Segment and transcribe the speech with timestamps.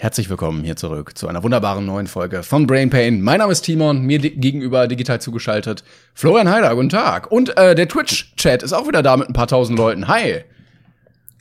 [0.00, 3.20] Herzlich willkommen hier zurück zu einer wunderbaren neuen Folge von Brain Pain.
[3.20, 5.84] Mein Name ist Timon, mir gegenüber digital zugeschaltet
[6.14, 7.30] Florian Heider, guten Tag.
[7.30, 10.08] Und äh, der Twitch-Chat ist auch wieder da mit ein paar tausend Leuten.
[10.08, 10.44] Hi.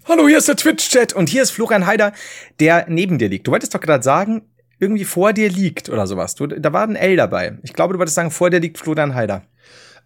[0.09, 2.11] Hallo, hier ist der Twitch-Chat und hier ist Florian Heider,
[2.59, 3.47] der neben dir liegt.
[3.47, 4.41] Du wolltest doch gerade sagen,
[4.77, 6.35] irgendwie vor dir liegt oder sowas.
[6.35, 7.57] Du, da war ein L dabei.
[7.63, 9.43] Ich glaube, du wolltest sagen, vor dir liegt Florian Heider.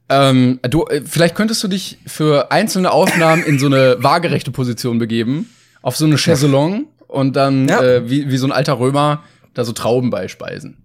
[0.09, 4.99] Ähm, du, äh, vielleicht könntest du dich für einzelne Aufnahmen in so eine waagerechte Position
[4.99, 5.49] begeben,
[5.81, 7.81] auf so eine Chaiselong und dann ja.
[7.81, 9.23] äh, wie, wie so ein alter Römer
[9.53, 10.77] da so Trauben beispeisen.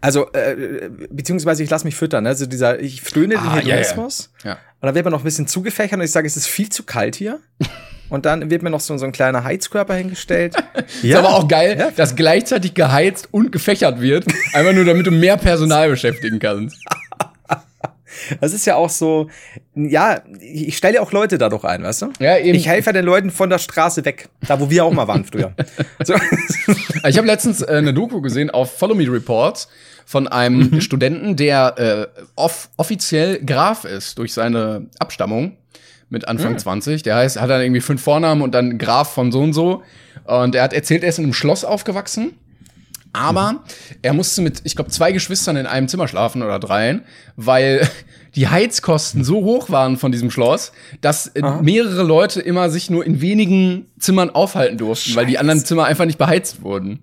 [0.00, 2.26] Also, äh, beziehungsweise ich lasse mich füttern.
[2.26, 4.30] Also dieser, ich stöhne ah, den Hedonismus.
[4.44, 4.54] Ja, ja.
[4.54, 6.84] Und dann wird man noch ein bisschen zugefächert und ich sage, es ist viel zu
[6.84, 7.40] kalt hier.
[8.08, 10.56] Und dann wird mir noch so, so ein kleiner Heizkörper hingestellt.
[11.00, 11.10] ja.
[11.20, 11.92] Ist aber auch geil, ja.
[11.92, 14.26] dass gleichzeitig geheizt und gefächert wird.
[14.52, 16.76] Einfach nur, damit du mehr Personal beschäftigen kannst.
[18.40, 19.28] Das ist ja auch so,
[19.74, 22.12] ja, ich stelle ja auch Leute dadurch ein, weißt du?
[22.18, 22.56] Ja, eben.
[22.56, 25.24] Ich helfe ja den Leuten von der Straße weg, da wo wir auch mal waren
[25.24, 25.52] früher.
[26.04, 26.14] so.
[27.06, 29.68] Ich habe letztens äh, eine Doku gesehen auf Follow Me Reports
[30.06, 30.80] von einem mhm.
[30.80, 35.56] Studenten, der äh, off offiziell Graf ist durch seine Abstammung
[36.08, 36.58] mit Anfang mhm.
[36.58, 37.02] 20.
[37.04, 39.82] Der heißt, hat dann irgendwie fünf Vornamen und dann Graf von so und so.
[40.24, 42.34] Und er hat erzählt, er ist in einem Schloss aufgewachsen
[43.12, 43.58] aber mhm.
[44.02, 47.02] er musste mit, ich glaube, zwei Geschwistern in einem Zimmer schlafen oder dreien,
[47.36, 47.88] weil
[48.34, 51.62] die Heizkosten so hoch waren von diesem Schloss, dass äh, Aha.
[51.62, 55.16] mehrere Leute immer sich nur in wenigen Zimmern aufhalten durften, Scheiße.
[55.16, 57.00] weil die anderen Zimmer einfach nicht beheizt wurden.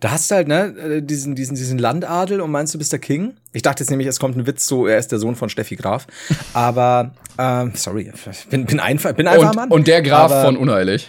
[0.00, 2.98] Da hast du halt, ne, äh, diesen, diesen, diesen Landadel und meinst du bist der
[2.98, 3.34] King?
[3.52, 5.76] Ich dachte jetzt nämlich, es kommt ein Witz so, er ist der Sohn von Steffi
[5.76, 6.06] Graf.
[6.52, 8.12] Aber, ähm, sorry,
[8.50, 9.70] bin, bin einfach, bin einfach und, Mann.
[9.70, 11.08] Und der Graf von Unheilig.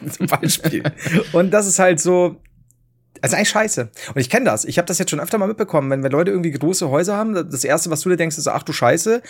[0.10, 0.82] zum Beispiel.
[1.32, 2.40] Und das ist halt so,
[3.22, 3.88] also eigentlich scheiße.
[4.14, 4.64] Und ich kenne das.
[4.64, 7.34] Ich habe das jetzt schon öfter mal mitbekommen, wenn, wenn Leute irgendwie große Häuser haben,
[7.34, 9.22] das erste, was du dir denkst, ist, ach du Scheiße,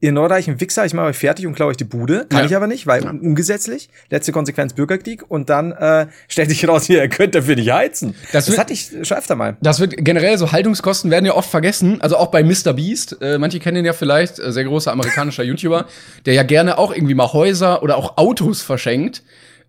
[0.00, 2.26] ihr Nordreichen Wichser, ich mache euch fertig und klaue euch die Bude.
[2.28, 2.46] Kann ja.
[2.46, 3.10] ich aber nicht, weil ja.
[3.10, 3.88] ungesetzlich.
[4.10, 5.24] Letzte Konsequenz Bürgerkrieg.
[5.28, 8.14] Und dann äh, stellt sich raus, ihr könnt dafür nicht heizen.
[8.32, 9.56] Das, das hatte ich schon öfter mal.
[9.60, 12.00] Das wird generell so Haltungskosten werden ja oft vergessen.
[12.00, 12.72] Also auch bei Mr.
[12.74, 13.18] Beast.
[13.20, 15.86] Äh, manche kennen ihn ja vielleicht, äh, sehr großer amerikanischer YouTuber,
[16.26, 19.22] der ja gerne auch irgendwie mal Häuser oder auch Autos verschenkt.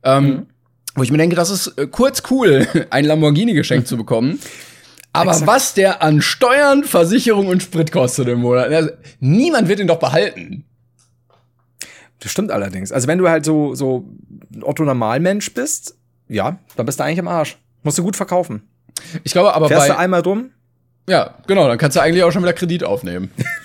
[0.05, 0.45] Ähm, mhm.
[0.95, 4.39] Wo ich mir denke, das ist äh, kurz cool, ein Lamborghini geschenkt zu bekommen.
[5.11, 5.47] Aber Exakt.
[5.47, 8.89] was der an Steuern, Versicherung und Sprit kostet im Monat, also,
[9.19, 10.65] niemand wird ihn doch behalten.
[12.19, 12.91] Das stimmt allerdings.
[12.91, 14.09] Also wenn du halt so, so
[14.61, 15.95] Otto Normalmensch bist,
[16.27, 17.57] ja, dann bist du eigentlich im Arsch.
[17.83, 18.63] Musst du gut verkaufen.
[19.23, 19.93] Ich glaube aber Fährst bei.
[19.93, 20.49] du einmal drum?
[21.07, 23.31] Ja, genau, dann kannst du eigentlich auch schon wieder Kredit aufnehmen.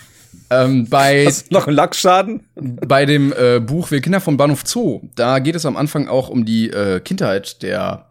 [0.50, 2.42] Ähm, bei Hast noch einen Lackschaden?
[2.54, 6.28] Bei dem äh, Buch Wir Kinder vom Bahnhof Zoo, da geht es am Anfang auch
[6.28, 8.06] um die äh, Kindheit der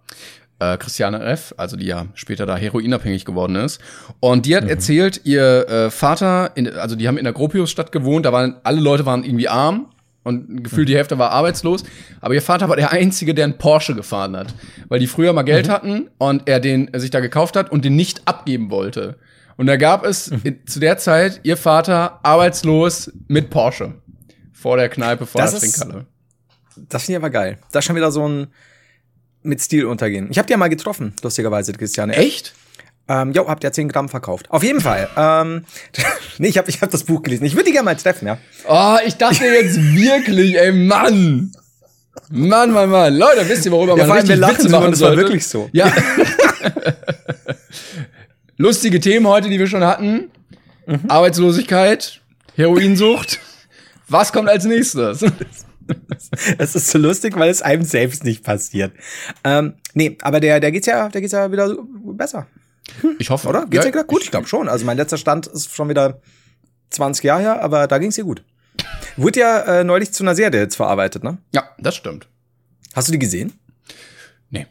[0.59, 3.79] äh, Christiane F., also die ja später da heroinabhängig geworden ist.
[4.19, 4.69] Und die hat mhm.
[4.69, 8.79] erzählt, ihr äh, Vater, in, also die haben in der Gropiusstadt gewohnt, da waren alle
[8.79, 9.87] Leute waren irgendwie arm
[10.23, 11.83] und gefühlt die Hälfte war arbeitslos.
[12.21, 14.53] Aber ihr Vater war der Einzige, der einen Porsche gefahren hat,
[14.89, 15.71] weil die früher mal Geld mhm.
[15.71, 19.15] hatten und er den sich da gekauft hat und den nicht abgeben wollte.
[19.59, 20.39] Und da gab es mhm.
[20.45, 23.93] in, zu der Zeit ihr Vater arbeitslos mit Porsche
[24.53, 26.05] vor der Kneipe, vor das der Trinkhalle.
[26.87, 27.57] Das finde ich aber geil.
[27.73, 28.47] Da ist schon wieder so ein
[29.43, 30.29] mit Stil untergehen.
[30.31, 32.15] Ich habe die ja mal getroffen, lustigerweise, Christiane.
[32.15, 32.53] Echt?
[33.09, 34.49] Ähm, jo, habt ihr 10 Gramm verkauft.
[34.49, 35.09] Auf jeden Fall.
[35.17, 35.65] ähm,
[36.37, 37.43] nee, ich habe ich hab das Buch gelesen.
[37.43, 38.37] Ich würde die gerne mal treffen, ja.
[38.65, 41.51] Oh, ich dachte jetzt wirklich, ey, Mann.
[42.29, 43.13] Mann, Mann, Mann.
[43.13, 45.67] Leute, wisst ihr, worüber ja, man richtig Witze machen Das war wirklich so.
[45.73, 45.91] Ja.
[48.59, 50.29] lustige Themen heute, die wir schon hatten.
[50.85, 50.99] Mhm.
[51.07, 52.21] Arbeitslosigkeit,
[52.55, 53.39] Heroinsucht.
[54.07, 55.25] Was kommt als nächstes?
[56.59, 58.93] Es ist so lustig, weil es einem selbst nicht passiert.
[59.43, 61.75] Ähm, nee, aber der, der geht's ja, der geht's ja wieder
[62.13, 62.45] besser.
[63.17, 63.47] Ich hoffe.
[63.47, 63.65] Oder?
[63.65, 64.21] Geht's ja, ja gut?
[64.21, 64.69] Ich glaube schon.
[64.69, 66.21] Also mein letzter Stand ist schon wieder
[66.91, 68.43] 20 Jahre her, aber da ging's ihr gut.
[69.17, 71.39] Wurde ja äh, neulich zu einer Serie jetzt verarbeitet, ne?
[71.55, 72.27] Ja, das stimmt.
[72.93, 73.53] Hast du die gesehen?
[74.51, 74.67] Nee.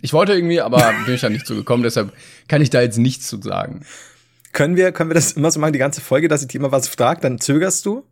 [0.00, 2.12] Ich wollte irgendwie, aber bin ich da nicht zugekommen, deshalb
[2.48, 3.84] kann ich da jetzt nichts zu sagen.
[4.52, 6.72] Können wir, können wir das immer so machen, die ganze Folge, dass ich dir immer
[6.72, 8.06] was frage, dann zögerst du?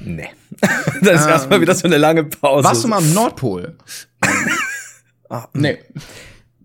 [0.00, 0.28] Nee.
[1.02, 2.64] das ist ähm, erstmal wieder so eine lange Pause.
[2.64, 3.76] Warst du mal am Nordpol?
[5.30, 5.78] ah, nee.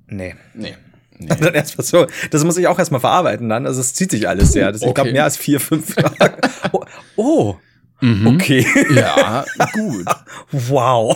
[0.08, 0.36] Nee.
[0.54, 0.76] Nee.
[1.18, 1.28] Nee.
[1.40, 3.68] Dann erstmal so, das muss ich auch erstmal verarbeiten dann.
[3.68, 4.72] Also es zieht sich alles sehr.
[4.72, 4.90] Das, okay.
[4.90, 6.38] Ich glaube, mehr als vier, fünf Tage.
[6.72, 6.84] Oh,
[7.16, 7.56] oh.
[8.00, 8.26] Mhm.
[8.26, 8.66] okay.
[8.90, 10.08] Ja, gut.
[10.52, 11.16] wow.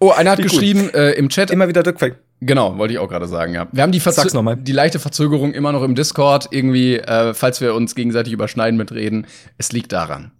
[0.00, 1.50] Oh, einer hat geschrieben äh, im Chat.
[1.50, 2.16] Immer wieder Rückfall.
[2.40, 3.66] Genau, wollte ich auch gerade sagen, ja.
[3.72, 7.74] Wir haben die, Verzö die leichte Verzögerung immer noch im Discord, irgendwie, äh, falls wir
[7.74, 9.26] uns gegenseitig überschneiden mit Reden.
[9.56, 10.30] Es liegt daran.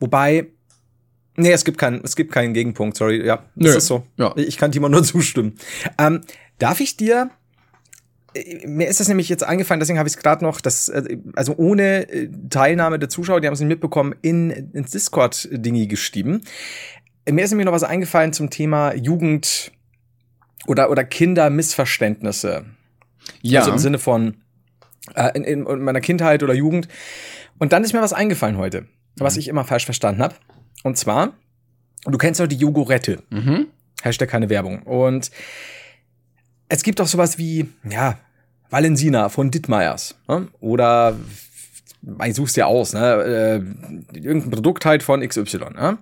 [0.00, 0.46] Wobei,
[1.36, 3.44] nee, es gibt keinen, es gibt keinen Gegenpunkt, sorry, ja.
[3.54, 3.76] Das Nö.
[3.76, 4.06] ist so.
[4.16, 4.32] Ja.
[4.36, 5.58] Ich kann dir mal nur zustimmen.
[5.98, 6.22] Ähm,
[6.58, 7.30] darf ich dir
[8.34, 11.18] äh, mir ist das nämlich jetzt eingefallen, deswegen habe ich es gerade noch, dass, äh,
[11.34, 16.40] also ohne äh, Teilnahme der Zuschauer, die haben es nicht mitbekommen, in, ins Discord-Dingi geschrieben.
[17.30, 19.72] Mir ist nämlich noch was eingefallen zum Thema Jugend
[20.66, 22.64] oder, oder Kindermissverständnisse.
[23.40, 23.60] Ja.
[23.60, 24.36] Also im Sinne von
[25.14, 26.88] äh, in, in meiner Kindheit oder Jugend.
[27.58, 28.86] Und dann ist mir was eingefallen heute,
[29.16, 29.40] was mhm.
[29.40, 30.34] ich immer falsch verstanden habe.
[30.82, 31.34] Und zwar,
[32.04, 33.22] du kennst doch die Jogurette.
[33.30, 33.66] Mhm.
[34.02, 34.82] Hashtag keine Werbung.
[34.82, 35.30] Und
[36.68, 38.18] es gibt auch sowas wie, ja,
[38.70, 40.16] Valensina von Dittmeiers.
[40.28, 40.48] Ne?
[40.60, 41.16] Oder
[42.24, 43.62] ich such's dir aus, ne?
[44.14, 45.58] Äh, irgendein Produkt halt von XY.
[45.74, 45.98] Ne?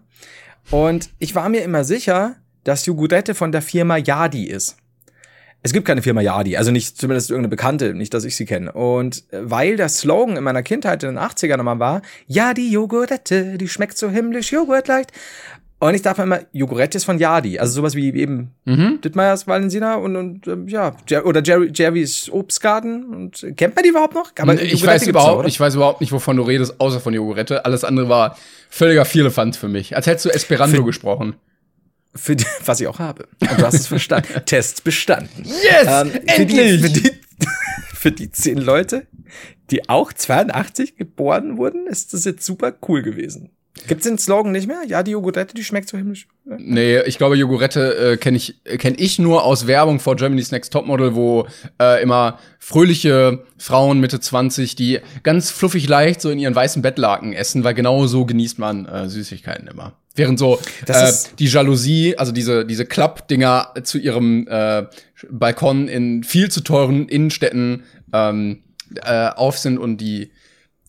[0.70, 4.76] Und ich war mir immer sicher, dass Jogurette von der Firma Yadi ist.
[5.62, 8.72] Es gibt keine Firma Yadi, also nicht zumindest irgendeine Bekannte, nicht, dass ich sie kenne.
[8.72, 13.68] Und weil der Slogan in meiner Kindheit in den 80ern immer war, Yadi Jogurette, die
[13.68, 15.12] schmeckt so himmlisch joghurtleicht,
[15.88, 17.58] und ich dachte immer, Jogurette ist von Jadi.
[17.58, 19.00] Also sowas wie eben mhm.
[19.00, 20.94] Dittmeiers Valensina und, und ähm, ja,
[21.24, 23.04] oder Jerry, Jerry's Obstgarten.
[23.04, 24.30] Und kennt man die überhaupt noch?
[24.38, 27.64] Aber ich weiß überhaupt, ich weiß überhaupt nicht, wovon du redest, außer von Jogurette.
[27.64, 28.36] Alles andere war
[28.68, 29.96] völliger Vierlefanz für mich.
[29.96, 31.36] Als hättest du Esperanto für, gesprochen.
[32.14, 33.26] Für die, was ich auch habe.
[33.40, 34.28] Und du hast es verstanden.
[34.44, 35.44] Test bestanden.
[35.44, 35.86] Yes!
[35.88, 36.82] Ähm, endlich!
[36.82, 37.10] Für die, für, die,
[37.94, 39.06] für die zehn Leute,
[39.70, 43.48] die auch 82 geboren wurden, ist das jetzt super cool gewesen.
[43.86, 44.82] Gibt's den Slogan nicht mehr?
[44.86, 46.26] Ja, die Jogurette, die schmeckt so himmlisch.
[46.44, 50.72] Nee, ich glaube, Jogurette äh, kenne ich, kenn ich nur aus Werbung vor Germany's Next
[50.72, 51.46] Topmodel, wo
[51.80, 57.32] äh, immer fröhliche Frauen Mitte 20, die ganz fluffig leicht so in ihren weißen Bettlaken
[57.32, 59.94] essen, weil genau so genießt man äh, Süßigkeiten immer.
[60.14, 64.86] Während so äh, die Jalousie, also diese, diese Klappdinger zu ihrem äh,
[65.30, 68.62] Balkon in viel zu teuren Innenstädten ähm,
[68.96, 70.32] äh, auf sind und die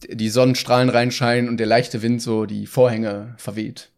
[0.09, 3.89] die Sonnenstrahlen reinscheinen und der leichte Wind so die Vorhänge verweht.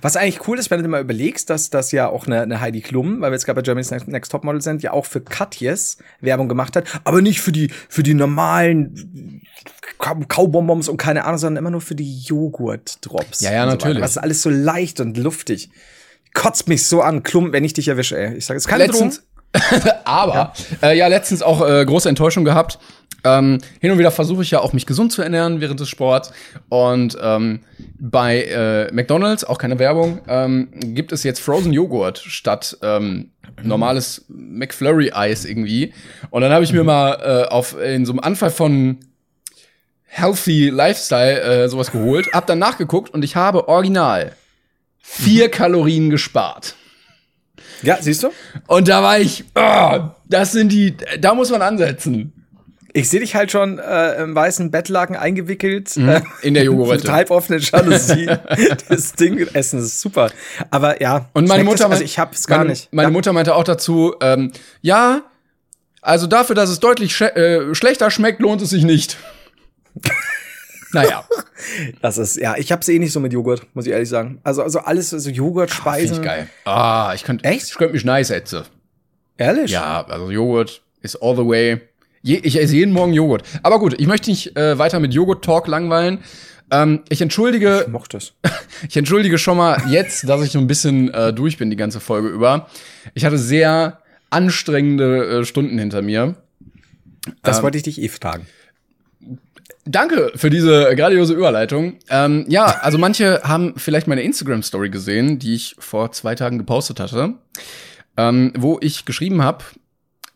[0.00, 2.60] Was eigentlich cool ist, wenn du dir mal überlegst, dass das ja auch eine, eine
[2.60, 5.06] Heidi Klum, weil wir jetzt gerade bei Germany's Next, Next Top Model sind, ja auch
[5.06, 9.42] für Katjes Werbung gemacht hat, aber nicht für die für die normalen
[9.98, 13.40] Kaubonbons und keine Ahnung, sondern immer nur für die Joghurt-Drops.
[13.40, 13.96] Ja, ja, natürlich.
[13.96, 15.70] So das ist alles so leicht und luftig.
[16.34, 18.36] Kotzt mich so an, Klum, wenn ich dich erwische, ey.
[18.36, 19.22] Ich sage, es kann letztens,
[20.04, 20.52] aber
[20.82, 20.88] ja.
[20.90, 22.78] Äh, ja, letztens auch äh, große Enttäuschung gehabt
[23.24, 26.32] ähm, hin und wieder versuche ich ja auch mich gesund zu ernähren während des Sports.
[26.68, 27.60] Und ähm,
[27.98, 33.30] bei äh, McDonald's, auch keine Werbung, ähm, gibt es jetzt Frozen Joghurt statt ähm,
[33.62, 35.92] normales McFlurry-Eis irgendwie.
[36.30, 38.98] Und dann habe ich mir mal äh, auf in so einem Anfall von
[40.06, 44.32] Healthy Lifestyle äh, sowas geholt, hab dann nachgeguckt und ich habe original
[44.98, 46.74] vier Kalorien gespart.
[47.82, 48.30] Ja, siehst du?
[48.66, 52.32] Und da war ich, oh, das sind die, da muss man ansetzen.
[52.94, 55.96] Ich sehe dich halt schon äh, im weißen Bettlaken eingewickelt.
[55.96, 57.08] Mhm, in der Joghurt.
[57.10, 58.26] halb offene Jalousie.
[58.88, 60.30] das Ding essen ist super.
[60.70, 61.30] Aber ja.
[61.32, 62.92] Und meine Mutter, also ich hab's gar meine, nicht.
[62.92, 63.12] Meine ja.
[63.12, 64.52] Mutter meinte auch dazu, ähm,
[64.82, 65.22] ja,
[66.02, 69.16] also dafür, dass es deutlich sch äh, schlechter schmeckt, lohnt es sich nicht.
[70.92, 71.24] naja.
[72.00, 74.40] Das ist, ja, ich hab's eh nicht so mit Joghurt, muss ich ehrlich sagen.
[74.42, 76.18] Also, also alles, so Joghurt-Speisen.
[76.18, 76.48] Ah, geil.
[76.64, 77.68] Ah, ich könnte, echt?
[77.68, 78.64] Ich könnte mich nice ätze.
[79.36, 79.70] Ehrlich?
[79.70, 81.80] Ja, also Joghurt ist all the way.
[82.22, 83.44] Je, ich esse jeden Morgen Joghurt.
[83.62, 86.18] Aber gut, ich möchte nicht äh, weiter mit Joghurt-Talk langweilen.
[86.72, 87.82] Ähm, ich entschuldige.
[87.86, 88.32] Ich mochte es.
[88.88, 92.00] ich entschuldige schon mal jetzt, dass ich so ein bisschen äh, durch bin die ganze
[92.00, 92.68] Folge über.
[93.14, 94.00] Ich hatte sehr
[94.30, 96.36] anstrengende äh, Stunden hinter mir.
[97.42, 98.46] Das ähm, wollte ich dich eh fragen.
[99.84, 101.94] Danke für diese grandiose Überleitung.
[102.08, 107.00] Ähm, ja, also manche haben vielleicht meine Instagram-Story gesehen, die ich vor zwei Tagen gepostet
[107.00, 107.34] hatte,
[108.16, 109.64] ähm, wo ich geschrieben habe,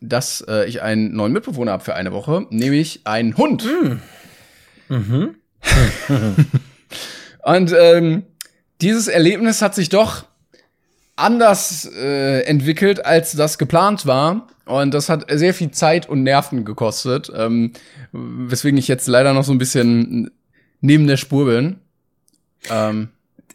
[0.01, 3.65] dass äh, ich einen neuen Mitbewohner habe für eine Woche, nämlich einen Hund.
[3.65, 4.93] Mm.
[4.93, 5.35] Mhm.
[7.43, 8.23] Und ähm,
[8.81, 10.25] dieses Erlebnis hat sich doch
[11.17, 14.47] anders äh, entwickelt, als das geplant war.
[14.65, 17.73] Und das hat sehr viel Zeit und Nerven gekostet, ähm,
[18.11, 20.31] weswegen ich jetzt leider noch so ein bisschen
[20.81, 21.77] neben der Spur bin.
[22.69, 23.09] Ähm,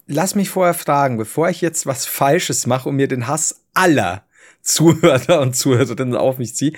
[0.07, 4.25] Lass mich vorher fragen, bevor ich jetzt was Falsches mache und mir den Hass aller
[4.63, 6.73] Zuhörer und Zuhörerinnen auf mich ziehe.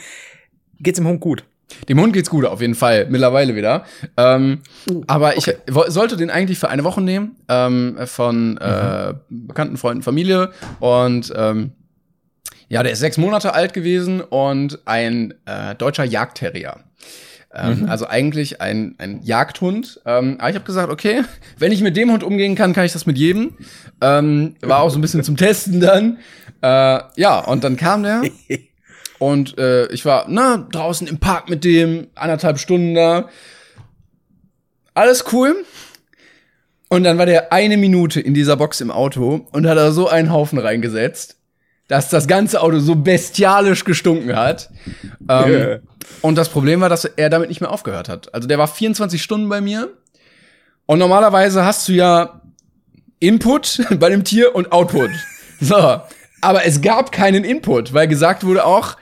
[0.78, 1.44] Geht's dem Hund gut?
[1.88, 3.84] Dem Hund geht's gut, auf jeden Fall, mittlerweile wieder.
[4.16, 5.50] Ähm, uh, aber ich
[5.88, 9.46] sollte den eigentlich für eine Woche nehmen, ähm, von äh, mhm.
[9.46, 10.50] bekannten Freunden, Familie.
[10.80, 11.72] Und ähm,
[12.68, 16.76] ja, der ist sechs Monate alt gewesen und ein äh, deutscher Jagdterrier.
[17.54, 17.88] Ähm, mhm.
[17.88, 20.00] Also eigentlich ein, ein Jagdhund.
[20.04, 21.22] Ähm, aber ich habe gesagt, okay,
[21.58, 23.56] wenn ich mit dem Hund umgehen kann, kann ich das mit jedem.
[24.00, 26.18] Ähm, war auch so ein bisschen zum Testen dann.
[26.62, 28.22] Äh, ja, und dann kam der.
[29.18, 33.28] und äh, ich war na, draußen im Park mit dem, anderthalb Stunden da.
[34.92, 35.64] Alles cool.
[36.88, 40.08] Und dann war der eine Minute in dieser Box im Auto und hat da so
[40.08, 41.36] einen Haufen reingesetzt,
[41.88, 44.70] dass das ganze Auto so bestialisch gestunken hat.
[45.28, 45.80] Ähm, yeah.
[46.20, 48.32] Und das Problem war, dass er damit nicht mehr aufgehört hat.
[48.34, 49.90] Also der war 24 Stunden bei mir.
[50.86, 52.40] Und normalerweise hast du ja
[53.20, 55.10] Input bei dem Tier und Output.
[55.60, 56.02] So.
[56.44, 58.98] Aber es gab keinen Input, weil gesagt wurde auch,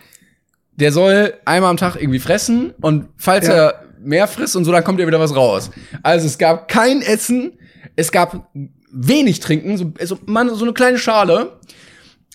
[0.77, 3.55] der soll einmal am Tag irgendwie fressen und falls ja.
[3.55, 5.71] er mehr frisst und so, dann kommt ja wieder was raus.
[6.05, 7.59] Also es gab kein Essen,
[7.97, 8.49] es gab
[8.93, 11.59] wenig Trinken, so, also man, so eine kleine Schale.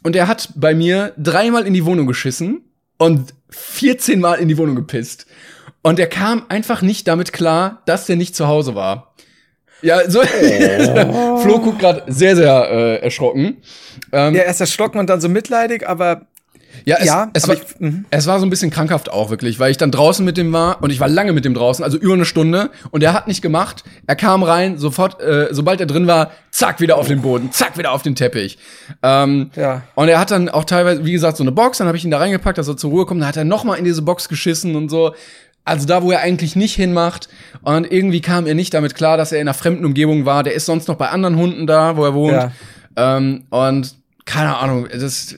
[0.04, 2.66] Und er hat bei mir dreimal in die Wohnung geschissen
[2.98, 5.26] und 14 Mal in die Wohnung gepisst.
[5.84, 9.07] Und er kam einfach nicht damit klar, dass der nicht zu Hause war.
[9.82, 10.22] Ja, so.
[10.22, 11.38] Oh.
[11.42, 13.58] Flo guckt gerade sehr, sehr äh, erschrocken.
[14.12, 16.28] Ähm, ja, erst erschrocken und dann so mitleidig, aber
[16.86, 18.06] ja, es, ja, es, war, ich, mhm.
[18.10, 20.82] es war so ein bisschen krankhaft auch wirklich, weil ich dann draußen mit dem war
[20.82, 23.42] und ich war lange mit dem draußen, also über eine Stunde und er hat nicht
[23.42, 23.84] gemacht.
[24.06, 27.78] Er kam rein, sofort, äh, sobald er drin war, zack, wieder auf den Boden, zack,
[27.78, 28.58] wieder auf den Teppich.
[29.04, 29.84] Ähm, ja.
[29.96, 32.12] Und er hat dann auch teilweise, wie gesagt, so eine Box, dann habe ich ihn
[32.12, 34.30] da reingepackt, dass er zur Ruhe kommt, dann hat er noch mal in diese Box
[34.30, 35.14] geschissen und so.
[35.68, 37.28] Also da, wo er eigentlich nicht hinmacht.
[37.62, 40.44] Und irgendwie kam er nicht damit klar, dass er in einer fremden Umgebung war.
[40.44, 42.34] Der ist sonst noch bei anderen Hunden da, wo er wohnt.
[42.34, 42.52] Ja.
[42.96, 43.96] Ähm, und
[44.26, 45.36] keine Ahnung, das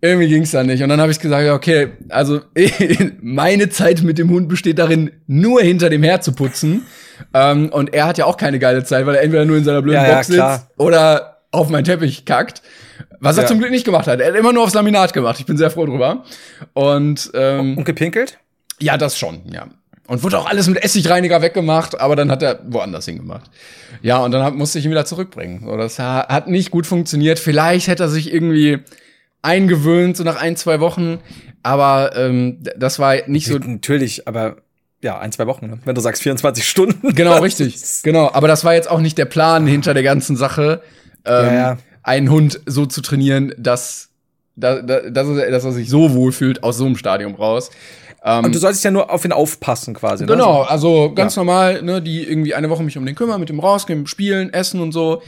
[0.00, 0.82] irgendwie ging's da nicht.
[0.82, 2.40] Und dann habe ich gesagt, okay, also
[3.20, 6.86] meine Zeit mit dem Hund besteht darin, nur hinter dem Herd zu putzen.
[7.34, 9.82] Ähm, und er hat ja auch keine geile Zeit, weil er entweder nur in seiner
[9.82, 12.62] blöden ja, Box ja, sitzt oder auf meinen Teppich kackt.
[13.20, 13.48] Was er ja.
[13.48, 14.20] zum Glück nicht gemacht hat.
[14.20, 15.38] Er hat immer nur aufs Laminat gemacht.
[15.38, 16.24] Ich bin sehr froh drüber.
[16.72, 18.38] Und, ähm, und gepinkelt?
[18.80, 19.68] Ja, das schon, ja.
[20.06, 23.48] Und wurde auch alles mit Essigreiniger weggemacht, aber dann hat er woanders hingemacht.
[24.02, 25.62] Ja, und dann musste ich ihn wieder zurückbringen.
[25.64, 27.38] So, das hat nicht gut funktioniert.
[27.38, 28.80] Vielleicht hätte er sich irgendwie
[29.42, 31.20] eingewöhnt, so nach ein, zwei Wochen.
[31.62, 33.58] Aber ähm, das war nicht so.
[33.58, 34.56] Natürlich, aber
[35.02, 35.78] ja, ein, zwei Wochen, ne?
[35.84, 37.14] wenn du sagst 24 Stunden.
[37.14, 37.76] Genau, richtig.
[38.02, 38.30] Genau.
[38.32, 40.82] Aber das war jetzt auch nicht der Plan hinter der ganzen Sache,
[41.24, 41.78] ähm, ja, ja.
[42.02, 44.10] einen Hund so zu trainieren, dass,
[44.56, 47.70] dass, dass, er, dass er sich so wohlfühlt aus so einem Stadium raus.
[48.22, 50.24] Ähm, Und du solltest ja nur auf ihn aufpassen quasi.
[50.24, 50.32] Ne?
[50.32, 51.40] Genau, also ganz ja.
[51.42, 54.80] normal, ne, die irgendwie eine Woche mich um den kümmern, mit dem rausgehen, spielen, essen
[54.80, 55.22] und so.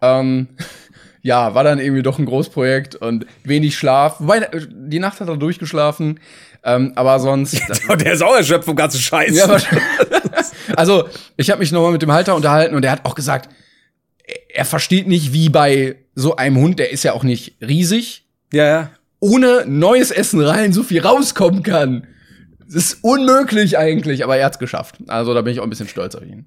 [0.00, 0.48] Ähm,
[1.22, 4.20] ja, war dann irgendwie doch ein Großprojekt und wenig Schlaf.
[4.20, 6.20] Wobei, die Nacht hat er durchgeschlafen.
[6.64, 7.60] Ähm, aber sonst.
[7.88, 9.36] der ist auch erschöpft vom ganzen Scheiß.
[9.36, 9.58] Ja,
[10.76, 11.04] also,
[11.36, 13.48] ich habe mich nochmal mit dem Halter unterhalten und der hat auch gesagt,
[14.48, 18.24] er versteht nicht, wie bei so einem Hund, der ist ja auch nicht riesig.
[18.52, 18.90] Ja, ja.
[19.20, 22.06] Ohne neues Essen rein so viel rauskommen kann.
[22.68, 24.98] Das ist unmöglich eigentlich, aber er hat's geschafft.
[25.06, 26.46] Also da bin ich auch ein bisschen stolz auf ihn.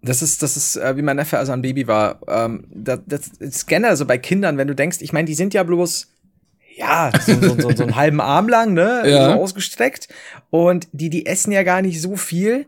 [0.00, 2.20] Das ist, das ist, äh, wie mein Neffe also ein Baby war.
[2.28, 5.54] Ähm, das, das ist generell so bei Kindern, wenn du denkst, ich meine, die sind
[5.54, 6.08] ja bloß,
[6.76, 9.32] ja, so, so, so, so einen halben Arm lang, ne, ja.
[9.32, 10.08] so ausgestreckt.
[10.50, 12.66] Und die, die essen ja gar nicht so viel.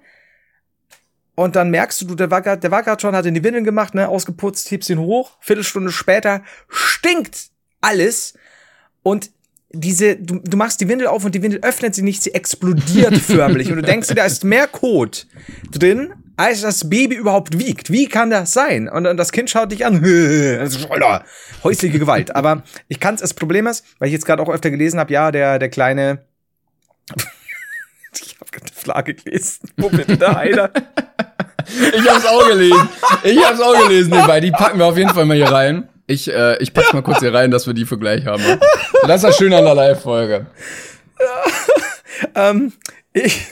[1.35, 3.65] Und dann merkst du, der war grad, der war grad schon, hat in die Windeln
[3.65, 5.33] gemacht, ne, ausgeputzt, hebst ihn hoch.
[5.41, 8.35] Viertelstunde später stinkt alles.
[9.03, 9.31] Und
[9.71, 13.17] diese, du, du machst die Windel auf und die Windel öffnet sie nicht, sie explodiert
[13.19, 13.71] förmlich.
[13.71, 15.27] Und du denkst dir, da ist mehr Kot
[15.71, 17.91] drin, als das Baby überhaupt wiegt.
[17.91, 18.89] Wie kann das sein?
[18.89, 20.03] Und, und das Kind schaut dich an.
[21.65, 22.35] Häusliche Gewalt.
[22.35, 25.13] Aber ich kann es, das Problem ist, weil ich jetzt gerade auch öfter gelesen habe,
[25.13, 26.25] ja, der, der kleine.
[28.13, 29.71] ich habe gerade Flagge gelesen.
[29.77, 30.71] Wo bitte der Heiler?
[31.93, 32.89] ich hab's auch gelesen.
[33.25, 34.41] Ich hab's auch gelesen nebenbei.
[34.41, 35.89] Die packen wir auf jeden Fall mal hier rein.
[36.07, 38.43] Ich, äh, ich pack's mal kurz hier rein, dass wir die für gleich haben.
[39.03, 40.47] Das ist das Schöne an der Live-Folge.
[41.21, 42.49] Ja.
[42.51, 42.73] ähm,
[43.13, 43.47] ich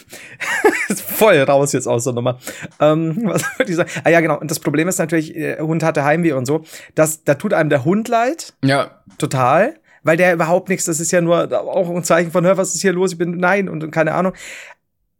[1.06, 2.38] voll raus jetzt aus der Nummer.
[2.80, 3.90] Ähm, was wollte ich sagen?
[4.04, 4.38] Ah ja, genau.
[4.38, 6.64] Und das Problem ist natürlich, der Hund hatte Heimweh und so.
[6.94, 8.54] Das, da tut einem der Hund leid.
[8.62, 9.02] Ja.
[9.18, 9.74] Total.
[10.02, 12.82] Weil der überhaupt nichts, das ist ja nur auch ein Zeichen von, hör, was ist
[12.82, 13.12] hier los?
[13.12, 14.34] Ich bin, nein, und, und keine Ahnung.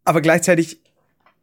[0.03, 0.79] Aber gleichzeitig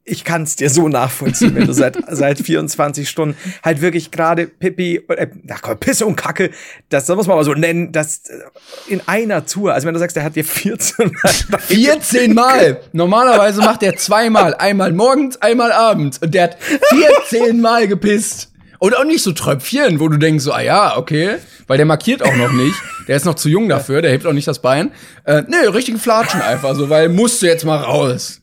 [0.05, 4.47] ich kann es dir so nachvollziehen, wenn du seit, seit 24 Stunden halt wirklich gerade
[4.47, 6.51] Pippi, äh, ach Gott, Pisse und Kacke,
[6.89, 9.75] das, das muss man mal so nennen, das äh, in einer Tour.
[9.75, 11.33] Also wenn du sagst, der hat dir 14 Mal.
[11.61, 12.81] 14 Mal!
[12.93, 14.55] Normalerweise macht er zweimal.
[14.55, 16.19] Einmal morgens, einmal abends.
[16.19, 16.57] Und der hat
[17.31, 18.51] 14 Mal gepisst.
[18.81, 21.37] Und auch nicht so Tröpfchen, wo du denkst so, ah ja, okay.
[21.69, 22.75] Weil der markiert auch noch nicht.
[23.07, 24.91] Der ist noch zu jung dafür, der hebt auch nicht das Bein.
[25.25, 28.42] Äh, nee, richtigen Flatschen einfach so, weil musst du jetzt mal raus.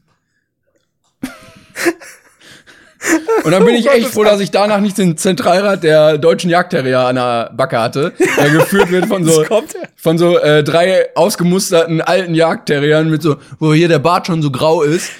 [3.43, 7.00] Und dann bin ich echt froh, dass ich danach nicht den Zentralrat der deutschen Jagdterrier
[7.00, 9.45] an der Backe hatte, der geführt wird von so,
[9.95, 14.51] von so äh, drei ausgemusterten alten Jagdterriern mit so, wo hier der Bart schon so
[14.51, 15.12] grau ist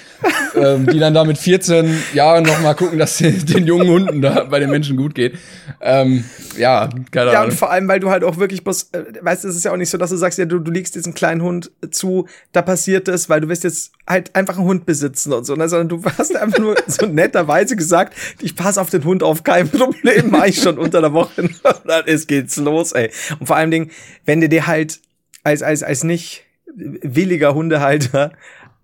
[0.54, 4.44] ähm, die dann da mit 14 Jahren noch mal gucken, dass den jungen Hunden da
[4.44, 5.38] bei den Menschen gut geht.
[5.80, 6.24] Ähm,
[6.56, 7.34] ja, keine Ahnung.
[7.34, 9.64] Ja, und vor allem, weil du halt auch wirklich bloß, äh, weißt du, es ist
[9.64, 12.26] ja auch nicht so, dass du sagst, ja, du, du liegst diesen kleinen Hund zu,
[12.52, 15.68] da passiert es, weil du willst jetzt halt einfach einen Hund besitzen und so, ne?
[15.68, 19.68] sondern du hast einfach nur so netterweise gesagt, ich passe auf den Hund auf, kein
[19.68, 21.48] Problem, mach ich schon unter der Woche.
[21.86, 23.10] dann ist geht's los, ey.
[23.38, 23.90] Und vor allem Dingen,
[24.24, 25.00] wenn du dir halt
[25.44, 28.32] als, als, als nicht williger Hundehalter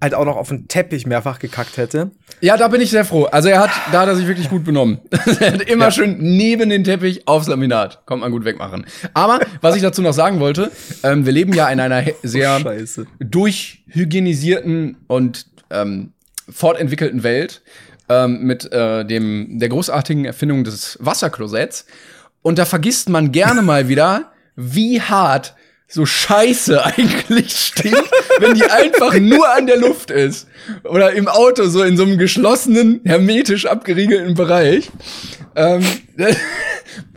[0.00, 2.10] halt auch noch auf den Teppich mehrfach gekackt hätte.
[2.40, 3.24] Ja, da bin ich sehr froh.
[3.24, 5.00] Also er hat, da hat er sich wirklich gut benommen.
[5.40, 5.90] er hat immer ja.
[5.90, 8.04] schön neben den Teppich aufs Laminat.
[8.04, 8.86] Kommt man gut wegmachen.
[9.14, 10.70] Aber was ich dazu noch sagen wollte,
[11.02, 16.12] ähm, wir leben ja in einer sehr oh, durchhygienisierten und ähm,
[16.48, 17.62] fortentwickelten Welt
[18.08, 21.86] ähm, mit äh, dem der großartigen Erfindung des Wasserklosetts.
[22.42, 25.54] Und da vergisst man gerne mal wieder, wie hart
[25.88, 30.48] so scheiße eigentlich stinkt, wenn die einfach nur an der Luft ist.
[30.84, 34.90] Oder im Auto, so in so einem geschlossenen, hermetisch abgeriegelten Bereich.
[35.54, 35.84] Ähm,
[36.16, 36.26] da,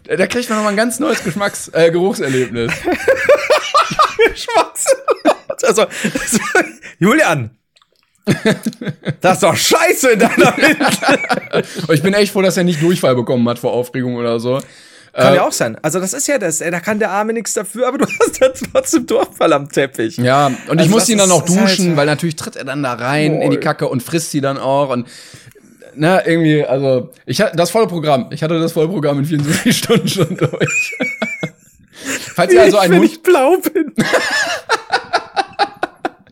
[0.15, 2.71] da kriegt man nochmal ein ganz neues Geschmacks äh, Geruchserlebnis.
[4.31, 4.85] Geschmacks.
[5.63, 6.39] Also, also,
[6.99, 7.51] Julian,
[9.21, 11.63] das ist doch scheiße in deiner Mitte.
[11.91, 14.61] ich bin echt froh, dass er nicht Durchfall bekommen hat vor Aufregung oder so.
[15.13, 15.77] Kann äh, ja auch sein.
[15.81, 18.49] Also das ist ja das, da kann der Arme nichts dafür, aber du hast ja
[18.49, 20.17] trotzdem Durchfall am Teppich.
[20.17, 22.83] Ja, und also ich muss ihn dann auch duschen, halt, weil natürlich tritt er dann
[22.83, 23.43] da rein Wohl.
[23.43, 25.07] in die Kacke und frisst sie dann auch und
[25.95, 28.27] na, irgendwie, also, ich hatte das volle Programm.
[28.31, 30.97] Ich hatte das volle Programm in 24 Stunden schon durch.
[32.35, 33.03] Falls ihr also ein Hund.
[33.03, 33.93] Ich blau bin.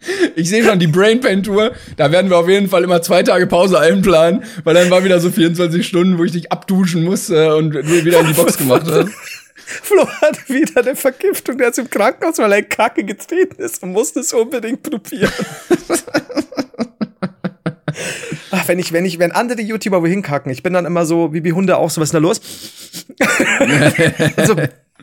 [0.35, 1.71] Ich sehe schon die Brain Pain Tour.
[1.95, 5.19] Da werden wir auf jeden Fall immer zwei Tage Pause einplanen, weil dann war wieder
[5.19, 8.83] so 24 Stunden, wo ich dich abduschen musste und du wieder in die Box gemacht
[8.91, 9.09] hast.
[9.55, 13.83] Flo hat wieder eine Vergiftung, der ist im Krankenhaus, weil er in Kacke getreten ist
[13.83, 15.31] und musste es unbedingt probieren.
[18.51, 21.33] Ach, wenn ich, wenn ich, wenn andere YouTuber wohin kacken, ich bin dann immer so,
[21.33, 22.39] wie wie Hunde auch, so was ist da los?
[24.37, 24.55] also,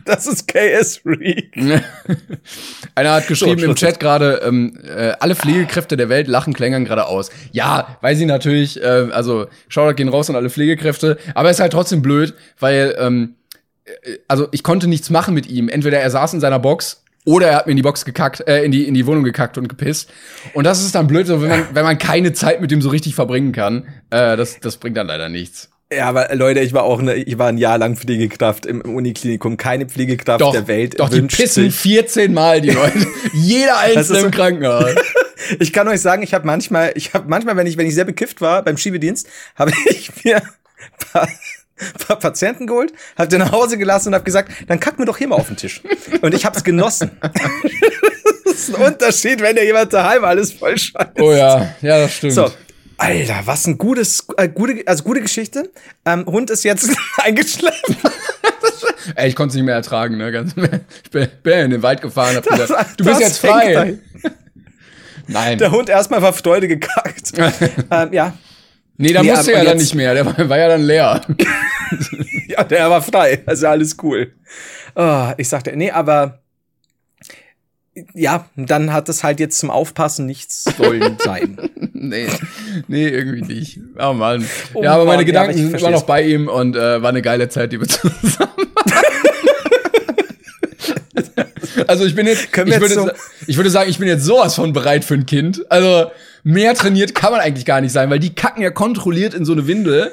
[0.07, 1.57] das ist KS Freak.
[2.95, 6.85] Einer hat geschrieben so, im Chat gerade, ähm, äh, alle Pflegekräfte der Welt lachen Klängern
[6.85, 7.31] gerade aus.
[7.53, 11.73] Ja, weil sie natürlich, äh, also Shoutout gehen raus an alle Pflegekräfte, aber ist halt
[11.73, 13.37] trotzdem blöd, weil, ähm,
[13.85, 15.69] äh, also ich konnte nichts machen mit ihm.
[15.69, 18.63] Entweder er saß in seiner Box oder er hat mir in die Box gekackt, äh,
[18.63, 20.11] in die in die Wohnung gekackt und gepisst.
[20.53, 22.91] Und das ist dann blöd, so wenn man wenn man keine Zeit mit ihm so
[22.91, 23.87] richtig verbringen kann.
[24.11, 25.71] Äh, das das bringt dann leider nichts.
[25.97, 29.57] Ja, aber Leute, ich war auch eine, ich war ein Jahr lang Pflegekraft im Uniklinikum.
[29.57, 30.99] Keine Pflegekraft doch, der Welt.
[30.99, 31.75] Doch, die pissen sich.
[31.75, 33.07] 14 Mal, die Leute.
[33.33, 34.95] Jeder einzelne im Krankenhaus.
[35.61, 38.05] ich kann euch sagen, ich habe manchmal, ich habe manchmal, wenn ich, wenn ich sehr
[38.05, 40.43] bekifft war beim Schiebedienst, habe ich mir
[41.13, 41.29] paar,
[42.07, 45.19] paar Patienten geholt, habe den nach Hause gelassen und habe gesagt, dann kack mir doch
[45.19, 45.83] hier mal auf den Tisch.
[46.23, 47.11] Und ich habe es genossen.
[48.45, 51.13] das ist ein Unterschied, wenn ja jemand daheim alles voll scheiße.
[51.19, 52.35] Oh ja, ja, das stimmt.
[52.35, 52.51] So,
[52.99, 55.71] Alter, was ein gutes, äh, gute, also gute Geschichte.
[56.05, 56.91] Ähm, Hund ist jetzt
[57.23, 57.85] eingeschleppt.
[59.17, 60.33] Ey, ich konnte es nicht mehr ertragen, ne?
[60.33, 63.99] Ganz, ich bin, bin in den Wald gefahren, hab gesagt, du bist jetzt frei.
[65.27, 65.59] Nein.
[65.59, 67.33] Der Hund erstmal war Freude gekackt.
[67.91, 68.37] ähm, ja.
[68.97, 71.21] Nee, da nee, musste er ja dann nicht mehr, der war, war ja dann leer.
[72.49, 74.33] ja, der war frei, also alles cool.
[74.95, 76.44] Oh, ich sagte, nee, aber
[78.13, 81.59] ja, dann hat es halt jetzt zum Aufpassen nichts sollen sein.
[81.93, 82.29] nee,
[82.89, 83.79] nee, irgendwie nicht.
[83.99, 84.45] Oh Mann.
[84.75, 87.23] Oh ja, aber Mann, meine Gedanken ja, waren noch bei ihm und äh, war eine
[87.23, 88.51] geile Zeit, die wir zusammen
[91.87, 93.11] Also ich bin jetzt, ich, würde, so
[93.47, 95.71] ich würde sagen, ich bin jetzt sowas von bereit für ein Kind.
[95.71, 96.11] Also
[96.43, 99.53] mehr trainiert kann man eigentlich gar nicht sein, weil die kacken ja kontrolliert in so
[99.53, 100.13] eine Windel.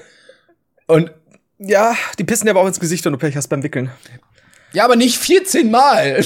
[0.88, 1.12] Und
[1.60, 3.92] ja, die pissen ja aber auch ins Gesicht, wenn du Pech hast beim Wickeln.
[4.74, 6.24] Ja, aber nicht 14 Mal.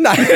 [0.00, 0.26] Nein.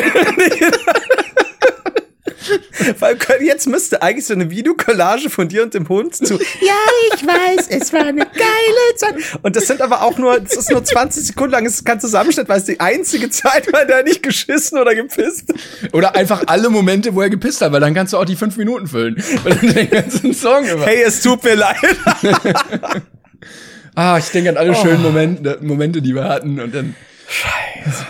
[2.98, 6.34] Weil jetzt müsste eigentlich so eine Videokollage von dir und dem Hund zu.
[6.34, 6.74] Ja,
[7.14, 9.14] ich weiß, es war eine geile Zeit.
[9.42, 12.00] Und das sind aber auch nur, das ist nur 20 Sekunden lang, das ist kein
[12.00, 15.54] Zusammenschnitt, weil es die einzige Zeit war, der nicht geschissen oder gepisst.
[15.92, 18.56] Oder einfach alle Momente, wo er gepisst hat, weil dann kannst du auch die fünf
[18.56, 19.22] Minuten füllen.
[19.42, 20.84] Weil dann den ganzen Song über.
[20.84, 21.76] Hey, es tut mir leid.
[23.94, 24.74] ah, ich denke an alle oh.
[24.74, 26.94] schönen Momente, Momente, die wir hatten und dann.
[27.26, 28.06] Scheiße.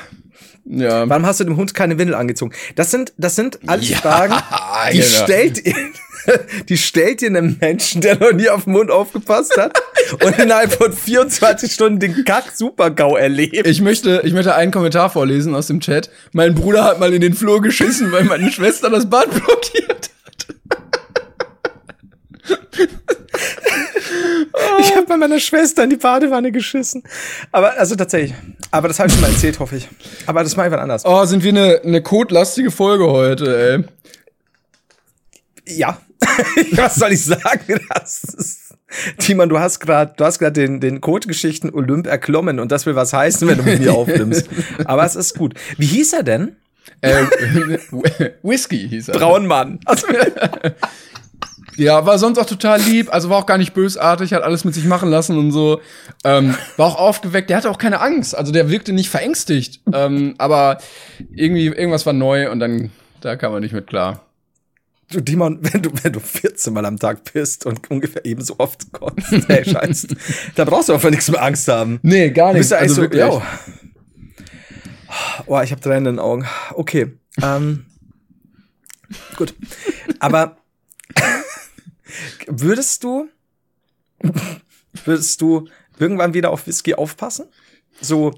[0.66, 1.08] Ja.
[1.08, 2.52] Warum hast du dem Hund keine Windel angezogen?
[2.74, 4.34] Das sind, das sind alles ja, Fragen,
[4.92, 5.24] die genau.
[5.24, 5.74] stellt ihr,
[6.68, 9.78] die stellt ihr einem Menschen, der noch nie auf den Mund aufgepasst hat
[10.24, 13.66] und innerhalb von 24 Stunden den Kack-Super-GAU erlebt.
[13.66, 16.10] Ich möchte, ich möchte einen Kommentar vorlesen aus dem Chat.
[16.32, 20.10] Mein Bruder hat mal in den Flur geschissen, weil meine Schwester das Bad blockiert hat.
[24.78, 27.02] Ich habe bei meiner Schwester in die Badewanne geschissen.
[27.50, 28.34] Aber also tatsächlich.
[28.70, 29.88] Aber das habe ich schon mal erzählt, hoffe ich.
[30.26, 31.04] Aber das mal einfach anders.
[31.04, 33.86] Oh, sind wir eine, eine codelastige Folge heute,
[35.66, 35.74] ey.
[35.76, 35.98] Ja.
[36.72, 37.80] Was soll ich sagen?
[37.88, 38.64] Das ist
[39.18, 42.94] Timon, du hast gerade, du hast gerade den, den Code-Geschichten Olymp erklommen und das will
[42.94, 44.48] was heißen, wenn du mit mir aufnimmst.
[44.84, 45.54] Aber es ist gut.
[45.78, 46.56] Wie hieß er denn?
[47.00, 47.24] Äh,
[48.42, 49.18] Whisky hieß er.
[49.18, 49.80] Braunmann.
[49.84, 50.06] Also,
[51.76, 54.74] ja, war sonst auch total lieb, also war auch gar nicht bösartig, hat alles mit
[54.74, 55.80] sich machen lassen und so.
[56.24, 59.80] Ähm, war auch aufgeweckt, der hatte auch keine Angst, also der wirkte nicht verängstigt.
[59.92, 60.78] ähm, aber
[61.34, 64.20] irgendwie, irgendwas war neu und dann, da kam er nicht mit klar.
[65.10, 68.90] Du, Dimon, wenn du, wenn du 14 Mal am Tag bist und ungefähr ebenso oft
[68.92, 70.08] kotzt, ey, scheiße,
[70.54, 71.98] da brauchst du einfach nichts mehr Angst haben.
[72.02, 72.78] Nee, gar Du bist nicht.
[72.78, 73.20] ja Also so, wirklich.
[73.22, 73.42] yo.
[75.46, 76.46] Oh, ich habe Tränen in den Augen.
[76.72, 77.12] Okay.
[77.42, 77.84] Ähm,
[79.36, 79.54] gut.
[80.18, 80.56] Aber
[82.46, 83.28] würdest du,
[85.04, 87.46] würdest du irgendwann wieder auf Whisky aufpassen?
[88.00, 88.32] So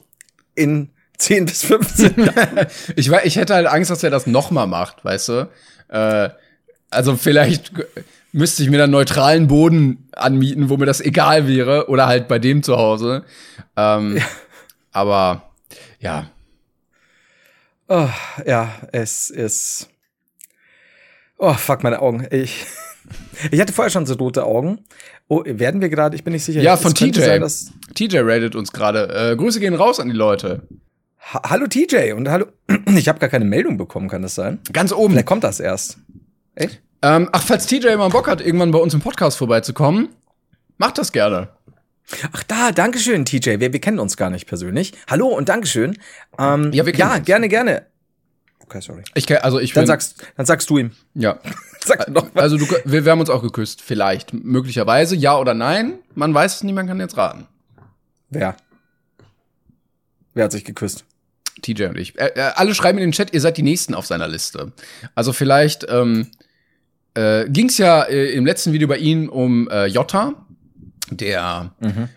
[0.55, 2.67] in 10 bis 15 Jahren?
[2.97, 5.51] Ich, ich hätte halt Angst, dass er das nochmal macht, weißt du?
[5.89, 6.31] Äh,
[6.91, 7.73] also vielleicht
[8.33, 12.39] müsste ich mir dann neutralen Boden anmieten, wo mir das egal wäre, oder halt bei
[12.39, 13.25] dem zu Hause.
[13.77, 14.21] Ähm,
[14.93, 15.51] Aber
[16.01, 16.31] ja,
[17.89, 18.09] Oh,
[18.45, 19.89] ja, es ist.
[21.39, 22.27] Oh, fuck, meine Augen.
[22.33, 22.67] Ich,
[23.51, 24.85] ich hatte vorher schon so rote Augen.
[25.29, 26.17] Oh, werden wir gerade?
[26.17, 26.61] Ich bin nicht sicher.
[26.63, 27.21] Ja, von TJ.
[27.21, 27.45] Sein,
[27.95, 29.33] TJ rated uns gerade.
[29.33, 30.63] Äh, Grüße gehen raus an die Leute.
[31.21, 32.47] ha hallo TJ und hallo.
[32.97, 34.61] Ich habe gar keine Meldung bekommen, kann das sein?
[34.73, 35.13] Ganz oben.
[35.15, 35.99] Vielleicht kommt das erst.
[36.55, 36.81] Echt?
[37.03, 40.09] Ähm, ach, falls TJ mal Bock hat, irgendwann bei uns im Podcast vorbeizukommen,
[40.79, 41.49] macht das gerne.
[42.33, 43.59] Ach da, Dankeschön, TJ.
[43.61, 44.93] Wir, wir kennen uns gar nicht persönlich.
[45.11, 45.99] Hallo und Dankeschön.
[46.39, 47.27] Ähm, Ja, wir kennen ja uns.
[47.27, 47.87] gerne, gerne.
[48.67, 49.03] Okay, sorry.
[49.15, 50.91] Ich kenn- also ich Dann bin, sagst, dann sagst du ihm.
[51.15, 51.39] ja.
[51.85, 52.41] Sag noch mal.
[52.43, 56.01] Also du, wir, wir haben uns auch geküsst, vielleicht, möglicherweise, ja oder nein.
[56.17, 57.47] Man weiß es nie, man kann jetzt raten.
[58.29, 58.57] Wer?
[60.35, 61.05] Wer hat sich geküsst?
[61.63, 62.19] TJ und ich.
[62.19, 64.73] Äh, äh, alle schreiben in den Chat, ihr seid die Nächsten auf seiner Liste.
[65.15, 66.27] Also vielleicht ähm,
[67.15, 70.35] äh, ging es ja äh, im letzten Video bei Ihnen um äh, Jota,
[71.11, 71.73] der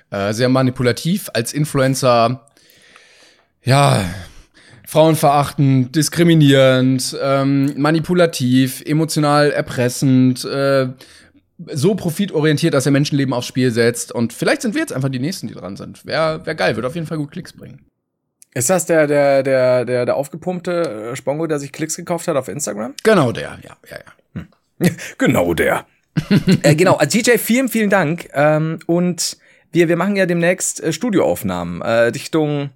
[0.10, 2.50] äh, sehr manipulativ als Influencer,
[3.64, 4.04] ja,
[4.90, 10.88] frauenverachtend, diskriminierend, ähm, manipulativ, emotional erpressend, äh,
[11.68, 14.12] so profitorientiert, dass er Menschenleben aufs Spiel setzt.
[14.12, 16.08] Und vielleicht sind wir jetzt einfach die Nächsten, die dran sind.
[16.08, 17.86] Wäre wär geil, würde auf jeden Fall gut Klicks bringen.
[18.56, 22.36] Ist das der, der, der, der, der aufgepumpte äh, Spongo, der sich Klicks gekauft hat
[22.36, 22.96] auf Instagram?
[23.04, 23.98] Genau der, ja, ja,
[24.36, 24.90] ja.
[25.20, 25.86] Genau der.
[26.64, 28.28] äh, genau, also DJ, vielen, vielen Dank.
[28.34, 29.38] Ähm, und
[29.72, 32.72] wir, wir machen ja demnächst äh, Studioaufnahmen äh, Richtung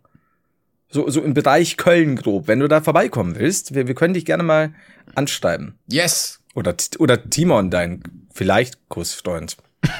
[0.93, 2.47] so, so im Bereich Köln grob.
[2.47, 4.73] Wenn du da vorbeikommen willst, wir, wir können dich gerne mal
[5.15, 5.73] anschreiben.
[5.87, 6.39] Yes!
[6.55, 8.03] Oder, oder Timon, dein
[8.33, 9.57] vielleicht Kussfreund.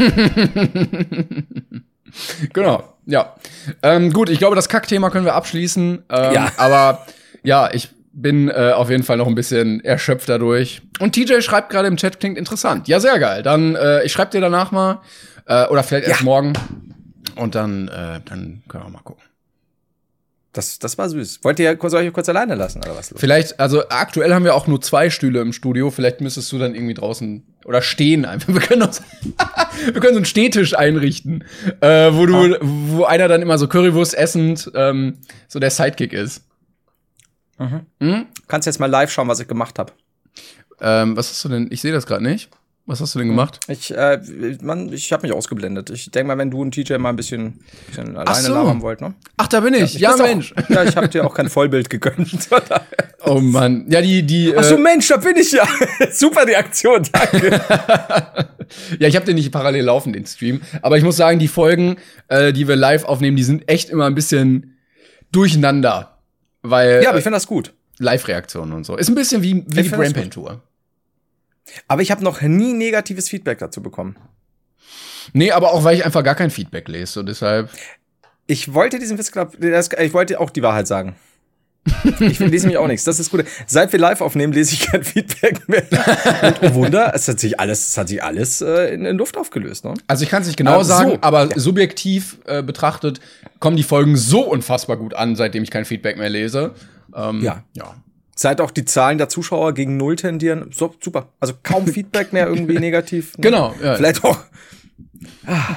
[2.54, 3.36] Genau, ja.
[3.82, 6.04] Ähm, gut, ich glaube, das Kackthema können wir abschließen.
[6.10, 6.52] Ähm, Ja.
[6.58, 7.06] Aber
[7.44, 10.84] ja, ich bin äh, auf jeden Fall noch ein bisschen erschöpft dadurch.
[11.00, 12.88] Und TJ schreibt gerade im Chat, klingt interessant.
[12.88, 13.42] Ja, sehr geil.
[13.42, 15.02] Dann, äh, ich schreibe dir danach mal.
[15.48, 16.26] Äh, oder vielleicht erst Ja.
[16.26, 16.54] morgen.
[17.36, 19.24] Und dann, äh, dann können wir mal gucken.
[20.54, 21.40] Das, das war süß.
[21.44, 23.12] Wollt ihr kurz, euch kurz alleine lassen oder was?
[23.18, 25.90] Vielleicht, also aktuell haben wir auch nur zwei Stühle im Studio.
[25.90, 28.48] Vielleicht müsstest du dann irgendwie draußen oder stehen einfach.
[28.54, 29.02] Wir können, uns,
[29.86, 31.44] wir können so einen Stehtisch einrichten,
[31.82, 36.44] äh, wo du, wo einer dann immer so Currywurst essend ähm, so der Sidekick ist.
[37.58, 38.26] Hm?
[38.48, 39.94] Kannst jetzt mal live schauen, was ich gemacht habe.
[40.82, 41.68] Ähm, was hast du denn?
[41.72, 42.50] Ich sehe das gerade nicht.
[42.86, 43.62] Was hast du denn gemacht?
[43.70, 44.20] Ich, äh,
[44.62, 45.90] man, ich habe mich ausgeblendet.
[45.90, 48.54] Ich denke mal, wenn du und TJ mal ein bisschen, bisschen alleine so.
[48.54, 49.14] labern wollt, ne?
[49.38, 49.94] Ach, da bin ich.
[49.94, 50.54] Ja, bist auch- Mensch.
[50.68, 52.30] ja, ich habe dir auch kein Vollbild gegönnt.
[53.26, 53.86] Oh Mann.
[53.90, 54.54] Ja, die, die.
[54.54, 55.66] Ach so, Äh, Mensch, da bin ich ja.
[56.12, 57.52] Super Reaktion, danke.
[59.00, 60.60] ja, ich habe den nicht parallel laufen, den Stream.
[60.82, 61.96] Aber ich muss sagen, die Folgen,
[62.28, 64.78] äh, die wir live aufnehmen, die sind echt immer ein bisschen
[65.32, 66.18] durcheinander.
[66.64, 67.74] Weil ja, aber ich äh, finde das gut.
[68.00, 68.98] Live-Reaktionen und so.
[68.98, 70.62] Ist ein bisschen wie, wie Ich die find das Brainpain-Tour.
[71.88, 74.16] Aber ich habe noch nie negatives Feedback dazu bekommen.
[75.34, 77.22] Nee, aber auch weil ich einfach gar kein Feedback lese.
[77.22, 77.70] Und deshalb.
[78.46, 81.16] Ich wollte diesen Witz, glaub, ich wollte auch die Wahrheit sagen.
[82.22, 83.04] Ich lese mich auch nichts.
[83.04, 83.44] Das ist gut.
[83.68, 85.84] Seit wir live aufnehmen, lese ich kein Feedback mehr.
[86.44, 89.36] Und oh Wunder, es hat sich alles, es hat sich alles äh, in, in Luft
[89.38, 89.84] aufgelöst.
[89.84, 89.94] Ne?
[90.08, 90.90] Also ich kann es nicht genau Ah, so.
[90.94, 93.20] sagen, aber subjektiv äh, betrachtet
[93.60, 96.74] kommen die Folgen so unfassbar gut an, seitdem ich kein Feedback mehr lese.
[97.16, 97.64] Ähm, Ja.
[97.74, 97.96] Ja.
[98.36, 100.70] Seit auch die Zahlen der Zuschauer gegen Null tendieren.
[100.72, 101.30] So, super.
[101.40, 103.38] Also kaum Feedback mehr irgendwie negativ.
[103.38, 103.42] Ne?
[103.44, 103.76] Genau.
[103.82, 103.96] Ja.
[103.96, 104.40] Vielleicht auch.
[105.46, 105.76] Ah.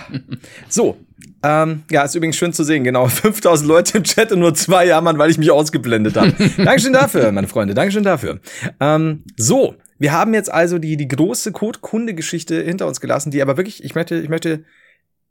[0.68, 0.96] So.
[1.42, 2.82] Ähm, ja, ist übrigens schön zu sehen.
[2.84, 3.06] Genau.
[3.08, 6.32] 5000 Leute im Chat und nur zwei jammern, weil ich mich ausgeblendet habe.
[6.56, 7.74] Dankeschön dafür, meine Freunde.
[7.74, 8.40] Dankeschön dafür.
[8.80, 9.74] Ähm, so.
[9.98, 13.94] Wir haben jetzt also die, die große Code-Kunde-Geschichte hinter uns gelassen, die aber wirklich, ich
[13.94, 14.64] möchte, ich möchte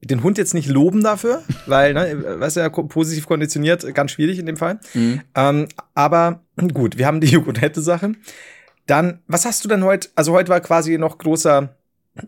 [0.08, 4.40] den Hund jetzt nicht loben dafür, weil, ne, weißt du ja, positiv konditioniert, ganz schwierig
[4.40, 4.80] in dem Fall.
[4.94, 5.22] Mhm.
[5.36, 6.42] Ähm, aber
[6.74, 8.14] gut, wir haben die Joghurt-Sache.
[8.88, 10.10] Dann, was hast du denn heute?
[10.16, 11.76] Also heute war quasi noch großer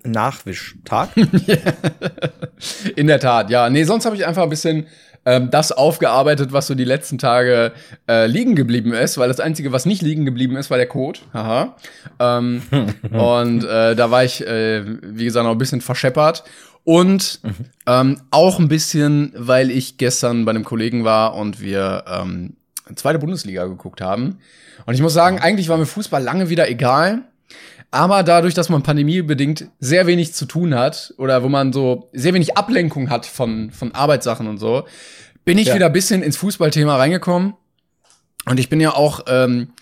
[0.04, 1.10] Nachwischtag.
[2.96, 3.70] In der Tat, ja.
[3.70, 4.88] Nee, sonst habe ich einfach ein bisschen
[5.28, 7.74] ähm, das aufgearbeitet, was so die letzten Tage
[8.08, 11.20] äh, liegen geblieben ist, weil das Einzige, was nicht liegen geblieben ist, war der Code.
[11.34, 11.76] Haha.
[12.20, 12.62] Ähm,
[13.12, 16.44] und äh, da war ich, äh, wie gesagt, noch ein bisschen verscheppert.
[16.88, 17.42] Und
[17.86, 22.56] ähm, auch ein bisschen, weil ich gestern bei einem Kollegen war und wir ähm,
[22.96, 24.40] zweite Bundesliga geguckt haben.
[24.86, 27.24] Und ich muss sagen, eigentlich war mir Fußball lange wieder egal.
[27.92, 32.34] Aber dadurch, dass man pandemiebedingt sehr wenig zu tun hat oder wo man so sehr
[32.34, 34.86] wenig Ablenkung hat von, von Arbeitssachen und so,
[35.44, 35.76] bin ich ja.
[35.76, 37.56] wieder ein bisschen ins Fußballthema reingekommen.
[38.46, 39.74] Und ich bin ja auch ähm,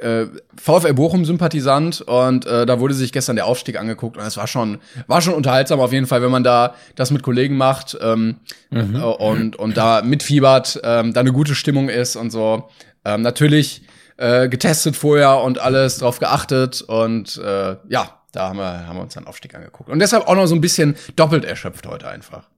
[0.00, 4.46] äh, VfL Bochum-Sympathisant und äh, da wurde sich gestern der Aufstieg angeguckt und es war
[4.46, 8.36] schon, war schon unterhaltsam auf jeden Fall, wenn man da das mit Kollegen macht ähm,
[8.70, 8.96] mhm.
[8.96, 12.68] äh, und, und da mitfiebert, ähm, da eine gute Stimmung ist und so.
[13.04, 13.82] Ähm, natürlich
[14.16, 19.02] äh, getestet vorher und alles drauf geachtet und äh, ja, da haben wir, haben wir
[19.02, 19.90] uns einen Aufstieg angeguckt.
[19.90, 22.48] Und deshalb auch noch so ein bisschen doppelt erschöpft heute einfach.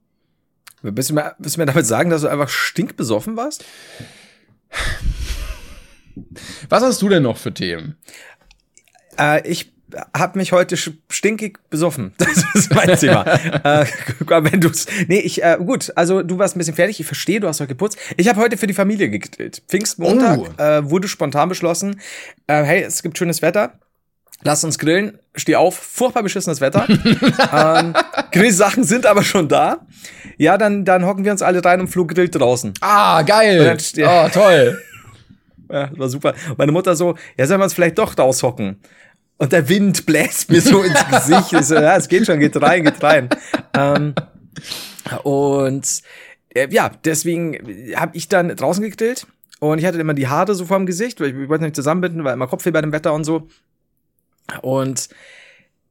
[0.81, 3.63] Willst du mir, willst du mir damit sagen, dass du einfach stinkbesoffen warst?
[6.69, 7.97] Was hast du denn noch für Themen?
[9.17, 9.71] Äh, ich
[10.17, 12.13] habe mich heute stinkig besoffen.
[12.21, 13.25] Das ist mein Thema.
[13.63, 13.85] äh,
[14.29, 15.91] wenn du's, nee, ich äh, gut.
[15.95, 16.99] Also du warst ein bisschen fertig.
[16.99, 17.97] Ich verstehe, du hast heute geputzt.
[18.17, 19.63] Ich habe heute für die Familie gegrillt.
[19.67, 20.61] Pfingstmontag oh.
[20.61, 21.99] äh, wurde spontan beschlossen.
[22.47, 23.79] Äh, hey, es gibt schönes Wetter.
[24.43, 25.19] Lass uns grillen.
[25.35, 25.75] Steh auf.
[25.75, 26.87] Furchtbar beschissenes Wetter.
[27.53, 27.93] ähm,
[28.31, 29.85] Grillsachen sind aber schon da.
[30.37, 32.73] Ja, dann dann hocken wir uns alle rein und Flug grillt draußen.
[32.81, 33.77] Ah, geil.
[34.03, 34.81] oh, toll.
[35.71, 36.33] Ja, war super.
[36.57, 38.77] meine Mutter so, ja, sollen wir uns vielleicht doch raushocken?
[39.37, 41.53] Und der Wind bläst mir so ins Gesicht.
[41.53, 43.29] Ich so, ja, es geht schon, geht rein, geht rein.
[43.73, 44.13] Ähm,
[45.23, 45.87] und
[46.49, 49.25] äh, ja, deswegen habe ich dann draußen gegrillt
[49.59, 52.23] und ich hatte immer die Haare so vorm Gesicht, weil ich, ich wollte nicht zusammenbinden,
[52.23, 53.47] weil immer Kopfweh bei dem Wetter und so.
[54.61, 55.09] Und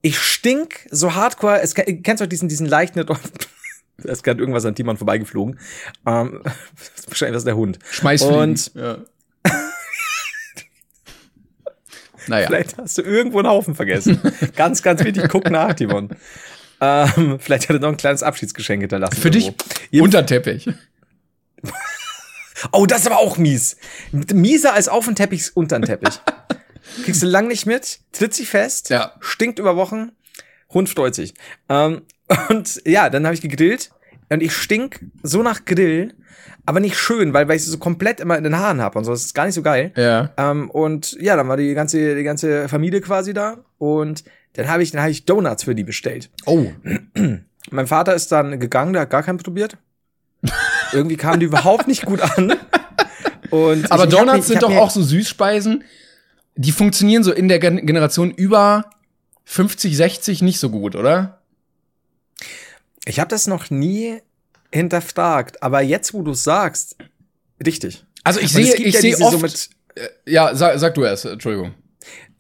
[0.02, 1.60] ich stink so hardcore.
[1.60, 3.00] Es, kennst du diesen, diesen leichten,
[3.98, 5.58] es ist gerade irgendwas an Timon vorbeigeflogen.
[6.06, 6.42] Ähm,
[7.06, 7.78] wahrscheinlich das ist der Hund.
[7.90, 8.38] Schmeißfliegen.
[8.38, 8.98] Und ja.
[12.26, 12.46] Naja.
[12.46, 14.20] Vielleicht hast du irgendwo einen Haufen vergessen.
[14.56, 16.11] ganz, ganz wichtig, guck nach, Timon.
[16.80, 19.20] Ähm, vielleicht hat er noch ein kleines Abschiedsgeschenk hinterlassen.
[19.20, 19.54] Für irgendwo.
[19.90, 20.68] dich unter Teppich.
[22.72, 23.76] oh, das ist aber auch mies.
[24.12, 26.20] Mieser als auf den Teppich unter den Teppich.
[27.04, 29.12] Kriegst du lang nicht mit, tritt sich fest, ja.
[29.20, 30.12] stinkt über Wochen,
[30.70, 31.35] Hund freut sich.
[31.68, 32.02] Ähm,
[32.48, 33.90] und ja, dann habe ich gegrillt
[34.30, 36.14] und ich stink so nach Grill,
[36.66, 39.10] aber nicht schön, weil, weil ich so komplett immer in den Haaren habe und so.
[39.10, 39.92] Das ist gar nicht so geil.
[39.96, 40.30] Ja.
[40.36, 44.82] Ähm, und ja, dann war die ganze, die ganze Familie quasi da und dann habe
[44.82, 46.30] ich, dann habe ich Donuts für die bestellt.
[46.46, 46.66] Oh.
[47.70, 49.76] mein Vater ist dann gegangen, der hat gar keinen probiert.
[50.92, 52.54] Irgendwie kamen die überhaupt nicht gut an.
[53.50, 55.84] Und aber ich, Donuts ich mir, sind doch auch so Süßspeisen,
[56.54, 58.90] die funktionieren so in der Generation über
[59.44, 61.39] 50, 60 nicht so gut, oder?
[63.11, 64.20] Ich habe das noch nie
[64.73, 65.62] hinterfragt.
[65.62, 66.96] Aber jetzt, wo du sagst,
[67.64, 68.05] richtig.
[68.25, 69.33] Also ich sehe, ich ja sehe oft.
[69.33, 71.75] So mit, äh, ja, sag, sag du erst, Entschuldigung.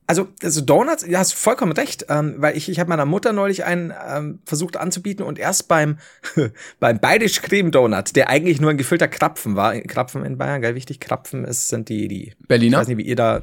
[0.06, 3.64] Also, also Donuts, ja, hast vollkommen recht, ähm, weil ich, ich habe meiner Mutter neulich
[3.64, 5.98] einen ähm, versucht anzubieten und erst beim
[6.80, 10.74] beim Bayerisch Creme Donut, der eigentlich nur ein gefüllter Krapfen war, Krapfen in Bayern, geil
[10.74, 12.78] wichtig, Krapfen ist sind die die Berliner.
[12.78, 13.42] Ich weiß nicht, wie ihr da äh,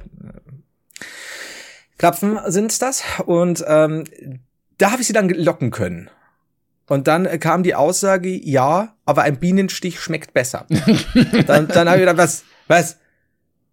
[1.98, 4.04] Krapfen sind das und ähm,
[4.78, 6.10] da habe ich sie dann locken können.
[6.88, 10.66] Und dann kam die Aussage, ja, aber ein Bienenstich schmeckt besser.
[11.48, 12.98] dann dann habe ich gedacht, was, was?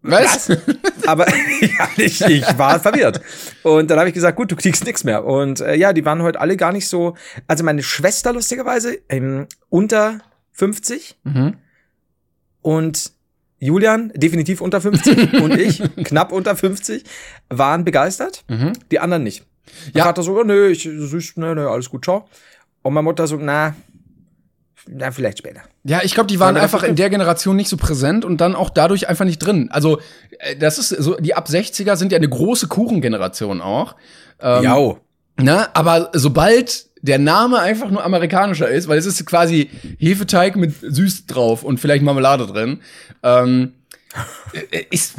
[0.01, 0.49] Was?
[0.49, 1.07] was?
[1.07, 1.27] aber
[1.61, 3.21] ja, ich, ich war verwirrt.
[3.63, 5.25] Und dann habe ich gesagt, gut, du kriegst nichts mehr.
[5.25, 7.15] Und äh, ja, die waren heute alle gar nicht so.
[7.47, 10.19] Also meine Schwester lustigerweise ähm, unter
[10.51, 11.57] 50 mhm.
[12.61, 13.11] und
[13.59, 17.03] Julian definitiv unter 50 und ich knapp unter 50
[17.49, 18.43] waren begeistert.
[18.47, 18.73] Mhm.
[18.91, 19.45] Die anderen nicht.
[19.93, 20.03] Ja.
[20.03, 22.27] Vater so, oh, nö, ich süß, nö, nö, alles gut, ciao.
[22.85, 23.75] Und meine Mutter so, na,
[24.87, 25.61] na, vielleicht später.
[25.85, 28.69] Ja, ich glaube, die waren einfach in der Generation nicht so präsent und dann auch
[28.69, 29.69] dadurch einfach nicht drin.
[29.71, 29.99] Also,
[30.37, 33.95] äh, das ist so, die ab 60er sind ja eine große Kuchengeneration auch.
[34.39, 34.95] Ähm, ja.
[35.41, 35.75] Ne?
[35.75, 41.25] Aber sobald der Name einfach nur amerikanischer ist, weil es ist quasi Hefeteig mit süß
[41.25, 42.81] drauf und vielleicht Marmelade drin,
[43.23, 43.73] ähm,
[44.53, 45.15] äh, ist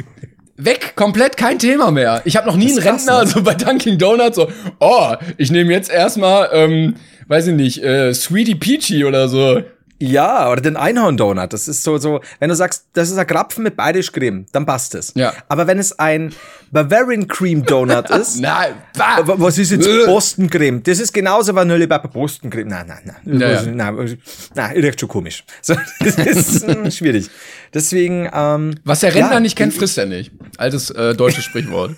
[0.57, 2.21] weg, komplett kein Thema mehr.
[2.25, 3.27] Ich habe noch nie einen Rentner ne?
[3.27, 6.95] so bei Dunkin' Donuts so, oh, ich nehme jetzt erstmal ähm,
[7.27, 9.61] weiß ich nicht, äh, Sweetie Peachy oder so.
[9.99, 11.51] Ja, oder den Einhorn-Donut.
[11.51, 14.93] Das ist so, so, wenn du sagst, das ist ein Krapfen mit Bayerisch-Creme, dann passt
[14.93, 15.11] es.
[15.15, 15.33] Ja.
[15.49, 16.33] Aber wenn es ein
[16.71, 20.83] Bavarian Cream Donut ist, nein, was ist jetzt Boston Creme?
[20.83, 22.67] Das ist genauso Vanille bei Boston Creme.
[22.67, 23.39] Nein, nein, nein.
[23.39, 23.61] Ja, ja.
[23.63, 24.19] Nein,
[24.53, 25.43] nein, riecht schon komisch.
[25.63, 27.29] So, das ist hm, schwierig.
[27.73, 30.31] Deswegen, ähm, Was der Rentner ja, nicht kennt, frisst er nicht.
[30.57, 31.95] Altes äh, deutsches Sprichwort.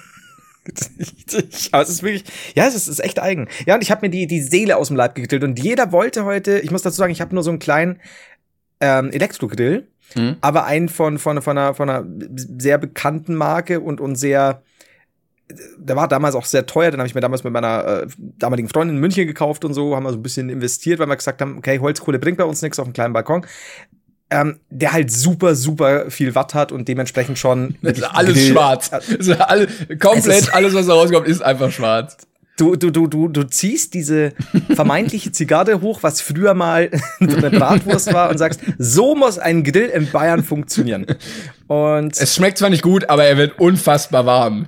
[1.71, 2.23] Aber es ist wirklich,
[2.55, 3.47] ja, es ist, ist echt eigen.
[3.65, 6.25] Ja, und ich habe mir die, die Seele aus dem Leib gegrillt und jeder wollte
[6.25, 7.99] heute, ich muss dazu sagen, ich habe nur so einen kleinen
[8.79, 10.37] ähm, Elektrogrill, mhm.
[10.41, 12.05] aber einen von, von, von, einer, von einer
[12.57, 14.61] sehr bekannten Marke und, und sehr,
[15.77, 18.69] der war damals auch sehr teuer, den habe ich mir damals mit meiner äh, damaligen
[18.69, 21.41] Freundin in München gekauft und so, haben wir so ein bisschen investiert, weil wir gesagt
[21.41, 23.45] haben, okay, Holzkohle bringt bei uns nichts auf einem kleinen Balkon.
[24.29, 27.75] Ähm, der halt super, super viel Watt hat und dementsprechend schon.
[28.11, 28.91] alles Grill, schwarz.
[28.91, 29.67] Also alle,
[29.99, 32.17] komplett alles, was da rauskommt, ist einfach schwarz.
[32.57, 34.33] Du, du, du, du, du ziehst diese
[34.75, 39.85] vermeintliche Zigarre hoch, was früher mal eine Bratwurst war, und sagst, so muss ein Grill
[39.85, 41.05] in Bayern funktionieren.
[41.67, 44.67] Und es schmeckt zwar nicht gut, aber er wird unfassbar warm.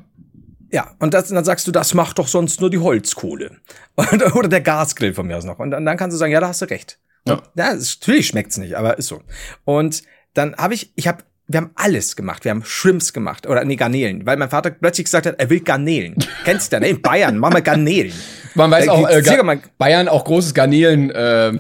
[0.72, 3.58] Ja, und, das, und dann sagst du, das macht doch sonst nur die Holzkohle.
[4.36, 5.60] Oder der Gasgrill von mir aus noch.
[5.60, 6.98] Und dann, dann kannst du sagen, ja, da hast du recht.
[7.28, 9.22] Ja, ja natürlich schmeckt's nicht, aber ist so.
[9.64, 10.04] Und
[10.34, 12.46] dann habe ich, ich habe wir haben alles gemacht.
[12.46, 15.60] Wir haben Shrimps gemacht oder nee, Garnelen, weil mein Vater plötzlich gesagt hat, er will
[15.60, 16.16] Garnelen.
[16.46, 16.90] Kennst du denn?
[16.90, 18.14] In Bayern machen wir Garnelen.
[18.56, 21.54] Man weiß auch, äh, Ga Bayern auch großes Garnelen äh,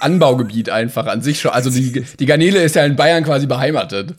[0.00, 1.50] Anbaugebiet einfach an sich schon.
[1.50, 4.14] Also die, die Garnele ist ja in Bayern quasi beheimatet.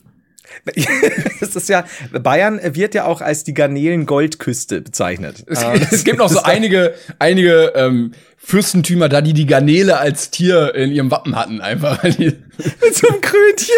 [1.40, 5.44] das ist ja, Bayern wird ja auch als die Garnelen-Goldküste bezeichnet.
[5.46, 10.30] Es, ähm, es gibt noch so einige, einige ähm, Fürstentümer da, die die Garnele als
[10.30, 12.02] Tier in ihrem Wappen hatten, einfach.
[12.18, 13.74] Mit so einem Krönchen.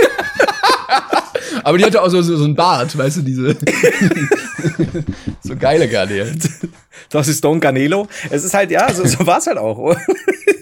[1.62, 3.56] Aber die hatte auch so, so, so ein Bart, weißt du, diese
[5.42, 6.38] so geile Garnelen.
[7.10, 8.08] Das ist Don Garnelo.
[8.30, 9.96] Es ist halt, ja, so, so war es halt auch.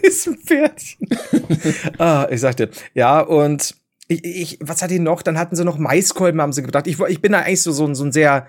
[0.02, 1.08] ist ein Pferdchen.
[1.98, 3.74] ah, ich sagte, ja, und
[4.08, 5.22] ich, ich, was hat die noch?
[5.22, 6.86] Dann hatten sie noch Maiskolben, haben sie gedacht.
[6.86, 8.46] Ich, ich bin da eigentlich so, so, so ein sehr,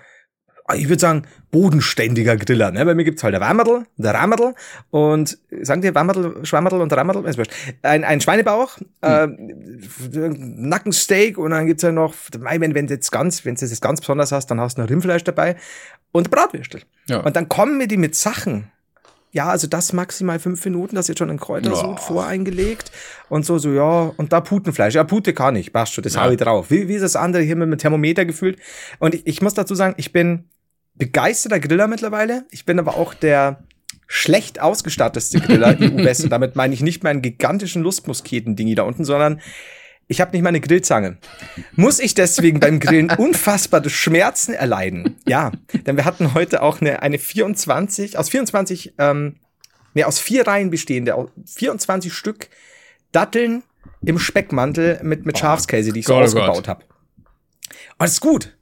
[0.74, 2.70] ich würde sagen, bodenständiger Griller.
[2.72, 2.84] Ne?
[2.84, 4.54] Bei mir gibt's halt der Wammerl, der Rammerl
[4.90, 7.24] und sagen die Wammerl, Schwammerl und Rammerl?
[7.82, 8.84] Ein, ein Schweinebauch, hm.
[9.02, 14.00] äh, Nackensteak und dann gibt's ja noch, wenn wenn jetzt ganz, wenn du das ganz
[14.00, 15.56] besonders hast, dann hast du noch Rindfleisch dabei
[16.12, 16.82] und Bratwürstel.
[17.08, 17.20] Ja.
[17.20, 18.70] Und dann kommen wir die mit Sachen,
[19.36, 21.96] ja, also das maximal fünf Minuten, das jetzt schon in Kräutersud oh.
[21.96, 22.90] voreingelegt
[23.28, 24.94] und so, so, ja, und da Putenfleisch.
[24.94, 26.24] Ja, Pute kann ich, passt schon, das ja.
[26.24, 26.70] hau ich drauf.
[26.70, 28.58] Wie, wie ist das andere hier mit dem Thermometer gefühlt?
[28.98, 30.48] Und ich, ich muss dazu sagen, ich bin
[30.94, 32.46] begeisterter Griller mittlerweile.
[32.50, 33.62] Ich bin aber auch der
[34.06, 36.24] schlecht ausgestatteste Griller EU-West.
[36.24, 39.42] Und damit meine ich nicht meinen gigantischen Lustmusketen-Dingi da unten, sondern
[40.08, 41.18] ich habe nicht mal eine Grillzange.
[41.72, 45.16] Muss ich deswegen beim Grillen unfassbare Schmerzen erleiden?
[45.26, 45.52] Ja,
[45.86, 49.36] denn wir hatten heute auch eine, eine 24, aus 24, ähm,
[49.94, 52.48] nee, aus vier Reihen bestehende, 24 Stück
[53.12, 53.62] Datteln
[54.04, 56.84] im Speckmantel mit, mit Schafskäse, die ich so oh ausgebaut habe.
[57.98, 58.56] Und es ist gut.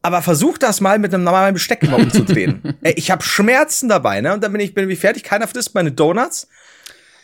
[0.00, 2.76] Aber versuch das mal mit einem normalen Besteck immer umzudrehen.
[2.82, 4.32] Ey, ich habe Schmerzen dabei, ne?
[4.32, 6.48] Und dann bin ich, bin ich fertig, keiner frisst meine Donuts.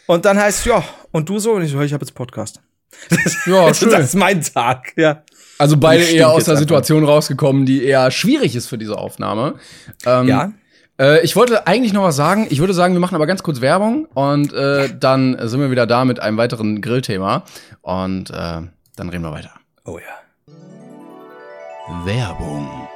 [0.06, 1.52] Und dann heißt ja, und du so?
[1.52, 2.60] Und ich so, ich habe jetzt Podcast.
[3.46, 3.90] Ja, schön.
[3.90, 5.22] Das ist mein Tag, ja.
[5.58, 7.14] Also beide eher aus der Situation einfach.
[7.14, 9.54] rausgekommen, die eher schwierig ist für diese Aufnahme.
[10.04, 10.52] Ähm, ja.
[10.98, 12.46] Äh, ich wollte eigentlich noch was sagen.
[12.50, 15.86] Ich würde sagen, wir machen aber ganz kurz Werbung und äh, dann sind wir wieder
[15.86, 17.44] da mit einem weiteren Grillthema
[17.82, 19.50] und äh, dann reden wir weiter.
[19.84, 20.24] Oh ja.
[22.04, 22.88] Werbung.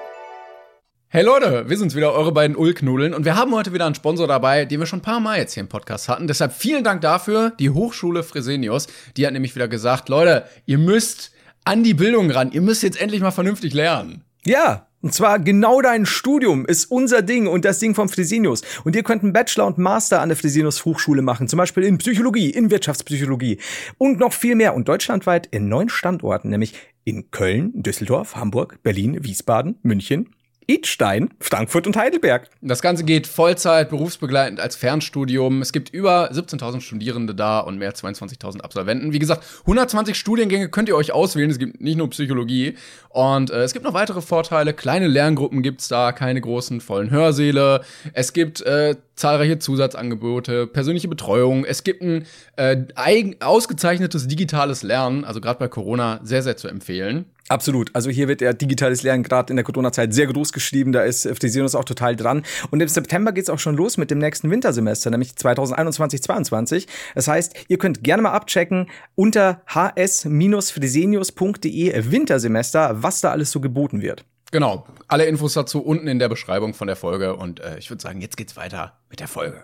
[1.11, 3.14] Hey Leute, wir sind's wieder, eure beiden Ulknudeln.
[3.14, 5.55] Und wir haben heute wieder einen Sponsor dabei, den wir schon ein paar Mal jetzt
[5.55, 6.27] hier im Podcast hatten.
[6.27, 7.55] Deshalb vielen Dank dafür.
[7.59, 11.33] Die Hochschule Fresenius, die hat nämlich wieder gesagt, Leute, ihr müsst
[11.64, 12.53] an die Bildung ran.
[12.53, 14.23] Ihr müsst jetzt endlich mal vernünftig lernen.
[14.44, 18.61] Ja, und zwar genau dein Studium ist unser Ding und das Ding vom Fresenius.
[18.85, 21.49] Und ihr könnt einen Bachelor und Master an der Fresenius Hochschule machen.
[21.49, 23.61] Zum Beispiel in Psychologie, in Wirtschaftspsychologie
[23.97, 24.75] und noch viel mehr.
[24.75, 30.35] Und deutschlandweit in neun Standorten, nämlich in Köln, Düsseldorf, Hamburg, Berlin, Wiesbaden, München,
[30.71, 32.51] Idstein, Frankfurt und Heidelberg.
[32.61, 35.63] Das Ganze geht Vollzeit, berufsbegleitend als Fernstudium.
[35.63, 39.15] Es gibt über 17.000 Studierende da und mehr als 22.000 Absolventen.
[39.15, 41.51] Wie gesagt, 120 Studiengänge könnt ihr euch auswählen.
[41.51, 42.77] Es gibt nicht nur Psychologie.
[43.09, 44.75] Und äh, es gibt noch weitere Vorteile.
[44.75, 47.81] Kleine Lerngruppen gibt's da, keine großen vollen Hörsäle.
[48.13, 51.65] Es gibt äh, zahlreiche Zusatzangebote, persönliche Betreuung.
[51.65, 52.27] Es gibt ein
[52.57, 57.25] äh, ausgezeichnetes digitales Lernen, also gerade bei Corona sehr, sehr zu empfehlen.
[57.49, 57.91] Absolut.
[57.95, 60.93] Also hier wird ja digitales Lernen gerade in der Corona-Zeit sehr groß geschrieben.
[60.93, 62.43] Da ist Fresenius auch total dran.
[62.71, 66.87] Und im September geht's auch schon los mit dem nächsten Wintersemester, nämlich 2021-22.
[67.15, 74.03] Das heißt, ihr könnt gerne mal abchecken unter hs-fresenius.de Wintersemester, was da alles so geboten
[74.03, 74.27] wird.
[74.51, 74.87] Genau.
[75.09, 77.35] Alle Infos dazu unten in der Beschreibung von der Folge.
[77.37, 79.63] Und äh, ich würde sagen, jetzt geht's weiter mit der Folge.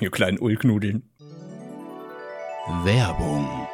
[0.00, 1.04] Ihr kleinen Ulknudeln.
[2.84, 3.68] Werbung.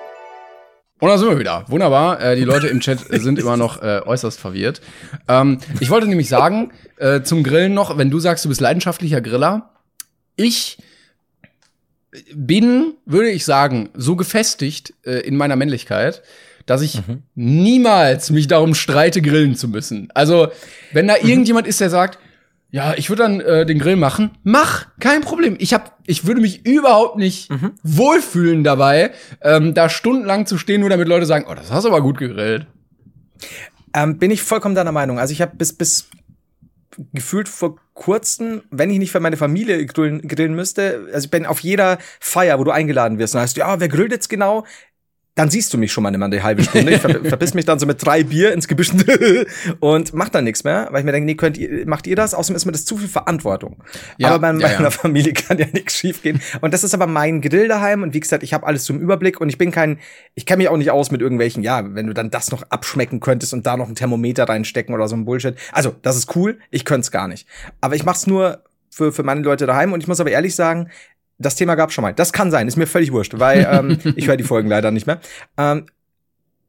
[0.98, 1.64] Und da sind wir wieder.
[1.68, 2.20] Wunderbar.
[2.20, 4.80] Äh, die Leute im Chat sind immer noch äh, äußerst verwirrt.
[5.28, 9.20] Ähm, ich wollte nämlich sagen, äh, zum Grillen noch, wenn du sagst, du bist leidenschaftlicher
[9.20, 9.70] Griller,
[10.37, 10.78] ich
[12.35, 16.22] bin, würde ich sagen, so gefestigt äh, in meiner Männlichkeit,
[16.64, 17.22] dass ich mhm.
[17.34, 20.09] niemals mich darum streite, grillen zu müssen.
[20.14, 20.49] Also,
[20.92, 21.28] wenn da mhm.
[21.28, 22.18] irgendjemand ist, der sagt,
[22.71, 24.33] ja, ich würde dann äh, den Grill machen.
[24.43, 25.57] Mach, kein Problem.
[25.59, 27.73] Ich hab, ich würde mich überhaupt nicht mhm.
[27.83, 31.89] wohlfühlen dabei, ähm, da stundenlang zu stehen, nur damit Leute sagen, oh, das hast du
[31.89, 32.67] aber gut gegrillt.
[33.95, 35.19] Ähm, bin ich vollkommen deiner Meinung.
[35.19, 36.09] Also ich habe bis bis
[37.12, 41.47] gefühlt vor kurzem, wenn ich nicht für meine Familie grillen, grillen müsste, also ich bin
[41.47, 44.64] auf jeder Feier, wo du eingeladen wirst, und heißt, ja, wer grillt jetzt genau?
[45.37, 46.95] Dann siehst du mich schon mal immer eine halbe Stunde.
[46.95, 48.91] Ich ver verpiss mich dann so mit drei Bier ins Gebüsch
[49.80, 52.32] und mach dann nichts mehr, weil ich mir denke, nee, könnt ihr, macht ihr das?
[52.32, 53.76] Außerdem ist mir das zu viel Verantwortung.
[54.16, 54.91] Ja, aber bei ja, meiner ja.
[54.91, 56.41] Familie kann ja nichts schiefgehen.
[56.62, 59.39] Und das ist aber mein Grill daheim und wie gesagt, ich habe alles zum Überblick
[59.39, 59.99] und ich bin kein,
[60.34, 63.20] ich kenne mich auch nicht aus mit irgendwelchen, ja, wenn du dann das noch abschmecken
[63.20, 65.55] könntest und da noch ein Thermometer reinstecken oder so ein Bullshit.
[65.70, 67.47] Also, das ist cool, ich könnte es gar nicht.
[67.82, 70.89] Aber ich mach's nur für, für meine Leute daheim und ich muss aber ehrlich sagen,
[71.39, 72.14] das Thema gab schon mal.
[72.14, 75.07] Das kann sein, ist mir völlig wurscht, weil ähm, ich höre die Folgen leider nicht
[75.07, 75.20] mehr.
[75.57, 75.87] Ähm,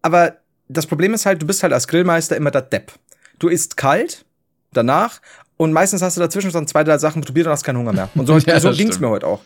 [0.01, 0.38] aber
[0.68, 2.91] das Problem ist halt, du bist halt als Grillmeister immer der Depp.
[3.39, 4.26] Du isst kalt,
[4.74, 5.22] danach,
[5.57, 8.09] und meistens hast du dazwischen schon zwei, drei Sachen probiert und hast keinen Hunger mehr.
[8.15, 9.41] Und so, ja, so ging's mir heute auch.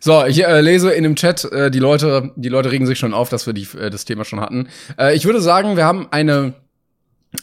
[0.00, 3.14] So, ich äh, lese in dem Chat, äh, die Leute, die Leute regen sich schon
[3.14, 4.68] auf, dass wir die, äh, das Thema schon hatten.
[4.98, 6.52] Äh, ich würde sagen, wir haben eine,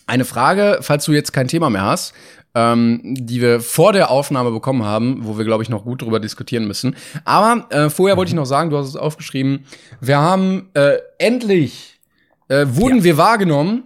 [0.06, 2.14] eine Frage, falls du jetzt kein Thema mehr hast
[2.56, 6.20] ähm, die wir vor der Aufnahme bekommen haben, wo wir, glaube ich, noch gut drüber
[6.20, 6.96] diskutieren müssen.
[7.26, 9.66] Aber äh, vorher wollte ich noch sagen, du hast es aufgeschrieben,
[10.02, 12.00] wir haben äh, endlich,
[12.50, 13.04] äh, wurden ja.
[13.04, 13.84] wir wahrgenommen,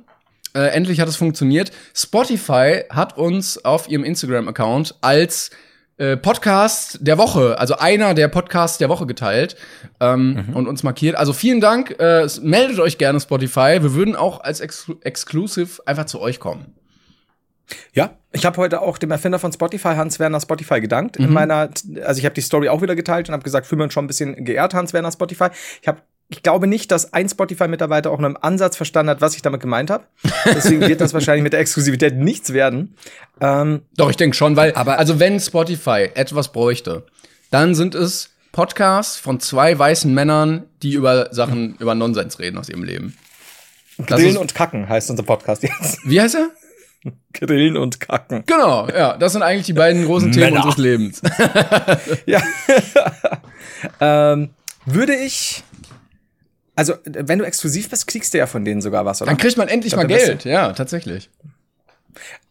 [0.53, 1.71] äh, endlich hat es funktioniert.
[1.93, 5.51] Spotify hat uns auf ihrem Instagram-Account als
[5.97, 9.55] äh, Podcast der Woche, also einer der Podcasts der Woche geteilt
[9.99, 10.55] ähm, mhm.
[10.55, 11.15] und uns markiert.
[11.15, 11.99] Also vielen Dank.
[11.99, 13.79] Äh, meldet euch gerne Spotify.
[13.81, 16.75] Wir würden auch als Ex Exclusive einfach zu euch kommen.
[17.93, 21.19] Ja, ich habe heute auch dem Erfinder von Spotify, Hans-Werner Spotify, gedankt.
[21.19, 21.25] Mhm.
[21.25, 21.69] In meiner,
[22.03, 24.05] also ich habe die Story auch wieder geteilt und habe gesagt, fühlen wir uns schon
[24.05, 25.47] ein bisschen geehrt, Hans-Werner Spotify.
[25.81, 29.35] Ich habe ich glaube nicht, dass ein Spotify-Mitarbeiter auch nur im Ansatz verstanden hat, was
[29.35, 30.03] ich damit gemeint habe.
[30.45, 32.97] Deswegen wird das wahrscheinlich mit der Exklusivität nichts werden.
[33.39, 37.05] Ähm, Doch, ich denke schon, weil, aber also wenn Spotify etwas bräuchte,
[37.49, 42.67] dann sind es Podcasts von zwei weißen Männern, die über Sachen, über Nonsens reden aus
[42.67, 43.17] ihrem Leben.
[44.05, 45.99] Grillen und Kacken heißt unser Podcast jetzt.
[46.05, 46.49] Wie heißt er?
[47.33, 48.43] Grillen und Kacken.
[48.45, 50.65] Genau, ja, das sind eigentlich die beiden großen Themen Männer.
[50.65, 51.21] unseres Lebens.
[52.25, 52.41] ja.
[53.99, 54.49] ähm,
[54.85, 55.63] würde ich.
[56.75, 59.31] Also, wenn du exklusiv bist, kriegst du ja von denen sogar was, oder?
[59.31, 61.29] Dann kriegt man endlich mal Geld, ja, tatsächlich.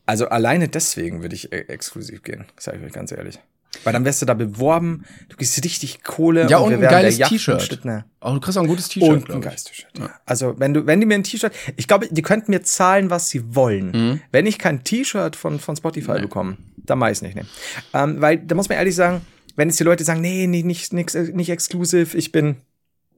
[0.07, 3.41] Also alleine deswegen würde ich äh, exklusiv gehen, sage ich euch ganz ehrlich.
[3.85, 6.49] Weil dann wärst du da beworben, du kriegst richtig Kohle.
[6.49, 7.85] Ja, und, und ein geiles T-Shirt.
[7.85, 8.05] Ne.
[8.21, 9.11] Auch du kriegst auch ein gutes T-Shirt.
[9.11, 9.99] Und ein geiles T-Shirt.
[9.99, 10.11] Ja.
[10.25, 13.29] Also, wenn du, wenn die mir ein T-Shirt, ich glaube, die könnten mir zahlen, was
[13.29, 13.91] sie wollen.
[13.91, 14.21] Mhm.
[14.33, 16.23] Wenn ich kein T-Shirt von, von Spotify nee.
[16.23, 17.47] bekomme, dann mach ich nicht, ne.
[17.93, 19.23] Ähm, weil, da muss man ehrlich sagen,
[19.57, 22.57] wenn jetzt die Leute sagen, nee, nee nicht, nix, nicht exklusiv, ich bin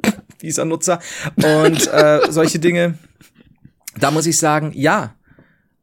[0.43, 1.01] dieser Nutzer
[1.37, 2.99] und äh, solche Dinge,
[3.99, 5.15] da muss ich sagen, ja.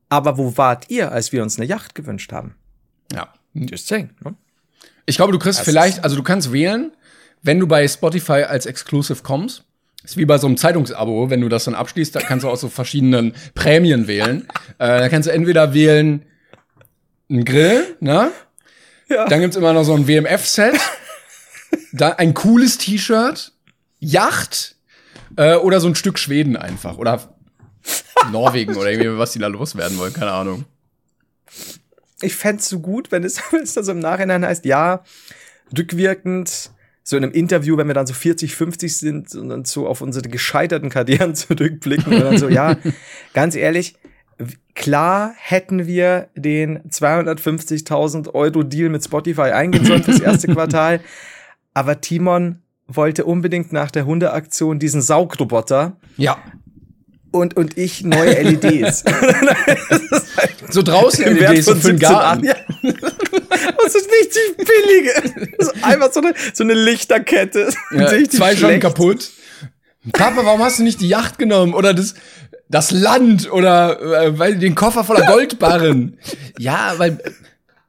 [0.08, 2.56] Aber wo wart ihr, als wir uns eine Yacht gewünscht haben?
[3.12, 3.34] Ja.
[3.54, 4.12] Just saying.
[4.24, 4.36] Ne?
[5.06, 6.92] Ich glaube, du kriegst das vielleicht, also du kannst wählen,
[7.42, 9.64] wenn du bei Spotify als Exclusive kommst.
[10.04, 12.58] Ist wie bei so einem Zeitungsabo, wenn du das dann abschließt, da kannst du auch
[12.58, 14.48] so verschiedenen Prämien wählen.
[14.78, 16.26] Äh, da kannst du entweder wählen
[17.30, 18.30] einen Grill, ne?
[19.08, 19.26] Ja.
[19.26, 20.76] Dann gibt's immer noch so ein WMF-Set,
[21.94, 23.54] dann ein cooles T-Shirt,
[24.00, 24.76] Yacht
[25.38, 26.98] äh, oder so ein Stück Schweden einfach.
[26.98, 27.38] Oder
[28.34, 30.66] Norwegen oder irgendwie, was die da loswerden wollen, keine Ahnung
[32.22, 35.04] ich fände es so gut, wenn es, wenn es dann so im Nachhinein heißt, ja,
[35.78, 36.72] rückwirkend,
[37.04, 40.02] so in einem Interview, wenn wir dann so 40, 50 sind und dann so auf
[40.02, 42.78] unsere gescheiterten Karrieren zurückblicken und dann so, ja,
[43.34, 43.96] ganz ehrlich,
[44.74, 51.00] klar hätten wir den 250.000 Euro Deal mit Spotify eingehen fürs erste Quartal,
[51.74, 55.98] aber Timon wollte unbedingt nach der Hundeaktion diesen Saugroboter.
[56.18, 56.38] Ja
[57.36, 59.04] und, und ich neue LEDs.
[60.70, 62.46] so draußen LEDs so für den Garten.
[62.46, 62.56] Ja.
[62.82, 65.54] Das ist richtig billige.
[65.58, 67.70] Das ist einfach so eine, so eine Lichterkette.
[67.92, 69.32] Ja, zwei schon kaputt.
[70.14, 71.74] Papa, warum hast du nicht die Yacht genommen?
[71.74, 72.16] Oder das,
[72.70, 73.52] das Land?
[73.52, 76.18] Oder äh, weil den Koffer voller Goldbarren?
[76.58, 77.18] ja, weil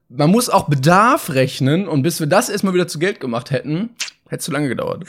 [0.09, 1.89] man muss auch Bedarf rechnen.
[1.89, 3.91] Und bis wir das erstmal wieder zu Geld gemacht hätten,
[4.29, 5.05] hätte es zu lange gedauert.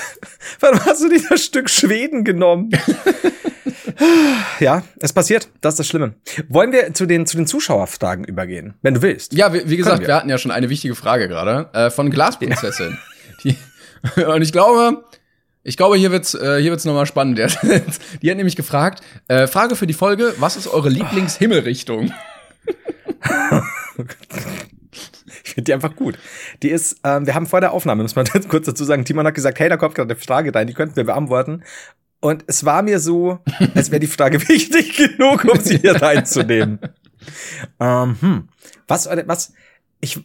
[0.60, 2.70] Warum hast du nicht das Stück Schweden genommen?
[4.60, 5.48] ja, es passiert.
[5.60, 6.14] Das ist das Schlimme.
[6.48, 9.32] Wollen wir zu den, zu den Zuschauerfragen übergehen, wenn du willst?
[9.32, 10.08] Ja, wie, wie gesagt, wir.
[10.08, 10.14] wir.
[10.14, 12.98] hatten ja schon eine wichtige Frage gerade äh, von Glasprinzessin.
[13.42, 13.54] Ja.
[14.34, 15.04] Und ich glaube,
[15.62, 17.38] ich glaube, hier wird's, äh, hier wird's nochmal spannend.
[17.38, 22.12] Die hat nämlich gefragt, äh, Frage für die Folge, was ist eure Lieblingshimmelrichtung?
[25.44, 26.18] Ich finde die einfach gut.
[26.62, 29.34] Die ist, ähm, wir haben vor der Aufnahme, muss man kurz dazu sagen, Timon hat
[29.34, 31.64] gesagt, hey, da kommt gerade eine Frage rein, die könnten wir beantworten.
[32.20, 33.40] Und es war mir so,
[33.74, 36.78] als wäre die Frage wichtig genug, um sie hier reinzunehmen.
[37.80, 38.48] ähm, hm.
[38.86, 39.52] Was, was,
[40.00, 40.20] ich,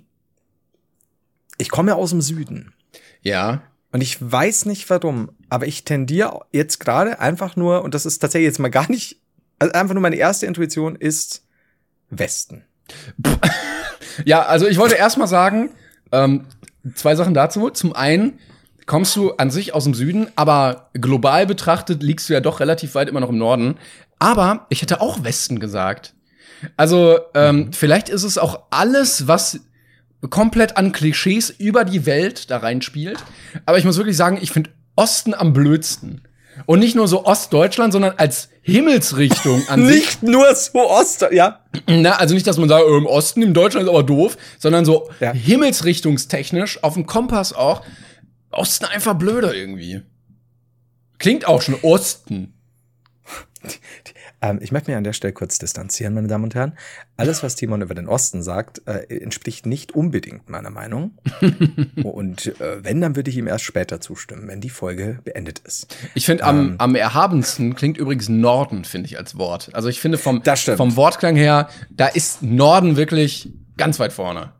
[1.57, 2.73] ich komme aus dem Süden.
[3.21, 3.63] Ja.
[3.91, 8.19] Und ich weiß nicht warum, aber ich tendiere jetzt gerade einfach nur, und das ist
[8.19, 9.21] tatsächlich jetzt mal gar nicht,
[9.59, 11.45] also einfach nur meine erste Intuition ist
[12.09, 12.63] Westen.
[14.25, 15.71] Ja, also ich wollte erst mal sagen,
[16.11, 16.45] ähm,
[16.95, 17.69] zwei Sachen dazu.
[17.69, 18.39] Zum einen,
[18.85, 22.95] kommst du an sich aus dem Süden, aber global betrachtet liegst du ja doch relativ
[22.95, 23.77] weit immer noch im Norden.
[24.17, 26.13] Aber ich hätte auch Westen gesagt.
[26.75, 27.73] Also ähm, mhm.
[27.73, 29.59] vielleicht ist es auch alles, was
[30.29, 33.23] komplett an Klischees über die Welt da reinspielt.
[33.65, 36.21] Aber ich muss wirklich sagen, ich finde Osten am blödsten.
[36.65, 39.95] Und nicht nur so Ostdeutschland, sondern als Himmelsrichtung an sich.
[39.95, 41.61] Nicht nur so Ost, ja.
[41.87, 45.09] Na, also nicht, dass man sagt, im Osten, im Deutschland ist aber doof, sondern so
[45.19, 45.31] ja.
[45.31, 47.81] himmelsrichtungstechnisch, auf dem Kompass auch.
[48.51, 50.01] Osten einfach blöder irgendwie.
[51.19, 52.53] Klingt auch schon Osten.
[54.41, 56.73] Ähm, ich möchte mich an der Stelle kurz distanzieren, meine Damen und Herren.
[57.15, 61.17] Alles, was Timon über den Osten sagt, äh, entspricht nicht unbedingt meiner Meinung.
[62.03, 65.95] und äh, wenn, dann würde ich ihm erst später zustimmen, wenn die Folge beendet ist.
[66.13, 69.69] Ich finde, am, ähm, am erhabensten klingt übrigens Norden, finde ich, als Wort.
[69.73, 74.53] Also ich finde vom, vom Wortklang her, da ist Norden wirklich ganz weit vorne.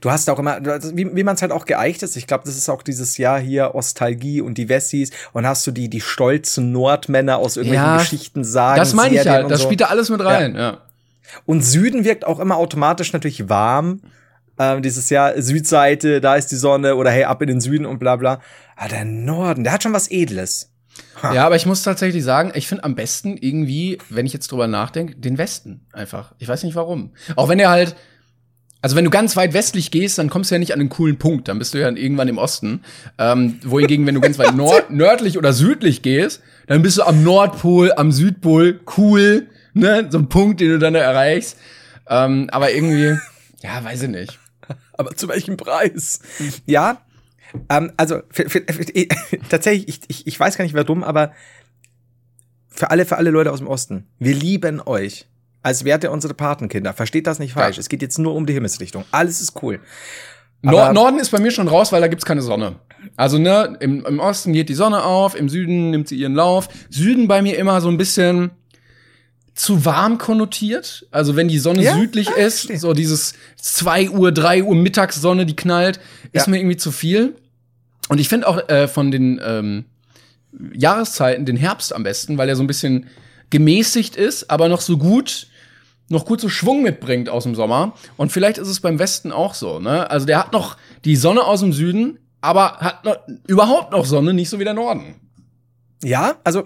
[0.00, 2.56] Du hast auch immer, wie, wie man es halt auch geeicht ist, ich glaube, das
[2.56, 6.72] ist auch dieses Jahr hier Ostalgie und die Wessis und hast du die, die stolzen
[6.72, 8.78] Nordmänner aus irgendwelchen ja, Geschichten sagen.
[8.78, 9.66] Das meine ich ja, das so.
[9.66, 10.60] spielt da alles mit rein, ja.
[10.60, 10.78] ja.
[11.46, 14.02] Und Süden wirkt auch immer automatisch natürlich warm.
[14.58, 17.98] Ähm, dieses Jahr Südseite, da ist die Sonne oder hey, ab in den Süden und
[17.98, 18.40] bla bla.
[18.76, 20.70] Aber der Norden, der hat schon was Edles.
[21.22, 21.32] Ha.
[21.32, 24.66] Ja, aber ich muss tatsächlich sagen, ich finde am besten irgendwie, wenn ich jetzt drüber
[24.66, 26.34] nachdenke, den Westen einfach.
[26.38, 27.12] Ich weiß nicht warum.
[27.36, 27.96] Auch wenn er halt,
[28.82, 31.16] also wenn du ganz weit westlich gehst, dann kommst du ja nicht an einen coolen
[31.16, 31.46] Punkt.
[31.46, 32.82] Dann bist du ja irgendwann im Osten.
[33.16, 37.22] Ähm, wohingegen, wenn du ganz weit nord nördlich oder südlich gehst, dann bist du am
[37.22, 40.08] Nordpol, am Südpol, cool, ne?
[40.10, 41.56] So ein Punkt, den du dann erreichst.
[42.08, 43.16] Ähm, aber irgendwie,
[43.62, 44.38] ja, weiß ich nicht.
[44.94, 46.20] Aber zu welchem Preis?
[46.66, 47.02] Ja,
[47.68, 48.84] ähm, also für, für, für,
[49.48, 51.32] tatsächlich, ich, ich, ich weiß gar nicht warum, aber
[52.68, 55.26] für alle, für alle Leute aus dem Osten, wir lieben euch
[55.62, 56.92] als wärt ihr unsere Patenkinder.
[56.92, 57.76] Versteht das nicht falsch.
[57.76, 57.80] Ja.
[57.80, 59.04] Es geht jetzt nur um die Himmelsrichtung.
[59.10, 59.80] Alles ist cool.
[60.64, 62.76] Aber Norden ist bei mir schon raus, weil da gibt's keine Sonne.
[63.16, 66.68] Also ne, im, im Osten geht die Sonne auf, im Süden nimmt sie ihren Lauf.
[66.88, 68.52] Süden bei mir immer so ein bisschen
[69.54, 71.06] zu warm konnotiert.
[71.10, 71.94] Also wenn die Sonne ja?
[71.94, 72.78] südlich ja, ist, verstehe.
[72.78, 76.00] so dieses zwei Uhr, drei Uhr Mittagssonne, die knallt,
[76.32, 77.34] ist mir irgendwie zu viel.
[78.08, 79.84] Und ich finde auch äh, von den ähm,
[80.72, 83.06] Jahreszeiten den Herbst am besten, weil er so ein bisschen
[83.50, 85.48] gemäßigt ist, aber noch so gut
[86.12, 87.94] noch gut so Schwung mitbringt aus dem Sommer.
[88.16, 89.80] Und vielleicht ist es beim Westen auch so.
[89.80, 90.08] Ne?
[90.10, 94.34] Also der hat noch die Sonne aus dem Süden, aber hat noch, überhaupt noch Sonne,
[94.34, 95.14] nicht so wie der Norden.
[96.04, 96.64] Ja, also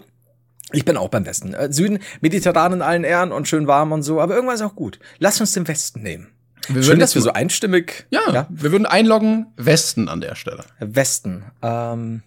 [0.72, 1.54] ich bin auch beim Westen.
[1.54, 4.74] Äh, Süden, mediterran in allen Ehren und schön warm und so, aber irgendwann ist auch
[4.74, 4.98] gut.
[5.18, 6.28] Lass uns den Westen nehmen.
[6.68, 8.06] Wir Schön, dass wir so einstimmig.
[8.10, 10.64] Ja, ja, wir würden einloggen Westen an der Stelle.
[10.80, 11.44] Westen.
[11.62, 12.22] Ähm,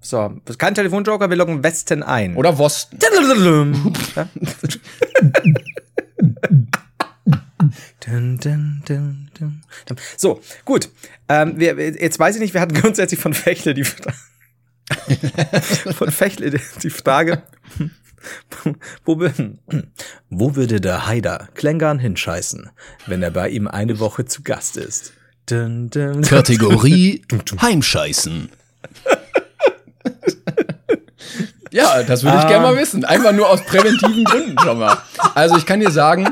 [0.00, 2.36] so, kein Telefonjoker, wir loggen Westen ein.
[2.36, 2.98] Oder Wosten.
[8.06, 9.62] dun, dun, dun, dun,
[10.16, 10.90] So, gut.
[11.28, 14.16] Ähm, wir, jetzt weiß ich nicht, wir hatten grundsätzlich von Fechle die Frage.
[15.94, 16.50] von Fechle
[16.82, 17.42] die Frage.
[19.04, 19.20] Wo,
[20.30, 22.70] wo würde der Haider Klängern hinscheißen,
[23.06, 25.12] wenn er bei ihm eine Woche zu Gast ist?
[25.48, 27.22] Dun, dun, Kategorie
[27.62, 28.50] Heimscheißen.
[31.76, 32.48] Ja, das würde ich um.
[32.48, 33.04] gerne mal wissen.
[33.04, 34.96] Einfach nur aus präventiven Gründen schon mal.
[35.34, 36.26] Also ich kann dir sagen,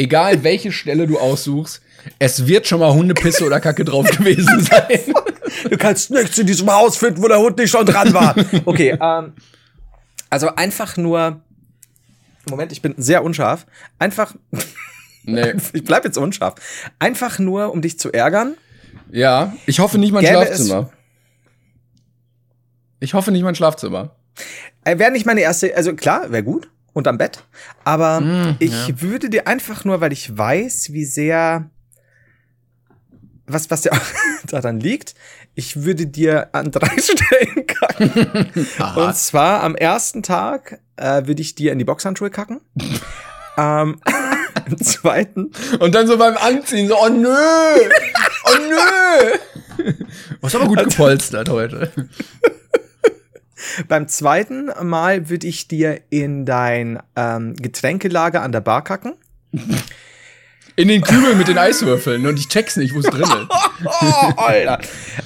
[0.00, 1.82] egal welche Stelle du aussuchst,
[2.18, 5.14] es wird schon mal Hundepisse oder Kacke drauf gewesen sein.
[5.68, 8.34] Du kannst nichts in diesem Haus finden, wo der Hund nicht schon dran war.
[8.64, 9.34] Okay, ähm,
[10.30, 11.42] also einfach nur.
[12.48, 13.66] Moment, ich bin sehr unscharf.
[13.98, 14.34] Einfach.
[15.24, 15.52] Nee.
[15.72, 16.54] ich bleib jetzt unscharf.
[16.98, 18.56] Einfach nur, um dich zu ärgern.
[19.10, 20.90] Ja, ich hoffe nicht mein Schlafzimmer.
[23.00, 24.16] Ich hoffe nicht mein Schlafzimmer.
[24.84, 27.44] Äh, wäre nicht meine erste, also klar, wäre gut unterm Bett.
[27.84, 29.00] Aber mm, ich ja.
[29.00, 31.70] würde dir einfach nur, weil ich weiß, wie sehr
[33.52, 33.92] was, was ja
[34.46, 35.14] daran liegt,
[35.54, 38.66] ich würde dir an drei Stellen kacken.
[38.96, 42.60] Und zwar am ersten Tag äh, würde ich dir in die Boxhandschuhe kacken.
[43.56, 44.00] ähm,
[44.66, 45.50] Im zweiten.
[45.80, 47.28] Und dann so beim Anziehen, so, oh nö!
[48.44, 49.94] Oh nö!
[50.40, 51.90] Was aber gut gepolstert heute.
[53.88, 59.14] Beim zweiten Mal würde ich dir in dein ähm, Getränkelager an der Bar kacken.
[60.76, 63.48] In den Kübel mit den Eiswürfeln und ich check's nicht, wo es drin ist.
[63.84, 64.78] oh, Alter.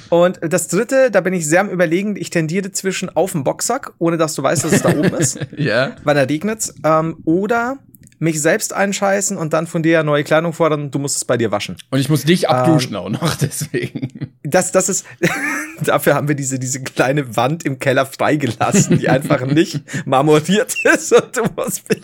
[0.09, 3.93] Und das dritte, da bin ich sehr am überlegen, ich tendiere zwischen auf dem Boxsack,
[3.99, 5.39] ohne dass du weißt, dass es da oben ist.
[5.57, 5.95] Ja.
[6.03, 6.73] Weil da regnet's.
[6.83, 7.77] Ähm, oder
[8.25, 11.51] mich selbst einscheißen und dann von dir neue Kleidung fordern, du musst es bei dir
[11.51, 11.77] waschen.
[11.91, 14.33] Und ich muss dich abduschen ähm, auch noch, deswegen.
[14.43, 15.05] Das, das ist,
[15.83, 21.13] dafür haben wir diese, diese kleine Wand im Keller freigelassen, die einfach nicht marmoriert ist
[21.13, 22.03] und du musst mich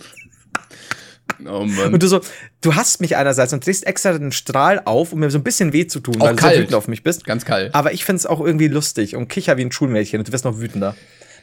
[1.44, 1.94] Oh Mann.
[1.94, 2.20] Und du so,
[2.60, 5.72] du hast mich einerseits und drehst extra den Strahl auf, um mir so ein bisschen
[5.72, 6.52] weh zu tun, auch weil kalt.
[6.52, 7.24] du so wütend auf mich bist.
[7.24, 7.74] Ganz kalt.
[7.74, 10.60] Aber ich find's auch irgendwie lustig und kicher wie ein Schulmädchen und du wirst noch
[10.60, 10.94] wütender.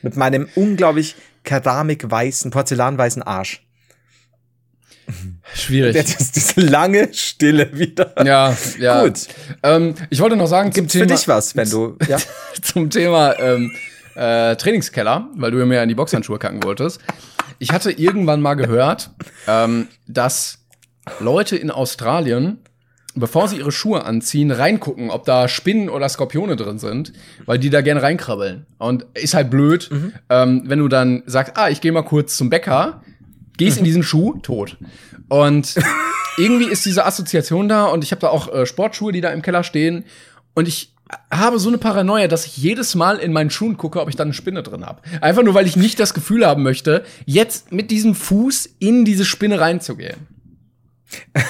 [0.02, 3.66] Mit meinem unglaublich keramikweißen, porzellanweißen Arsch.
[5.54, 5.96] Schwierig.
[5.96, 8.14] Jetzt diese lange Stille wieder.
[8.26, 9.04] Ja, ja.
[9.04, 9.28] Gut.
[9.64, 12.18] Ähm, ich wollte noch sagen, Gibt's zum Thema, für dich was, wenn du, ja?
[12.62, 13.72] zum Thema, ähm,
[14.16, 17.00] äh, Trainingskeller, weil du mir in die Boxhandschuhe kacken wolltest.
[17.58, 19.12] Ich hatte irgendwann mal gehört,
[19.48, 20.60] ähm, dass
[21.20, 22.60] Leute in Australien,
[23.16, 27.14] bevor sie ihre Schuhe anziehen, reingucken, ob da Spinnen oder Skorpione drin sind,
[27.46, 28.66] weil die da gerne reinkrabbeln.
[28.78, 30.14] Und ist halt blöd, mhm.
[30.30, 33.02] ähm, wenn du dann sagst, ah, ich gehe mal kurz zum Bäcker,
[33.60, 34.78] gehst in diesen Schuh, tot.
[35.28, 35.76] Und
[36.38, 39.42] irgendwie ist diese Assoziation da und ich habe da auch äh, Sportschuhe, die da im
[39.44, 40.06] Keller stehen.
[40.56, 40.96] Und ich
[41.32, 44.24] habe so eine Paranoia, dass ich jedes Mal in meinen Schuhen gucke, ob ich da
[44.24, 45.02] eine Spinne drin habe.
[45.22, 49.26] Einfach nur, weil ich nicht das Gefühl haben möchte, jetzt mit diesem Fuß in diese
[49.26, 50.28] Spinne reinzugehen.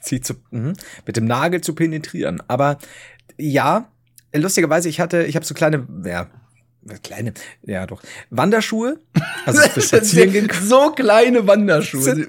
[0.00, 0.74] Sie zu, mh,
[1.06, 2.42] mit dem Nagel zu penetrieren.
[2.48, 2.78] Aber
[3.36, 3.90] ja,
[4.34, 6.28] lustigerweise, ich hatte, ich habe so kleine, ja,
[7.02, 8.00] Kleine, ja doch.
[8.30, 8.98] Wanderschuhe.
[9.44, 10.48] Also für Spazieren gehen.
[10.64, 12.26] So kleine Wanderschuhe.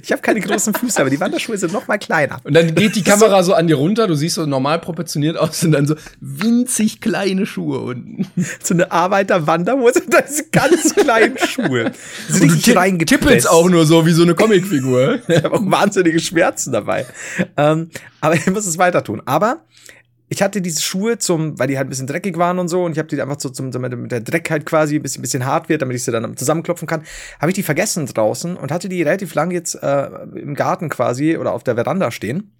[0.00, 2.38] ich habe keine großen Füße, aber die Wanderschuhe sind noch mal kleiner.
[2.44, 5.64] Und dann geht die Kamera so an dir runter, du siehst so normal proportioniert aus
[5.64, 8.26] und dann so winzig kleine Schuhe unten.
[8.62, 11.92] So eine Arbeiter-Wanderhose, das sind ganz kleine Schuhe.
[12.28, 15.20] Sind und du tippelst auch nur so wie so eine Comicfigur.
[15.26, 17.06] ich habe auch wahnsinnige Schmerzen dabei.
[17.56, 19.22] Ähm, aber ich muss es weiter tun.
[19.24, 19.62] Aber
[20.28, 22.92] ich hatte diese Schuhe zum, weil die halt ein bisschen dreckig waren und so, und
[22.92, 25.46] ich habe die einfach so zum, damit der Dreck halt quasi ein bisschen, ein bisschen
[25.46, 27.02] hart wird, damit ich sie dann zusammenklopfen kann,
[27.40, 31.36] habe ich die vergessen draußen und hatte die relativ lang jetzt äh, im Garten quasi
[31.36, 32.52] oder auf der Veranda stehen.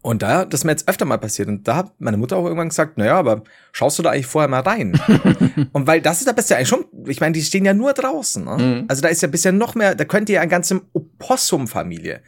[0.00, 1.46] Und da, das ist mir jetzt öfter mal passiert.
[1.46, 4.48] Und da hat meine Mutter auch irgendwann gesagt, naja, aber schaust du da eigentlich vorher
[4.48, 5.00] mal rein?
[5.72, 8.44] und weil das ist da bisher eigentlich schon, ich meine, die stehen ja nur draußen.
[8.44, 8.56] Ne?
[8.56, 8.84] Mhm.
[8.88, 12.20] Also da ist ja bisher noch mehr, da könnt ihr ja eine ganze Opossum-Familie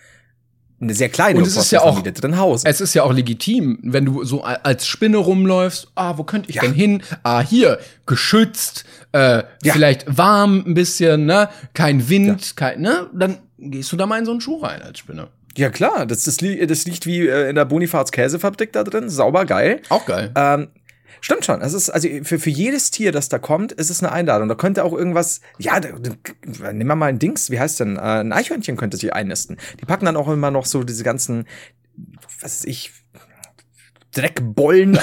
[0.81, 2.62] eine sehr kleine und es ist ja auch drin Haus.
[2.64, 5.89] Es ist ja auch legitim, wenn du so als Spinne rumläufst.
[5.95, 6.62] Ah, wo könnte ich ja.
[6.62, 7.03] denn hin?
[7.22, 9.72] Ah, hier geschützt, äh, ja.
[9.72, 11.49] vielleicht warm ein bisschen, ne?
[11.72, 12.53] Kein Wind, ja.
[12.57, 13.09] kein, ne?
[13.12, 15.29] Dann gehst du da mal in so einen Schuh rein als Spinne.
[15.57, 19.45] Ja klar, das, das, das liegt wie äh, in der Bonifaz Käsefabrik da drin, sauber
[19.45, 19.81] geil.
[19.89, 20.33] Auch geil.
[20.35, 20.68] Ähm,
[21.25, 21.62] Stimmt schon.
[21.62, 24.47] Es ist, also für, für jedes Tier, das da kommt, ist es eine Einladung.
[24.47, 27.97] Da könnte auch irgendwas, ja, da, da, nehmen wir mal ein Dings, wie heißt denn?
[27.97, 29.57] Äh, ein Eichhörnchen könnte sich einnisten.
[29.81, 31.47] Die packen dann auch immer noch so diese ganzen,
[32.43, 32.93] was weiß ich,
[34.12, 34.99] Dreckbollen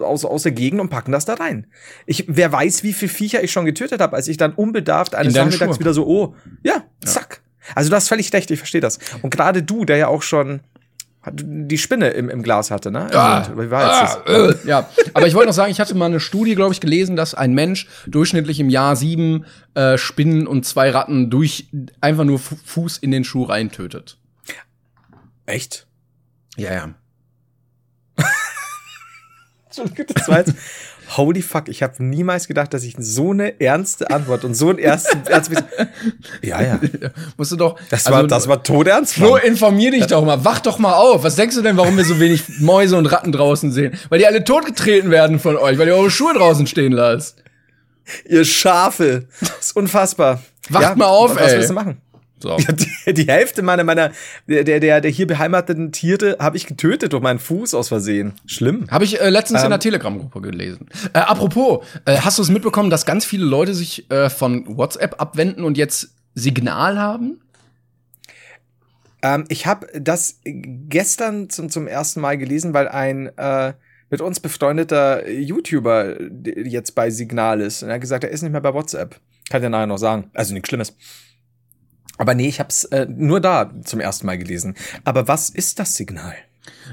[0.00, 1.68] aus, aus der Gegend und packen das da rein.
[2.04, 5.32] Ich, wer weiß, wie viele Viecher ich schon getötet habe, als ich dann unbedarft eines
[5.32, 7.40] Nachmittags wieder so, oh, ja, zack.
[7.42, 7.76] Ja.
[7.76, 8.98] Also du hast völlig recht, ich verstehe das.
[9.22, 10.60] Und gerade du, der ja auch schon
[11.26, 13.08] die Spinne im, im Glas hatte, ne?
[13.12, 14.54] Ja, Wie war jetzt ah, äh.
[14.66, 14.88] ja.
[15.12, 17.52] aber ich wollte noch sagen, ich hatte mal eine Studie, glaube ich, gelesen, dass ein
[17.52, 19.44] Mensch durchschnittlich im Jahr sieben
[19.74, 21.68] äh, Spinnen und zwei Ratten durch
[22.00, 24.18] einfach nur Fuß in den Schuh reintötet.
[25.44, 25.86] Echt?
[26.56, 26.94] Ja, ja.
[30.14, 30.54] Das war jetzt
[31.16, 34.78] holy fuck, ich habe niemals gedacht, dass ich so eine ernste Antwort und so ein
[34.78, 35.22] ersten
[36.42, 36.80] Ja, ja.
[37.36, 37.78] Musst du doch.
[37.90, 39.14] Das also, war das war todernst.
[39.14, 41.24] Flo, informier dich doch mal, wach doch mal auf.
[41.24, 43.98] Was denkst du denn, warum wir so wenig Mäuse und Ratten draußen sehen?
[44.08, 47.42] Weil die alle totgetreten werden von euch, weil ihr eure Schuhe draußen stehen lasst.
[48.28, 49.26] Ihr Schafe.
[49.40, 50.42] Das ist unfassbar.
[50.68, 51.46] Wacht ja, mal auf, was ey.
[51.46, 52.00] Was willst du machen?
[52.42, 52.56] So.
[53.06, 54.12] Die, die, Hälfte meiner, meiner
[54.46, 58.32] der, der, der hier beheimateten Tiere habe ich getötet durch meinen Fuß aus Versehen.
[58.46, 58.86] Schlimm.
[58.90, 60.88] Habe ich äh, letztens ähm, in der Telegram-Gruppe gelesen.
[61.12, 65.20] Äh, apropos, äh, hast du es mitbekommen, dass ganz viele Leute sich äh, von WhatsApp
[65.20, 67.40] abwenden und jetzt Signal haben?
[69.22, 73.74] Ähm, ich habe das gestern zum, zum ersten Mal gelesen, weil ein äh,
[74.10, 77.82] mit uns befreundeter YouTuber jetzt bei Signal ist.
[77.82, 79.20] Und er hat gesagt, er ist nicht mehr bei WhatsApp.
[79.50, 80.30] Kann der nachher noch sagen.
[80.34, 80.94] Also nichts Schlimmes.
[82.20, 84.74] Aber nee, ich habe es äh, nur da zum ersten Mal gelesen.
[85.04, 86.34] Aber was ist das Signal?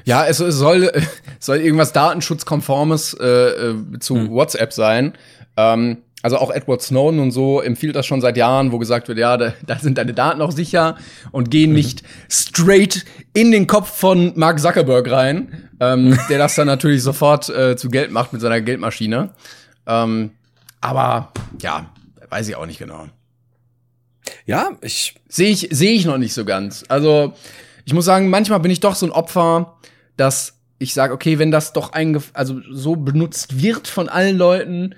[0.06, 0.90] Ja, es, es soll,
[1.40, 4.30] soll irgendwas Datenschutzkonformes äh, äh, zu hm.
[4.32, 5.18] WhatsApp sein.
[5.58, 9.18] Ähm, also auch Edward Snowden und so empfiehlt das schon seit Jahren, wo gesagt wird,
[9.18, 10.96] ja, da, da sind deine Daten auch sicher
[11.34, 11.76] und gehen mhm.
[11.76, 13.04] nicht straight
[13.34, 17.90] in den Kopf von Mark Zuckerberg rein, ähm, der das dann natürlich sofort äh, zu
[17.90, 19.32] Geld macht mit seiner Geldmaschine.
[19.86, 20.32] Ähm,
[20.80, 21.88] aber ja,
[22.30, 23.08] weiß ich auch nicht genau.
[24.46, 25.16] Ja, ich.
[25.30, 26.86] Sehe ich, sehe ich noch nicht so ganz.
[26.88, 27.34] Also,
[27.86, 29.78] ich muss sagen, manchmal bin ich doch so ein Opfer,
[30.16, 31.92] dass ich sage, okay, wenn das doch
[32.34, 34.96] also so benutzt wird von allen Leuten,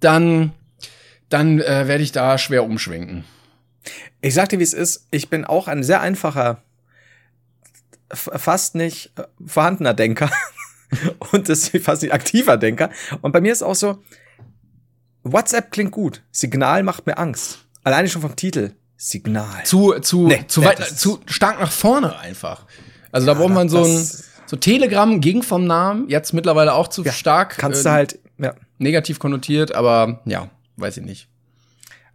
[0.00, 0.52] dann,
[1.28, 3.24] dann äh, werde ich da schwer umschwenken.
[4.20, 5.06] Ich sag dir, wie es ist.
[5.10, 6.62] Ich bin auch ein sehr einfacher,
[8.12, 10.30] fast nicht äh, vorhandener Denker.
[11.32, 12.90] Und das fast nicht aktiver Denker.
[13.22, 14.02] Und bei mir ist auch so,
[15.22, 16.22] WhatsApp klingt gut.
[16.30, 17.65] Signal macht mir Angst.
[17.86, 18.72] Alleine schon vom Titel.
[18.96, 19.62] Signal.
[19.62, 22.66] Zu, zu, Nee, zu nee, weit, zu stark nach vorne einfach.
[23.12, 24.10] Also da braucht man so ein,
[24.46, 28.54] so Telegram ging vom Namen, jetzt mittlerweile auch zu stark Kannst äh, du halt, ja.
[28.78, 31.28] negativ konnotiert, aber ja, weiß ich nicht.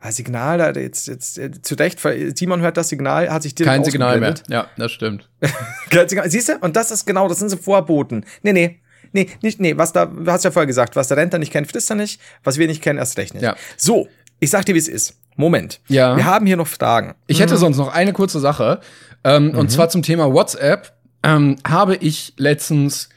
[0.01, 2.01] Ah, Signal, da jetzt, jetzt, äh, zu Recht,
[2.37, 4.33] Simon hört das Signal, hat sich direkt Kein Signal mehr.
[4.49, 5.29] Ja, das stimmt.
[5.89, 6.29] Kein Signal.
[6.29, 6.57] Siehst du?
[6.57, 8.25] Und das ist genau, das sind so Vorboten.
[8.41, 8.81] Nee, nee.
[9.13, 11.71] Nee, nicht, nee, was da, du hast ja vorher gesagt, was der Rentner nicht kennt,
[11.71, 13.43] frisst er nicht, was wir nicht kennen, erst recht nicht.
[13.43, 13.55] Ja.
[13.77, 14.09] So,
[14.41, 15.20] ich sag dir, wie es ist.
[15.35, 15.79] Moment.
[15.87, 16.15] Ja.
[16.15, 17.15] Wir haben hier noch Fragen.
[17.27, 18.79] Ich hätte sonst noch eine kurze Sache.
[19.23, 20.93] Ähm, Und zwar zum Thema WhatsApp.
[21.23, 23.09] Ähm, habe ich letztens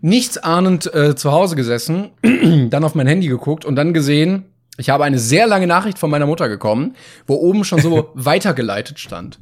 [0.00, 2.10] nichts ahnend äh, zu Hause gesessen,
[2.70, 4.46] dann auf mein Handy geguckt und dann gesehen,
[4.76, 6.96] ich habe eine sehr lange Nachricht von meiner Mutter bekommen,
[7.26, 9.38] wo oben schon so weitergeleitet stand.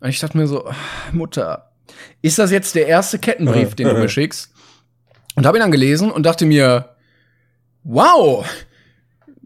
[0.00, 0.68] Und ich dachte mir so,
[1.12, 1.70] Mutter,
[2.20, 4.52] ist das jetzt der erste Kettenbrief, den du mir schickst?
[5.34, 6.90] Und habe ihn dann gelesen und dachte mir,
[7.84, 8.44] wow,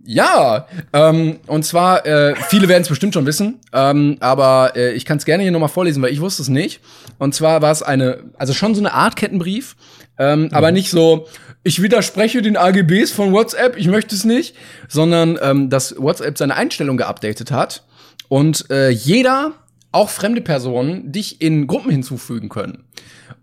[0.07, 5.05] ja, ähm, und zwar, äh, viele werden es bestimmt schon wissen, ähm, aber äh, ich
[5.05, 6.81] kann es gerne hier nochmal vorlesen, weil ich wusste es nicht.
[7.19, 9.75] Und zwar war es eine, also schon so eine Art Kettenbrief,
[10.19, 11.27] ähm, aber nicht so,
[11.65, 14.55] ich widerspreche den AGBs von WhatsApp, ich möchte es nicht,
[14.89, 17.83] sondern ähm, dass WhatsApp seine Einstellung geupdatet hat
[18.29, 19.53] und äh, jeder,
[19.91, 22.85] auch fremde Personen, dich in Gruppen hinzufügen können.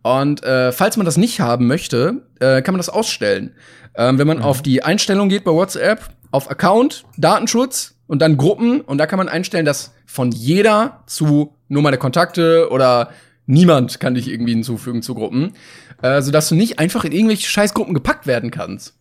[0.02, 3.54] Und äh, falls man das nicht haben möchte, äh, kann man das ausstellen.
[3.96, 8.82] Ähm, wenn man auf die Einstellung geht bei WhatsApp, auf Account, Datenschutz und dann Gruppen
[8.82, 13.12] und da kann man einstellen, dass von jeder zu nur meine Kontakte oder
[13.46, 15.54] niemand kann dich irgendwie hinzufügen zu Gruppen,
[16.02, 18.96] äh, sodass du nicht einfach in irgendwelche Scheißgruppen gepackt werden kannst.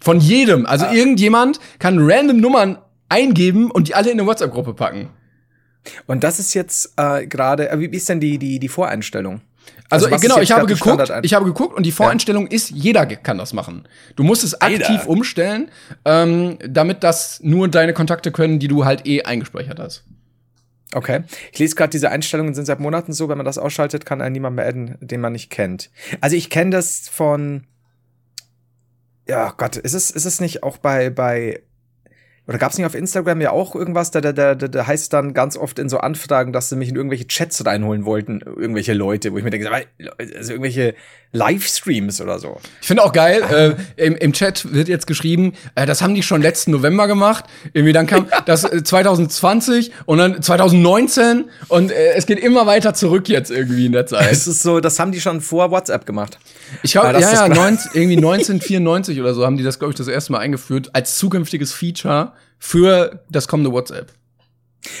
[0.00, 0.66] Von jedem.
[0.66, 2.78] Also irgendjemand kann random Nummern
[3.08, 5.10] eingeben und die alle in eine WhatsApp-Gruppe packen.
[6.08, 9.40] Und das ist jetzt äh, gerade, äh, wie ist denn die, die, die Voreinstellung?
[9.92, 13.36] Also, ist genau, ich habe geguckt, ich habe geguckt und die Voreinstellung ist, jeder kann
[13.36, 13.86] das machen.
[14.16, 15.08] Du musst es aktiv Jeder.
[15.08, 15.70] umstellen,
[16.06, 20.04] ähm, damit das nur deine Kontakte können, die du halt eh eingespeichert hast.
[20.94, 21.24] Okay.
[21.52, 24.32] Ich lese gerade, diese Einstellungen sind seit Monaten so, wenn man das ausschaltet, kann einen
[24.32, 25.90] niemand mehr adden, den man nicht kennt.
[26.22, 27.64] Also ich kenne das von.
[29.28, 31.62] Ja, Gott, ist es, ist es nicht auch bei, bei.
[32.48, 35.12] Oder gab es nicht auf Instagram ja auch irgendwas, da, da, da, da- da heißt
[35.12, 38.94] dann ganz oft in so Anfragen, dass sie mich in irgendwelche Chats reinholen wollten, irgendwelche
[38.94, 40.94] Leute, wo ich mir denke, also irgendwelche
[41.34, 42.58] Livestreams oder so.
[42.80, 46.22] Ich finde auch geil, äh, im, im Chat wird jetzt geschrieben, äh, das haben die
[46.22, 47.44] schon letzten November gemacht.
[47.72, 52.92] Irgendwie dann kam das äh, 2020 und dann 2019 und äh, es geht immer weiter
[52.92, 54.30] zurück jetzt irgendwie in der Zeit.
[54.30, 56.38] Es ist so, das haben die schon vor WhatsApp gemacht.
[56.82, 57.70] Ich glaube, das ja, ja, klar.
[57.70, 61.16] 19, irgendwie 1994 oder so haben die das, glaube ich, das erste Mal eingeführt als
[61.18, 62.31] zukünftiges Feature
[62.62, 64.12] für das kommende WhatsApp.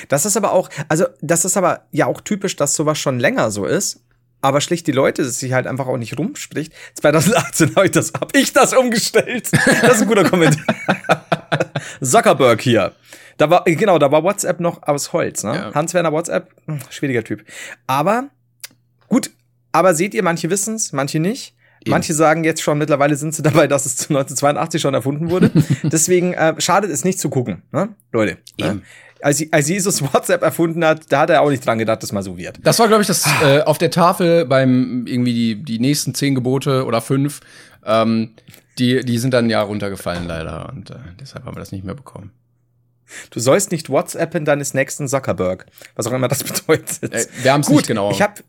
[0.08, 3.52] Das ist aber auch, also das ist aber ja auch typisch, dass sowas schon länger
[3.52, 4.02] so ist.
[4.40, 6.72] Aber schlicht die Leute, dass sich halt einfach auch nicht rumspricht.
[6.94, 9.48] 2018 habe ich das, hab ich das umgestellt.
[9.80, 10.74] Das ist ein guter Kommentar.
[12.02, 12.94] Zuckerberg hier.
[13.36, 15.54] Da war, genau, da war WhatsApp noch aus Holz, ne?
[15.54, 15.72] Ja.
[15.72, 17.44] Hans-Werner WhatsApp, hm, schwieriger Typ.
[17.86, 18.28] Aber,
[19.06, 19.30] gut,
[19.70, 21.54] aber seht ihr, manche wissen's, manche nicht.
[21.86, 25.50] Manche sagen jetzt schon, mittlerweile sind sie dabei, dass es zu 1982 schon erfunden wurde.
[25.82, 27.90] Deswegen äh, schadet es nicht zu gucken, ne?
[28.12, 28.38] Leute.
[28.58, 28.66] Ne?
[28.66, 28.82] Eben.
[29.20, 32.24] Als, als Jesus WhatsApp erfunden hat, da hat er auch nicht dran gedacht, dass mal
[32.24, 32.58] so wird.
[32.64, 36.34] Das war, glaube ich, das äh, auf der Tafel beim irgendwie die, die nächsten zehn
[36.34, 37.40] Gebote oder fünf.
[37.84, 38.34] Ähm,
[38.78, 41.94] die, die sind dann ja runtergefallen leider und äh, deshalb haben wir das nicht mehr
[41.94, 42.32] bekommen.
[43.30, 45.66] Du sollst nicht WhatsAppen deines nächsten Zuckerberg.
[45.94, 47.12] Was auch immer das bedeutet.
[47.12, 48.10] Äh, wir haben es Gut, nicht genau.
[48.10, 48.42] ich habe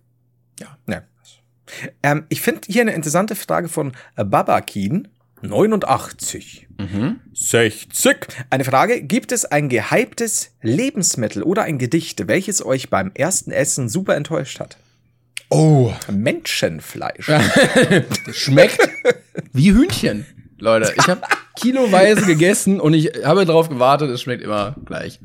[0.59, 0.77] Ja.
[0.87, 1.01] ja.
[2.01, 5.07] Ähm, ich finde hier eine interessante Frage von Babakin.
[5.43, 6.67] 89.
[6.77, 7.19] mhm.
[7.33, 8.15] 60.
[8.49, 9.03] Eine Frage.
[9.03, 14.59] Gibt es ein gehyptes Lebensmittel oder ein Gedicht, welches euch beim ersten Essen super enttäuscht
[14.59, 14.77] hat?
[15.49, 17.29] Oh, Menschenfleisch.
[18.31, 18.79] schmeckt
[19.51, 20.25] wie Hühnchen,
[20.57, 20.93] Leute.
[20.97, 21.21] Ich habe
[21.59, 24.09] kiloweise gegessen und ich habe darauf gewartet.
[24.09, 25.19] Es schmeckt immer gleich.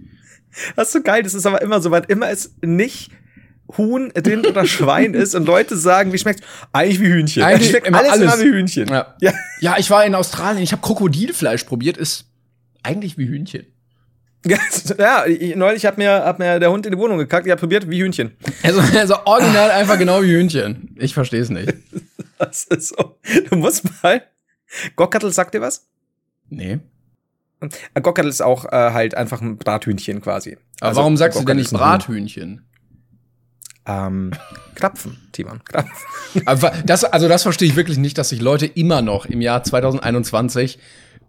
[0.76, 1.22] Das ist so geil.
[1.22, 3.10] Das ist aber immer so, wann immer es nicht
[3.76, 6.42] Huhn, Rind oder Schwein ist und Leute sagen, wie schmeckt's?
[6.72, 7.42] Eigentlich wie Hühnchen.
[7.42, 8.40] Eigentlich schmeckt immer alles, alles.
[8.40, 8.88] wie Hühnchen.
[8.88, 9.14] Ja.
[9.20, 9.32] Ja.
[9.60, 10.62] ja, ich war in Australien.
[10.62, 11.96] Ich habe Krokodilfleisch probiert.
[11.96, 12.26] Ist
[12.82, 13.66] eigentlich wie Hühnchen.
[14.98, 17.58] Ja, ich, neulich hat mir, hat mir der Hund in die Wohnung gekackt, ich hab
[17.58, 18.36] probiert wie Hühnchen.
[18.62, 20.94] Also, also original einfach genau wie Hühnchen.
[20.98, 21.74] Ich verstehe es nicht.
[22.38, 23.18] Das ist so.
[23.50, 24.22] Du musst mal.
[24.96, 25.88] Gockertl sagt dir was?
[26.48, 26.78] Nee.
[27.60, 30.56] Äh, Gockertl ist auch äh, halt einfach ein Brathühnchen quasi.
[30.80, 32.67] Aber Also, warum sagst du denn Gockertl nicht Brathühnchen?
[33.88, 34.32] Ähm,
[34.74, 35.64] Krapfen, Timon.
[35.64, 35.92] Krapfen.
[36.46, 39.64] Aber das, also das verstehe ich wirklich nicht, dass sich Leute immer noch im Jahr
[39.64, 40.78] 2021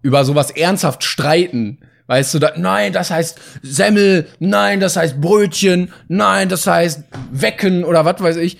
[0.02, 1.80] über sowas ernsthaft streiten.
[2.08, 7.84] Weißt du, da, nein, das heißt Semmel, nein, das heißt Brötchen, nein, das heißt Wecken
[7.84, 8.58] oder was weiß ich.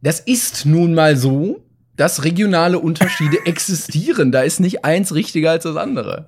[0.00, 1.64] Das ist nun mal so,
[1.96, 4.32] dass regionale Unterschiede existieren.
[4.32, 6.26] Da ist nicht eins richtiger als das andere.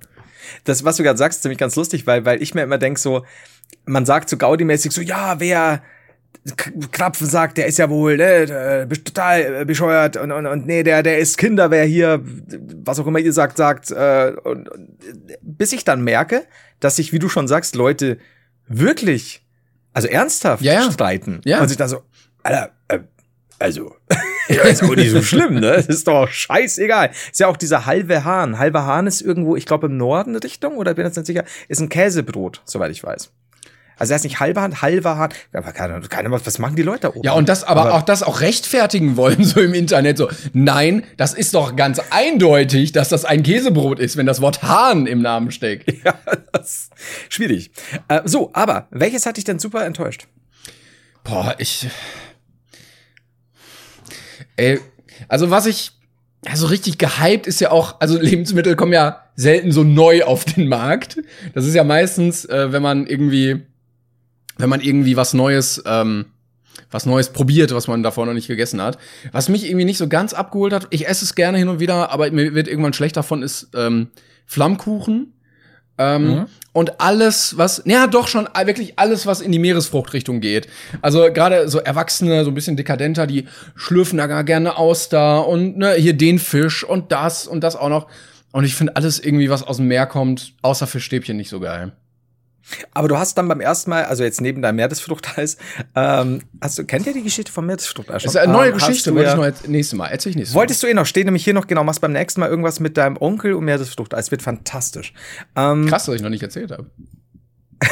[0.65, 2.99] Das, was du gerade sagst, ist nämlich ganz lustig, weil, weil ich mir immer denk
[2.99, 3.25] so,
[3.85, 5.81] man sagt so Gaudi-mäßig so, ja, wer
[6.91, 11.19] Krapfen sagt, der ist ja wohl ne, total bescheuert und, und, und nee, der, der
[11.19, 12.21] ist Kinder, wer hier,
[12.83, 13.91] was auch immer ihr sagt, sagt.
[13.91, 14.97] Äh, und, und,
[15.41, 16.43] bis ich dann merke,
[16.79, 18.17] dass sich, wie du schon sagst, Leute
[18.67, 19.45] wirklich,
[19.93, 20.91] also ernsthaft Ja, ja.
[20.91, 21.41] streiten.
[21.45, 21.61] Ja.
[21.61, 22.01] Und sich da so,
[22.41, 22.99] Alter, äh,
[23.59, 23.95] also,
[24.49, 25.73] ja, ist auch nicht so schlimm, ne?
[25.73, 27.11] Das ist doch scheißegal.
[27.31, 28.57] Ist ja auch dieser halbe Hahn.
[28.57, 31.81] Halber Hahn ist irgendwo, ich glaube, im Norden Richtung, oder bin jetzt nicht sicher, ist
[31.81, 33.31] ein Käsebrot, soweit ich weiß.
[34.01, 35.29] Also er ist nicht halber Hahn, halber Hahn.
[35.53, 37.21] Aber keine, keine, was machen die Leute da oben?
[37.21, 40.17] Ja, und das aber, auch das auch rechtfertigen wollen, so im Internet.
[40.17, 44.63] So, nein, das ist doch ganz eindeutig, dass das ein Käsebrot ist, wenn das Wort
[44.63, 45.93] Hahn im Namen steckt.
[46.03, 46.15] Ja,
[46.51, 46.91] das ist
[47.29, 47.69] schwierig.
[48.07, 50.25] Äh, so, aber welches hat dich denn super enttäuscht?
[51.23, 51.87] Boah, ich.
[54.55, 54.79] Ey,
[55.27, 55.91] also was ich.
[56.47, 60.67] Also richtig gehypt ist ja auch, also Lebensmittel kommen ja selten so neu auf den
[60.67, 61.19] Markt.
[61.53, 63.61] Das ist ja meistens, äh, wenn man irgendwie,
[64.57, 66.25] wenn man irgendwie was Neues, ähm,
[66.89, 68.97] was Neues probiert, was man davor noch nicht gegessen hat.
[69.31, 72.11] Was mich irgendwie nicht so ganz abgeholt hat, ich esse es gerne hin und wieder,
[72.11, 74.09] aber mir wird irgendwann schlecht davon, ist ähm,
[74.45, 75.33] Flammkuchen.
[75.97, 76.45] Ähm, Mhm.
[76.73, 80.69] Und alles, was, ja doch schon äh, wirklich alles, was in die Meeresfruchtrichtung geht.
[81.01, 83.45] Also gerade so Erwachsene, so ein bisschen dekadenter, die
[83.75, 87.75] schlürfen da gar gerne aus da und ne, hier den Fisch und das und das
[87.75, 88.07] auch noch.
[88.53, 91.91] Und ich finde alles irgendwie, was aus dem Meer kommt, außer Fischstäbchen nicht so geil.
[92.93, 95.57] Aber du hast dann beim ersten Mal, also jetzt neben deinem Meeresfruchteis,
[95.95, 98.23] ähm, hast du, kennt ihr die Geschichte vom Meeresfruchteis?
[98.23, 100.07] Das ist eine neue Ähm, Geschichte, wollte ja- ich noch jetzt nächstes Mal.
[100.07, 102.39] Erzähl ich nächstes Wolltest du eh noch, steht nämlich hier noch, genau, machst beim nächsten
[102.39, 104.31] Mal irgendwas mit deinem Onkel und Meeresfruchteis.
[104.31, 105.13] Wird fantastisch.
[105.55, 105.89] Ähm, Mal.
[105.89, 106.89] Krass, dass ich noch nicht erzählt habe.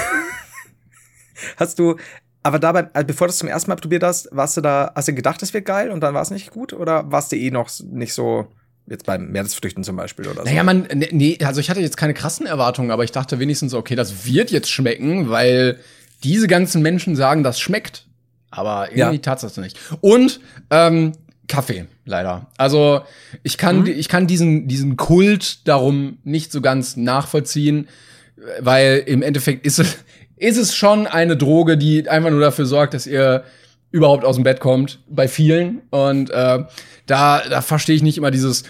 [1.58, 1.96] Hast du,
[2.44, 5.08] aber dabei, also bevor du es zum ersten Mal probiert hast, warst du da, hast
[5.08, 6.74] du gedacht, das wird geil und dann war es nicht gut?
[6.74, 8.48] Oder warst du eh noch nicht so,
[8.90, 10.44] jetzt beim Meeresfrüchten zum Beispiel oder so?
[10.50, 13.74] Naja, man, ne- nee, also ich hatte jetzt keine krassen Erwartungen, aber ich dachte wenigstens,
[13.74, 15.80] okay, das wird jetzt schmecken, weil
[16.24, 18.06] diese ganzen Menschen sagen, das schmeckt.
[18.52, 19.22] Aber irgendwie Ja.
[19.22, 19.78] tat's das nicht.
[20.02, 20.40] Und
[20.72, 21.12] ähm,
[21.48, 22.48] Kaffee, leider.
[22.58, 23.02] Also
[23.44, 27.88] ich kann, ich kann diesen, diesen Kult darum nicht so ganz nachvollziehen,
[28.60, 29.98] weil im Endeffekt ist es,
[30.38, 33.44] ist es schon eine Droge, die einfach nur dafür sorgt, dass ihr
[33.92, 35.82] überhaupt aus dem Bett kommt, bei vielen.
[35.90, 36.60] Und äh,
[37.08, 38.64] da, da verstehe ich nicht immer dieses,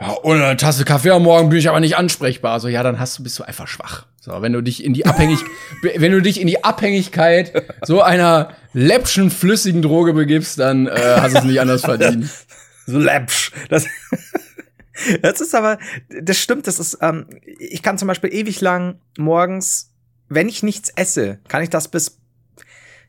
[0.00, 2.60] ja, ohne eine Tasse Kaffee am Morgen bin ich aber nicht ansprechbar.
[2.60, 4.06] So, ja, dann hast du, bist du einfach schwach.
[4.20, 5.38] So, wenn du dich in die Abhängig,
[5.96, 11.34] wenn du dich in die Abhängigkeit so einer läppschen, flüssigen Droge begibst, dann äh, hast
[11.34, 12.28] du es nicht anders verdient.
[12.88, 13.50] So läppsch.
[13.68, 13.84] Das,
[15.22, 15.78] das ist aber,
[16.22, 17.26] das stimmt, das ist, ähm,
[17.58, 19.90] ich kann zum Beispiel ewig lang morgens,
[20.28, 22.20] wenn ich nichts esse, kann ich das bis,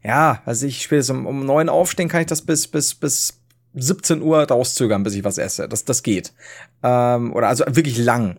[0.04, 3.40] ja, also ich will um, um neun aufstehen, kann ich das bis, bis, bis
[3.78, 5.68] 17 Uhr rauszögern, bis ich was esse.
[5.68, 6.34] Das, das geht.
[6.84, 8.38] Ähm, oder also wirklich lang.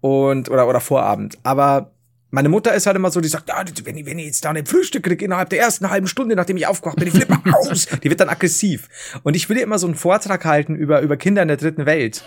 [0.00, 1.38] Und, oder, oder Vorabend.
[1.42, 1.92] Aber
[2.30, 4.50] meine Mutter ist halt immer so, die sagt, ah, wenn ich, wenn ich jetzt da
[4.50, 7.86] ein Frühstück kriege innerhalb der ersten halben Stunde, nachdem ich aufgewacht bin, ich flippe aus.
[8.02, 8.88] Die wird dann aggressiv.
[9.22, 11.86] Und ich will ihr immer so einen Vortrag halten über, über Kinder in der dritten
[11.86, 12.24] Welt.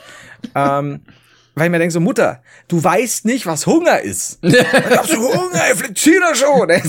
[0.54, 1.02] ähm,
[1.56, 4.40] weil ich mir denke so, Mutter, du weißt nicht, was Hunger ist.
[4.42, 4.66] Dann
[4.98, 6.70] hast du Hunger, ich da schon.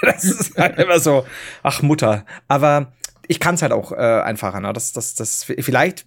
[0.00, 1.26] Das ist halt immer so,
[1.64, 2.24] ach Mutter.
[2.46, 2.92] Aber
[3.28, 4.58] ich kann es halt auch äh, einfacher.
[4.60, 4.72] Ne?
[4.72, 6.06] Das, das, das vielleicht,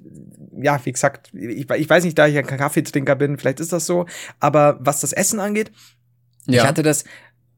[0.61, 3.85] ja, wie gesagt, ich, ich weiß nicht, da ich ein Kaffeetrinker bin, vielleicht ist das
[3.85, 4.07] so.
[4.39, 5.71] Aber was das Essen angeht,
[6.47, 6.67] ich Ja.
[6.67, 7.03] hatte das.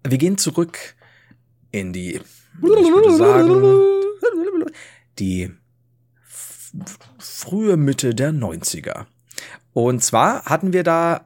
[0.05, 0.95] Wir gehen zurück
[1.71, 4.65] in die, ich würde sagen,
[5.17, 5.51] die
[7.17, 9.05] frühe Mitte der 90er.
[9.71, 11.25] Und zwar hatten wir da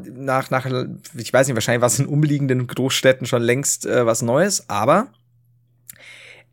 [0.00, 0.66] nach, nach,
[1.16, 5.08] ich weiß nicht, wahrscheinlich war es in umliegenden Großstädten schon längst äh, was Neues, aber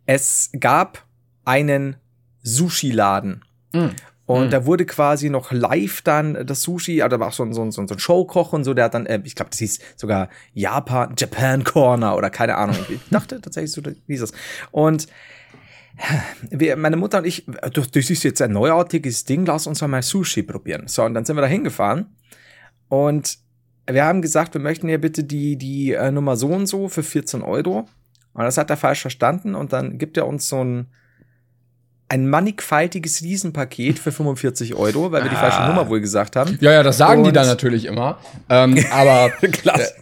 [0.05, 1.04] es gab
[1.45, 1.95] einen
[2.43, 3.43] Sushi-Laden.
[3.73, 3.87] Mm.
[4.27, 4.49] Und Mm.
[4.49, 7.61] da wurde quasi noch live dann das Sushi, also da war auch so ein, so
[7.61, 10.29] ein, so ein Showkoch und so, der hat dann, äh, ich glaube, das hieß sogar
[10.53, 12.75] Japan, Japan Corner oder keine Ahnung.
[12.89, 14.31] Ich dachte tatsächlich so, hieß es.
[14.71, 15.07] Und
[16.49, 20.01] wir, meine Mutter und ich, du, das ist jetzt ein neuartiges Ding, lass uns mal
[20.01, 20.87] Sushi probieren.
[20.87, 22.07] So, und dann sind wir da hingefahren
[22.89, 23.37] und
[23.87, 27.03] wir haben gesagt, wir möchten ja bitte die, die äh, Nummer so und so für
[27.03, 27.87] 14 Euro.
[28.33, 30.87] Und das hat er falsch verstanden und dann gibt er uns so ein,
[32.07, 35.67] ein mannigfaltiges Riesenpaket für 45 Euro, weil wir die falsche Ah.
[35.69, 36.55] Nummer wohl gesagt haben.
[36.61, 38.19] Ja, ja, das sagen die Und- dann natürlich immer.
[38.49, 39.51] Ähm, aber äh,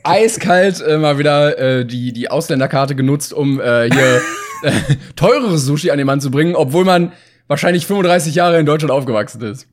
[0.04, 4.22] eiskalt äh, mal wieder äh, die, die Ausländerkarte genutzt, um äh, hier
[4.64, 4.72] äh,
[5.16, 7.14] teureres Sushi an den Mann zu bringen, obwohl man
[7.48, 9.68] wahrscheinlich 35 Jahre in Deutschland aufgewachsen ist.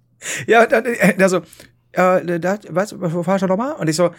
[0.47, 1.39] Ja, äh, der so,
[1.93, 3.73] äh, da, was, wo fahrst du nochmal?
[3.73, 4.11] Und ich so,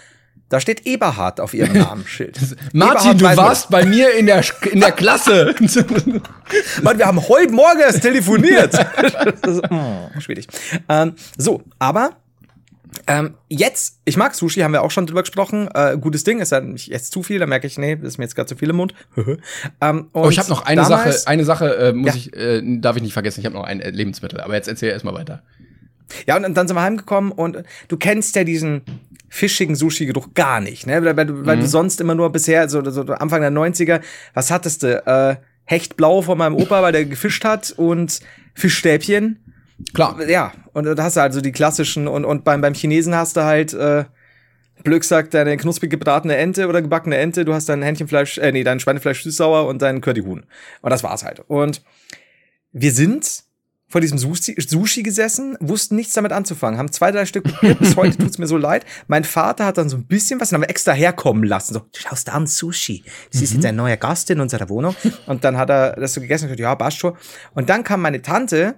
[0.51, 2.37] da steht Eberhard auf ihrem Namensschild.
[2.73, 5.55] Martin, Eberhard du warst bei mir in der, in der Klasse.
[5.59, 6.21] man.
[6.83, 8.73] Mann, wir haben heute Morgen erst telefoniert.
[9.47, 10.47] ist, mm, schwierig.
[10.89, 12.11] Ähm, so, aber
[13.07, 15.69] Ähm, jetzt, ich mag Sushi, haben wir auch schon drüber gesprochen.
[15.73, 18.17] Äh, gutes Ding, ist ja nicht jetzt zu viel, da merke ich, nee, das ist
[18.17, 18.93] mir jetzt gerade zu viel im Mund.
[19.81, 22.15] ähm, oh, ich habe noch eine damals, Sache, eine Sache äh, muss ja.
[22.15, 25.05] ich, äh, darf ich nicht vergessen, ich habe noch ein Lebensmittel, aber jetzt erzähl erst
[25.05, 25.41] mal weiter.
[26.27, 28.81] Ja, und dann sind wir heimgekommen und du kennst ja diesen
[29.31, 31.03] fischigen Sushi-Geruch gar nicht, ne?
[31.15, 31.67] Weil, du, weil du mhm.
[31.67, 34.01] sonst immer nur bisher, so, so Anfang der 90er,
[34.33, 35.03] was hattest du?
[35.05, 38.19] Äh, Hechtblau von meinem Opa, weil der gefischt hat und
[38.53, 39.39] Fischstäbchen
[39.93, 40.21] Klar.
[40.27, 43.43] Ja, und da hast du also die klassischen und, und beim, beim Chinesen hast du
[43.43, 44.05] halt, äh,
[44.83, 48.63] Blöck sagt, deine knusprig gebratene Ente oder gebackene Ente, du hast dein Hähnchenfleisch, äh, nee,
[48.63, 50.45] dein Schweinefleisch süß-sauer und dein Curryhuhn.
[50.81, 51.41] Und das war's halt.
[51.47, 51.83] Und
[52.71, 53.43] wir sind
[53.91, 57.95] vor diesem Sushi, Sushi gesessen, wussten nichts damit anzufangen, haben zwei, drei Stück probiert, bis
[57.97, 58.85] heute tut's mir so leid.
[59.07, 61.81] Mein Vater hat dann so ein bisschen was, dann haben wir extra herkommen lassen, so,
[61.95, 63.43] schaust da an Sushi, das mhm.
[63.43, 64.95] ist jetzt ein neuer Gast in unserer Wohnung.
[65.27, 67.17] Und dann hat er das so gegessen und gesagt, ja, passt schon.
[67.53, 68.75] Und dann kam meine Tante,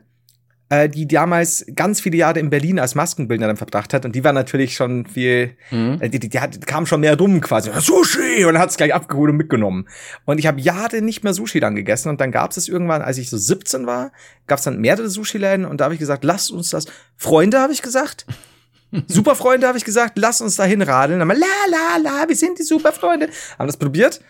[0.73, 4.05] äh, die damals ganz viele Jahre in Berlin als Maskenbildnerin verbracht hat.
[4.05, 5.97] Und die war natürlich schon viel, mhm.
[5.99, 7.69] äh, die, die, die, hat, kam schon mehr rum quasi.
[7.79, 8.45] Sushi!
[8.45, 9.87] Und hat es gleich abgeholt und mitgenommen.
[10.25, 12.09] Und ich habe Jahre nicht mehr Sushi dann gegessen.
[12.09, 14.11] Und dann gab es irgendwann, als ich so 17 war,
[14.47, 15.65] gab es dann mehrere Sushi-Läden.
[15.65, 16.85] Und da habe ich gesagt, lasst uns das.
[17.17, 18.25] Freunde, habe ich gesagt.
[19.07, 21.19] Super Freunde, habe ich gesagt, lasst uns da hinradeln.
[21.19, 23.29] Dann mal, la, la, la, wir sind die Superfreunde.
[23.59, 24.21] Haben das probiert.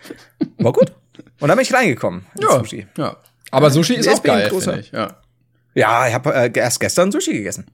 [0.58, 0.94] War gut.
[1.40, 2.26] Und dann bin ich reingekommen.
[2.40, 2.88] Ja, Sushi.
[2.98, 3.18] ja.
[3.52, 4.92] Aber Sushi ist auch geil, finde ich.
[4.92, 5.23] Ja.
[5.74, 7.66] Ja, ich habe äh, erst gestern Sushi gegessen.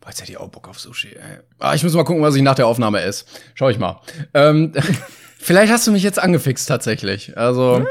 [0.00, 1.08] Boah, jetzt hätte ich auch Bock auf Sushi.
[1.08, 1.38] Ey.
[1.58, 3.24] Ah, ich muss mal gucken, was ich nach der Aufnahme esse.
[3.54, 4.00] Schau ich mal.
[4.34, 4.72] Ähm,
[5.38, 7.36] vielleicht hast du mich jetzt angefixt tatsächlich.
[7.36, 7.78] Also.
[7.78, 7.86] Ja.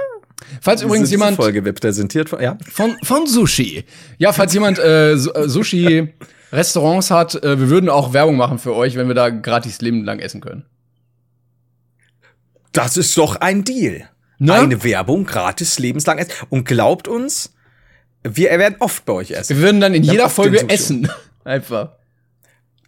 [0.61, 2.57] Falls übrigens jemand Folge wird präsentiert von, ja.
[2.71, 3.85] von von Sushi.
[4.19, 6.13] Ja, falls jemand äh, äh, Sushi
[6.51, 10.19] Restaurants hat, äh, wir würden auch Werbung machen für euch, wenn wir da gratis lebenlang
[10.19, 10.65] essen können.
[12.71, 14.07] Das ist doch ein Deal.
[14.37, 14.53] Ne?
[14.53, 17.53] Eine Werbung gratis lebenslang essen und glaubt uns,
[18.35, 19.55] wir werden oft bei euch essen.
[19.55, 21.09] Wir würden dann in jeder Folge essen.
[21.43, 21.93] Einfach.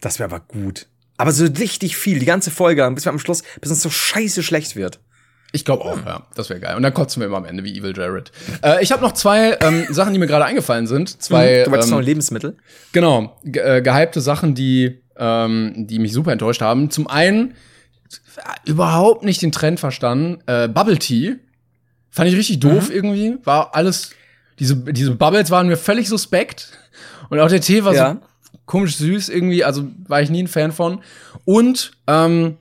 [0.02, 0.88] Das wäre aber gut.
[1.18, 4.42] Aber so richtig viel, die ganze Folge, bis wir am Schluss, bis es so scheiße
[4.42, 5.00] schlecht wird.
[5.52, 6.28] Ich glaube auch, ja.
[6.36, 6.76] Das wäre geil.
[6.76, 8.32] Und dann kotzen wir immer am Ende wie Evil Jared.
[8.64, 11.22] Äh, ich habe noch zwei ähm, Sachen, die mir gerade eingefallen sind.
[11.22, 11.62] Zwei.
[11.62, 12.58] Mhm, du wolltest ähm, noch Lebensmittel?
[12.92, 13.38] Genau.
[13.44, 16.92] Ge äh, gehypte Sachen, die, ähm, die mich super enttäuscht haben.
[16.92, 17.56] Zum einen
[18.66, 20.42] überhaupt nicht den Trend verstanden.
[20.46, 21.38] Äh, Bubble Tea.
[22.12, 22.96] Fand ich richtig doof mhm.
[22.96, 23.38] irgendwie.
[23.44, 24.12] War alles
[24.60, 26.78] diese, diese Bubbles waren mir völlig suspekt.
[27.30, 28.14] Und auch der Tee war ja.
[28.14, 28.20] so
[28.66, 31.02] komisch süß irgendwie, also war ich nie ein Fan von.
[31.46, 32.58] Und ähm,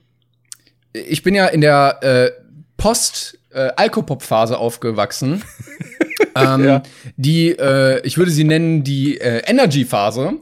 [0.93, 2.31] ich bin ja in der äh,
[2.77, 5.43] Post-Alkopop-Phase äh, aufgewachsen.
[6.35, 6.83] ähm, ja.
[7.17, 10.33] Die, äh, ich würde sie nennen, die äh, Energy-Phase.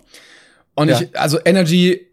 [0.75, 1.01] Und ja.
[1.01, 2.07] ich, also Energy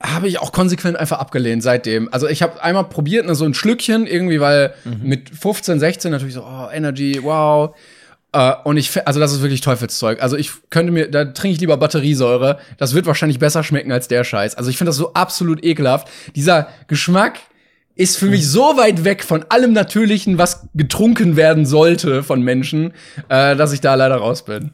[0.00, 2.12] habe ich auch konsequent einfach abgelehnt seitdem.
[2.12, 5.00] Also ich habe einmal probiert, ne, so ein Schlückchen irgendwie, weil mhm.
[5.02, 7.74] mit 15, 16 natürlich so, oh, Energy, wow.
[8.34, 10.20] Uh, und ich, also das ist wirklich Teufelszeug.
[10.20, 12.58] Also ich könnte mir, da trinke ich lieber Batteriesäure.
[12.78, 14.56] Das wird wahrscheinlich besser schmecken als der Scheiß.
[14.56, 16.08] Also ich finde das so absolut ekelhaft.
[16.34, 17.38] Dieser Geschmack
[17.94, 22.92] ist für mich so weit weg von allem Natürlichen, was getrunken werden sollte von Menschen,
[23.28, 24.72] äh, dass ich da leider raus bin.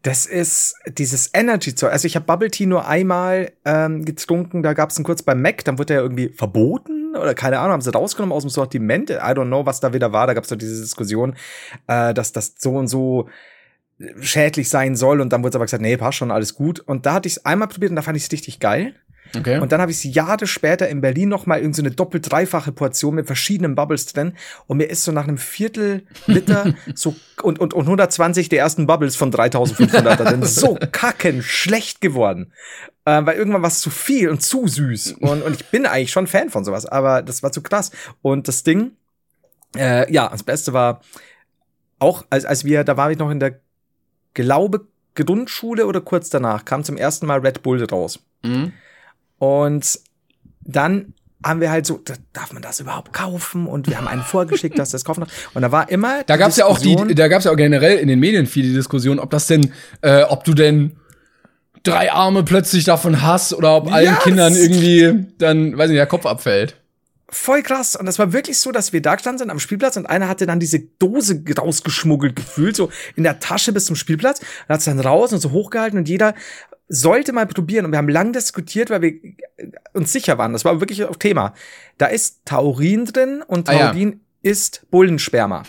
[0.00, 1.92] Das ist dieses Energy-Zeug.
[1.92, 5.42] Also ich habe Bubble Tea nur einmal ähm, getrunken, da gab es einen kurz beim
[5.42, 9.10] Mac, dann wurde er irgendwie verboten oder keine Ahnung, haben sie rausgenommen aus dem Sortiment.
[9.10, 10.26] I don't know, was da wieder war.
[10.26, 11.34] Da gab es doch diese Diskussion,
[11.86, 13.28] äh, dass das so und so
[14.20, 16.80] schädlich sein soll und dann wurde aber gesagt, nee, passt schon, alles gut.
[16.80, 18.94] Und da hatte ich es einmal probiert und da fand ich es richtig geil.
[19.36, 19.58] Okay.
[19.58, 22.72] Und dann habe ich es Jahre später in Berlin noch mal irgendeine so doppelt dreifache
[22.72, 24.34] Portion mit verschiedenen Bubbles drin
[24.66, 28.86] und mir ist so nach einem Viertel Liter so und, und, und 120 der ersten
[28.86, 32.52] Bubbles von 3500 drin so kacken schlecht geworden.
[33.04, 35.16] Äh, weil irgendwann war es zu viel und zu süß.
[35.20, 37.90] Und, und ich bin eigentlich schon Fan von sowas, aber das war zu krass.
[38.20, 38.92] Und das Ding,
[39.76, 41.00] äh, ja, das Beste war
[41.98, 43.60] auch, als, als wir, da war ich noch in der
[44.34, 48.20] Glaube Grundschule oder kurz danach, kam zum ersten Mal Red Bull raus.
[48.42, 48.72] Mhm.
[49.42, 49.98] Und
[50.60, 51.14] dann
[51.44, 52.00] haben wir halt so,
[52.32, 53.66] darf man das überhaupt kaufen?
[53.66, 55.50] Und wir haben einen vorgeschickt, dass das kaufen darf.
[55.52, 56.22] Und da war immer.
[56.22, 58.46] Da gab es ja auch die, da gab es ja auch generell in den Medien
[58.46, 60.92] viele Diskussionen, ob das denn, äh, ob du denn
[61.82, 64.22] drei Arme plötzlich davon hast oder ob allen yes.
[64.22, 66.76] Kindern irgendwie dann, weiß nicht, der Kopf abfällt
[67.32, 67.96] voll krass.
[67.96, 70.46] Und das war wirklich so, dass wir da standen sind am Spielplatz und einer hatte
[70.46, 74.40] dann diese Dose rausgeschmuggelt gefühlt, so in der Tasche bis zum Spielplatz.
[74.40, 76.34] Und hat es dann raus und so hochgehalten und jeder
[76.88, 77.86] sollte mal probieren.
[77.86, 79.14] Und wir haben lang diskutiert, weil wir
[79.94, 80.52] uns sicher waren.
[80.52, 81.54] Das war wirklich auch Thema.
[81.98, 84.50] Da ist Taurin drin und Taurin ah, ja.
[84.50, 85.64] ist Bullensperma.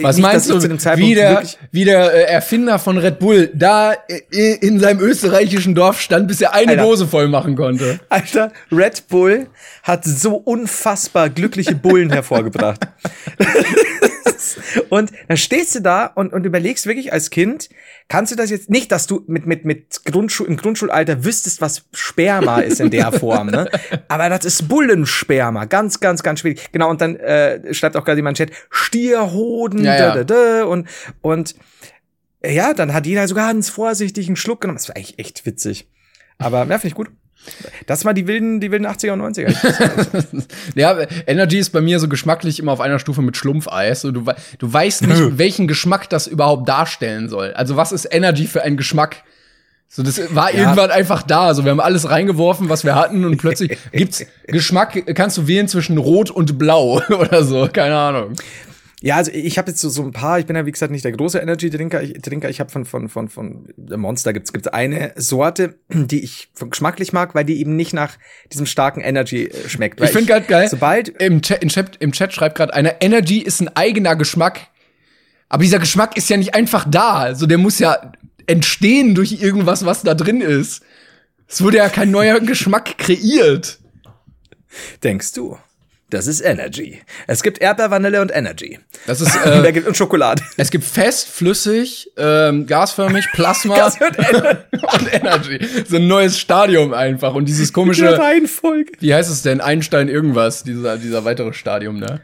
[0.00, 3.18] Was nicht, meinst du, zu dem Zeitpunkt wie der, wie der äh, Erfinder von Red
[3.18, 6.82] Bull da äh, in seinem österreichischen Dorf stand, bis er eine Alter.
[6.82, 8.00] Dose voll machen konnte?
[8.08, 9.46] Alter, Red Bull
[9.82, 12.80] hat so unfassbar glückliche Bullen hervorgebracht.
[14.88, 17.68] und dann stehst du da und, und überlegst wirklich als Kind,
[18.08, 21.84] kannst du das jetzt nicht, dass du mit, mit, mit Grundschul im Grundschulalter wüsstest, was
[21.92, 23.68] Sperma ist in der Form, ne?
[24.08, 25.64] Aber das ist Bullensperma.
[25.66, 26.70] Ganz, ganz, ganz schwierig.
[26.72, 30.14] Genau, und dann äh, schreibt auch gerade jemand im Chat, Stierhoden, Ja, ja.
[30.14, 30.88] da, da, da, und,
[31.20, 31.54] und
[32.44, 34.76] ja, dann hat jeder so ganz vorsichtig einen Schluck genommen.
[34.78, 35.86] Das war eigentlich echt witzig.
[36.38, 37.08] Aber ja, finde ich gut.
[37.86, 40.46] Das war die wilden, die wilden 80er und 90er.
[40.74, 44.04] Ja, Energy ist bei mir so geschmacklich immer auf einer Stufe mit Schlumpfeis.
[44.04, 44.24] Und du,
[44.58, 47.52] du weißt nicht, welchen Geschmack das überhaupt darstellen soll.
[47.54, 49.24] Also was ist Energy für ein Geschmack?
[49.88, 50.60] So, das war Ja.
[50.60, 51.52] irgendwann einfach da.
[51.54, 55.68] So, wir haben alles reingeworfen, was wir hatten, und plötzlich gibt's Geschmack, kannst du wählen
[55.68, 58.32] zwischen Rot und Blau oder so, keine Ahnung.
[59.02, 61.04] Ja, also ich habe jetzt so, so ein paar, ich bin ja wie gesagt nicht
[61.04, 65.12] der große Energy-Trinker, ich, Trinker, ich habe von, von, von, von Monster gibt's gibt's eine
[65.16, 68.16] Sorte, die ich geschmacklich mag, weil die eben nicht nach
[68.52, 70.00] diesem starken Energy äh, schmeckt.
[70.00, 70.68] Ich finde gerade geil.
[70.68, 74.68] Sobald, Im Chat, im Chat, im Chat schreibt gerade einer, Energy ist ein eigener Geschmack.
[75.48, 77.14] Aber dieser Geschmack ist ja nicht einfach da.
[77.16, 78.12] Also der muss ja
[78.46, 80.82] entstehen durch irgendwas, was da drin ist.
[81.48, 83.78] Es wurde ja kein neuer Geschmack kreiert.
[85.02, 85.58] denkst du,
[86.12, 87.00] das ist Energy.
[87.26, 88.78] Es gibt Erdbeer, Vanille und Energy.
[89.06, 90.42] Das ist, Und, äh, und Schokolade.
[90.56, 94.18] es gibt fest, flüssig, ähm, gasförmig, Plasma Gas und
[95.00, 95.58] und Energy.
[95.88, 97.34] So ein neues Stadium einfach.
[97.34, 98.92] Und dieses Die komische, Reihenfolge.
[99.00, 99.60] wie heißt es denn?
[99.60, 102.20] Einstein irgendwas, dieser, dieser weitere Stadium, ne?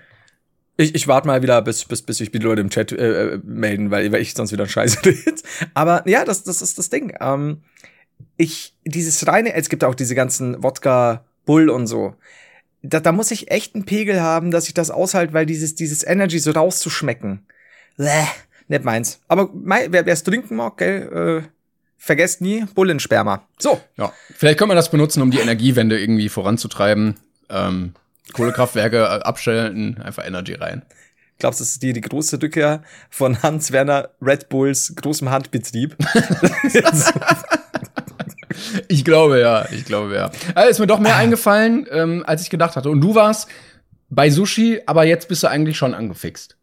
[0.76, 3.40] Ich, ich warte mal wieder, bis, bis, bis sich die Leute im Chat äh, äh,
[3.42, 5.34] melden, weil, weil ich sonst wieder einen Scheiß rede.
[5.74, 7.16] Aber ja, das, das ist das Ding.
[7.20, 7.62] Ähm,
[8.36, 12.14] ich, dieses reine, es gibt auch diese ganzen Wodka, Bull und so.
[12.82, 16.06] Da, da muss ich echt einen Pegel haben, dass ich das aushalte, weil dieses, dieses
[16.06, 17.46] Energy so rauszuschmecken.
[17.96, 18.24] Bäh,
[18.68, 19.20] nicht meins.
[19.28, 21.48] Aber mei, wer es trinken mag, gell, äh,
[21.96, 23.46] vergesst nie Bullensperma.
[23.58, 23.80] So.
[23.96, 27.16] Ja, vielleicht kann man das benutzen, um die Energiewende irgendwie voranzutreiben.
[27.50, 27.94] Ähm,
[28.32, 30.82] Kohlekraftwerke äh, abstellen, einfach Energy rein.
[31.38, 35.96] Glaubst du, das ist die, die große Rückkehr von Hans Werner Red Bulls großem Handbetrieb?
[38.88, 40.30] Ich glaube ja, ich glaube ja.
[40.54, 42.90] Also ist mir doch mehr eingefallen, ähm, als ich gedacht hatte.
[42.90, 43.48] Und du warst
[44.10, 46.56] bei Sushi, aber jetzt bist du eigentlich schon angefixt.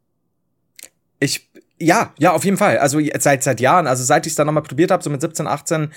[1.19, 2.77] Ich, ja, ja, auf jeden Fall.
[2.79, 5.47] Also seit seit Jahren, also seit ich es dann nochmal probiert habe, so mit 17,
[5.47, 5.91] 18,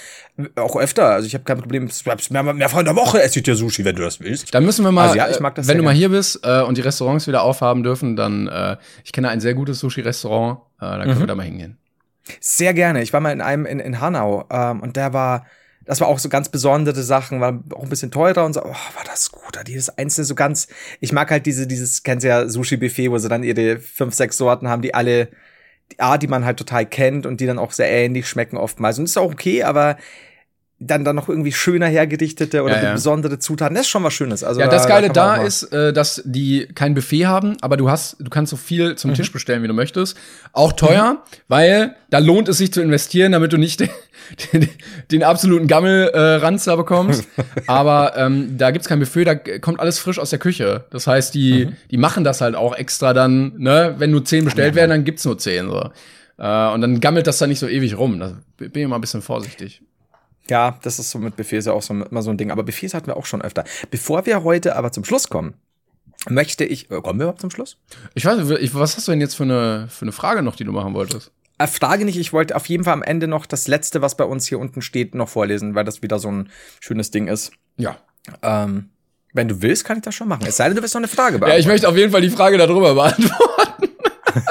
[0.57, 1.07] auch öfter.
[1.07, 1.89] Also ich habe kein Problem,
[2.31, 4.55] mehr, mehrfach in der Woche esse ich dir Sushi, wenn du das willst.
[4.55, 6.41] Dann müssen wir mal, Also ja, ich mag das äh, wenn du mal hier bist
[6.45, 10.59] äh, und die Restaurants wieder aufhaben dürfen, dann, äh, ich kenne ein sehr gutes Sushi-Restaurant,
[10.59, 11.21] äh, da können Mhm.
[11.21, 11.79] wir da mal hingehen.
[12.41, 13.03] Sehr gerne.
[13.03, 15.47] Ich war mal in einem in, in Hanau ähm, und der war,
[15.89, 18.61] das war auch so ganz besondere Sachen, war auch ein bisschen teurer und so.
[18.63, 19.59] Oh, war das gut.
[19.67, 20.69] Dieses einzelne so ganz.
[21.01, 24.69] Ich mag halt diese, dieses, kennst ja Sushi-Buffet, wo sie dann ihre fünf, sechs Sorten
[24.69, 25.29] haben, die alle,
[25.91, 28.99] die Art, die man halt total kennt und die dann auch sehr ähnlich schmecken oftmals.
[28.99, 29.97] Und ist auch okay, aber
[30.81, 32.93] dann dann noch irgendwie schöner hergerichtete oder Ja, ja.
[32.93, 34.45] besondere Zutaten, das ist schon was Schönes.
[34.45, 37.57] Also Ja, das Geile kann man da mal- ist, äh, dass die kein Buffet haben,
[37.63, 38.97] aber du hast, du kannst so viel Mhm.
[38.97, 40.17] zum Tisch bestellen, wie du möchtest.
[40.53, 43.89] Auch teuer, weil da lohnt es sich zu investieren, damit du nicht den,
[44.53, 44.69] den,
[45.11, 47.27] den absoluten Gammel äh, da bekommst.
[47.67, 50.85] aber ähm, da gibt's kein Buffet, da kommt alles frisch aus der Küche.
[50.91, 51.77] Das heißt, die, Mhm.
[51.91, 55.25] die machen das halt auch extra dann, ne, wenn nur zehn bestellt werden, dann gibt's
[55.25, 55.69] nur zehn.
[55.69, 55.91] So.
[56.39, 58.21] Äh, und dann gammelt das dann nicht so ewig rum.
[58.21, 59.83] Da bin ich mal ein bisschen vorsichtig.
[60.51, 62.51] Ja, das ist so mit Buffets ja auch so, immer so ein Ding.
[62.51, 63.65] Aber Buffets hatten wir auch schon öfter.
[63.91, 65.55] Bevor wir heute aber zum Schluss kommen,
[66.29, 66.91] möchte ich.
[66.91, 67.77] Äh, kommen wir überhaupt zum Schluss?
[68.15, 70.65] Ich weiß, ich- was hast du denn jetzt für eine, für eine Frage noch, die
[70.65, 71.31] du machen wolltest?
[71.59, 74.25] Äh, Frage nicht, ich wollte auf jeden Fall am Ende noch das letzte, was bei
[74.25, 77.53] uns hier unten steht, noch vorlesen, weil das wieder so ein schönes Ding ist.
[77.77, 77.97] Ja.
[78.43, 78.91] Ähm,
[79.35, 80.45] wenn du willst, kann ich das schon machen.
[80.47, 81.69] Es sei denn, du willst noch eine Frage Ja, ich beantworten.
[81.69, 83.89] möchte auf jeden Fall die Frage darüber beantworten.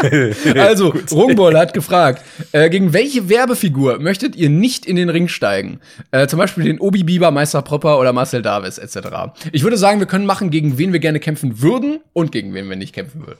[0.55, 5.79] also, Rungball hat gefragt, äh, gegen welche Werbefigur möchtet ihr nicht in den Ring steigen?
[6.11, 9.07] Äh, zum Beispiel den Obi Bieber, Meister Propper oder Marcel Davis etc.
[9.51, 12.69] Ich würde sagen, wir können machen, gegen wen wir gerne kämpfen würden und gegen wen
[12.69, 13.39] wir nicht kämpfen würden.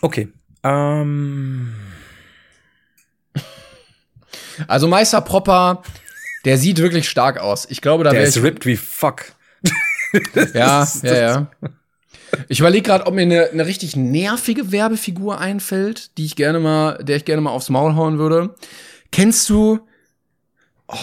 [0.00, 0.28] Okay.
[0.64, 1.72] Ähm,
[4.66, 5.82] Also Meister Propper,
[6.44, 7.66] der sieht wirklich stark aus.
[7.70, 9.24] Ich glaube, da der wäre ist ich ripped wie fuck.
[10.54, 11.46] Ja, Das ist- ja, ja.
[12.48, 17.02] Ich überlege gerade, ob mir eine, eine richtig nervige Werbefigur einfällt, die ich gerne mal,
[17.02, 18.54] der ich gerne mal aufs Maul hauen würde.
[19.12, 19.80] Kennst du?
[20.88, 20.96] Oh,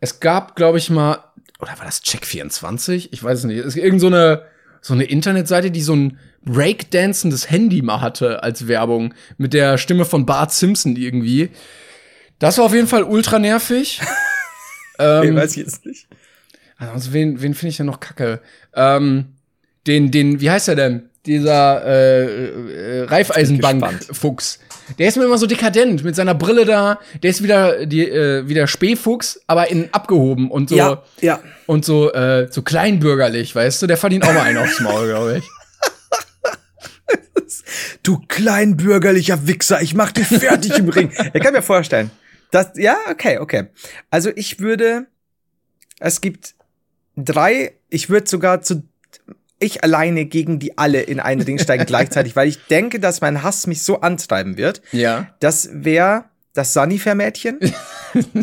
[0.00, 1.24] es gab, glaube ich mal,
[1.60, 3.08] oder war das Check24?
[3.10, 3.58] Ich weiß es nicht.
[3.58, 4.42] Es ist irgend so eine
[4.86, 10.04] so eine Internetseite, die so ein breakdancendes Handy mal hatte als Werbung mit der Stimme
[10.04, 11.50] von Bart Simpson irgendwie.
[12.38, 14.00] Das war auf jeden Fall ultra nervig.
[14.98, 16.08] Ähm, weiß ich jetzt nicht.
[16.78, 18.40] also wen, wen finde ich denn noch kacke?
[18.74, 19.35] Ähm,
[19.86, 21.10] den, den, wie heißt er denn?
[21.24, 24.60] Dieser äh, äh, Reifeisenbank-Fuchs.
[24.98, 27.00] Der ist mir immer so dekadent mit seiner Brille da.
[27.22, 31.40] Der ist wieder die, äh, wieder Spähfuchs, aber in abgehoben und so Ja, ja.
[31.66, 33.86] und so äh, so kleinbürgerlich, weißt du?
[33.88, 35.44] Der verdient auch mal einen aufs Maul, glaube ich.
[38.02, 41.10] Du kleinbürgerlicher Wichser, ich mach dich fertig im Ring.
[41.34, 42.10] Ich kann mir vorstellen.
[42.50, 43.66] Das, ja, okay, okay.
[44.10, 45.06] Also ich würde,
[45.98, 46.54] es gibt
[47.16, 48.84] drei, ich würde sogar zu,
[49.58, 53.42] ich alleine gegen die alle in einen Ring steigen gleichzeitig, weil ich denke, dass mein
[53.42, 54.82] Hass mich so antreiben wird.
[54.92, 55.34] Ja.
[55.40, 56.24] Das wäre
[56.54, 57.60] das Sunnyfair-Mädchen.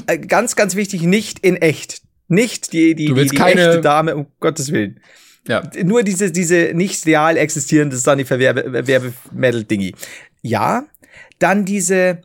[0.05, 2.03] Äh, ganz, ganz wichtig, nicht in echt.
[2.27, 4.99] Nicht die, die, die, die keine- echte Dame, um Gottes Willen.
[5.47, 5.63] Ja.
[5.83, 9.95] Nur diese, diese nicht real existierende Sunnyfair-Werbe-Medal-Dingi.
[10.41, 10.85] Ja,
[11.39, 12.21] dann diese,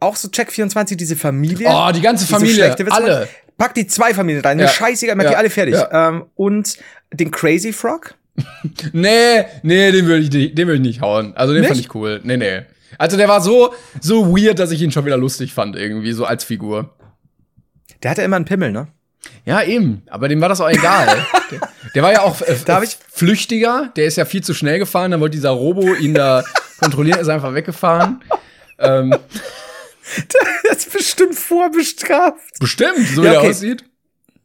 [0.00, 1.68] auch so Check24, diese Familie.
[1.70, 3.28] Oh, die ganze Familie, alle.
[3.58, 4.56] Pack die zwei Familien rein.
[4.56, 4.68] Mir Ja.
[4.70, 5.30] scheißegal, mach Ja.
[5.30, 5.74] die alle fertig.
[5.74, 6.08] Ja.
[6.08, 6.78] Ähm, und
[7.12, 8.14] den Crazy Frog.
[8.92, 11.36] Nee, nee, den würde ich, nicht- den würde ich nicht hauen.
[11.36, 11.86] Also den fand Nicht?
[11.88, 12.20] ich cool.
[12.22, 12.62] Nee, nee.
[12.96, 16.24] Also der war so, so weird, dass ich ihn schon wieder lustig fand, irgendwie, so
[16.24, 16.94] als Figur.
[18.02, 18.88] Der hatte immer einen Pimmel, ne?
[19.44, 20.02] Ja, eben.
[20.08, 21.06] Aber dem war das auch egal.
[21.50, 21.60] der,
[21.96, 23.92] der war ja auch äh, Da hab ich- flüchtiger.
[23.96, 25.10] Der ist ja viel zu schnell gefahren.
[25.10, 26.44] Dann wollte dieser Robo ihn da
[26.80, 28.22] kontrollieren, ist einfach weggefahren.
[28.78, 29.14] ähm,
[30.68, 32.58] Das ist bestimmt vorbestraft.
[32.60, 33.46] bestimmt, so Ja, wie okay.
[33.46, 33.84] er aussieht.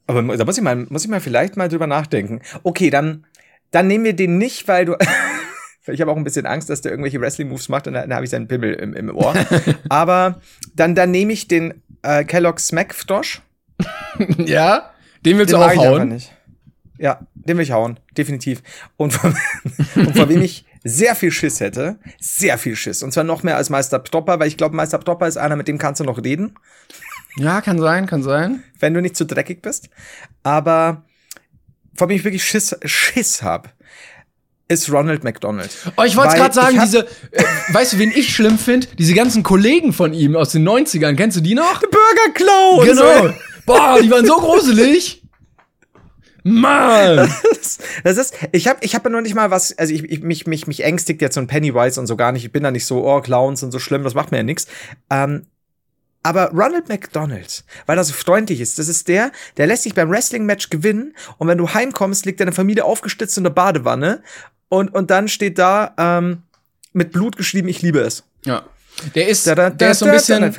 [0.07, 2.41] Aber da muss ich mal, muss ich mal vielleicht mal drüber nachdenken.
[2.63, 3.25] Okay, dann,
[3.71, 4.95] dann nehmen wir den nicht, weil du.
[5.85, 8.23] Ich habe auch ein bisschen Angst, dass der irgendwelche Wrestling-Moves macht und dann, dann habe
[8.23, 9.33] ich seinen Pimmel im, im Ohr.
[9.89, 10.39] Aber
[10.77, 13.41] dann, dann nehme ich den äh, Kellogg's Smackfrosch.
[14.37, 14.91] ja,
[15.25, 16.07] den willst Den du aufhauen.
[16.07, 16.33] nicht.
[16.97, 18.61] Ja, den will ich hauen, definitiv.
[18.95, 19.35] Und von,
[19.95, 23.03] und von wem ich sehr viel Schiss hätte, sehr viel Schiss.
[23.03, 25.67] Und zwar noch mehr als Meister Propper, weil ich glaube, Meister Propper ist einer, mit
[25.67, 26.55] dem kannst du noch reden,
[27.37, 28.63] Ja, kann sein, kann sein.
[28.79, 29.89] wenn du nicht zu dreckig bist.
[30.43, 31.03] Aber
[31.95, 33.73] von wem ich wirklich Schiss, Schiss hab,
[34.67, 35.69] ist Ronald McDonald.
[35.97, 38.87] Oh, ich wollte gerade sagen, diese, äh, weißt du, wen ich schlimm finde?
[38.97, 41.79] Diese ganzen Kollegen von ihm aus den 90ern, kennst du die noch?
[41.81, 42.85] Burger Clown!
[42.85, 43.33] Genau.
[43.65, 45.22] Boah, die waren so gruselig.
[46.43, 47.29] Mann.
[48.03, 50.45] Das ist, ich habe ich hab ja noch nicht mal was, also ich, ich, mich,
[50.45, 52.43] mich, mich ängstigt jetzt so ein Pennywise und so gar nicht.
[52.43, 54.67] Ich bin da nicht so, oh, Clowns und so schlimm, das macht mir ja nichts.
[55.09, 55.45] Ähm,
[56.23, 60.09] aber Ronald McDonald, weil er so freundlich ist, das ist der, der lässt sich beim
[60.09, 64.21] Wrestling-Match gewinnen und wenn du heimkommst, liegt deine Familie aufgestützt in der Badewanne
[64.69, 66.43] und, und dann steht da ähm,
[66.93, 68.23] mit Blut geschrieben, ich liebe es.
[68.45, 68.63] Ja.
[69.15, 70.55] Der ist, Da, da, der da, ist so ein bisschen,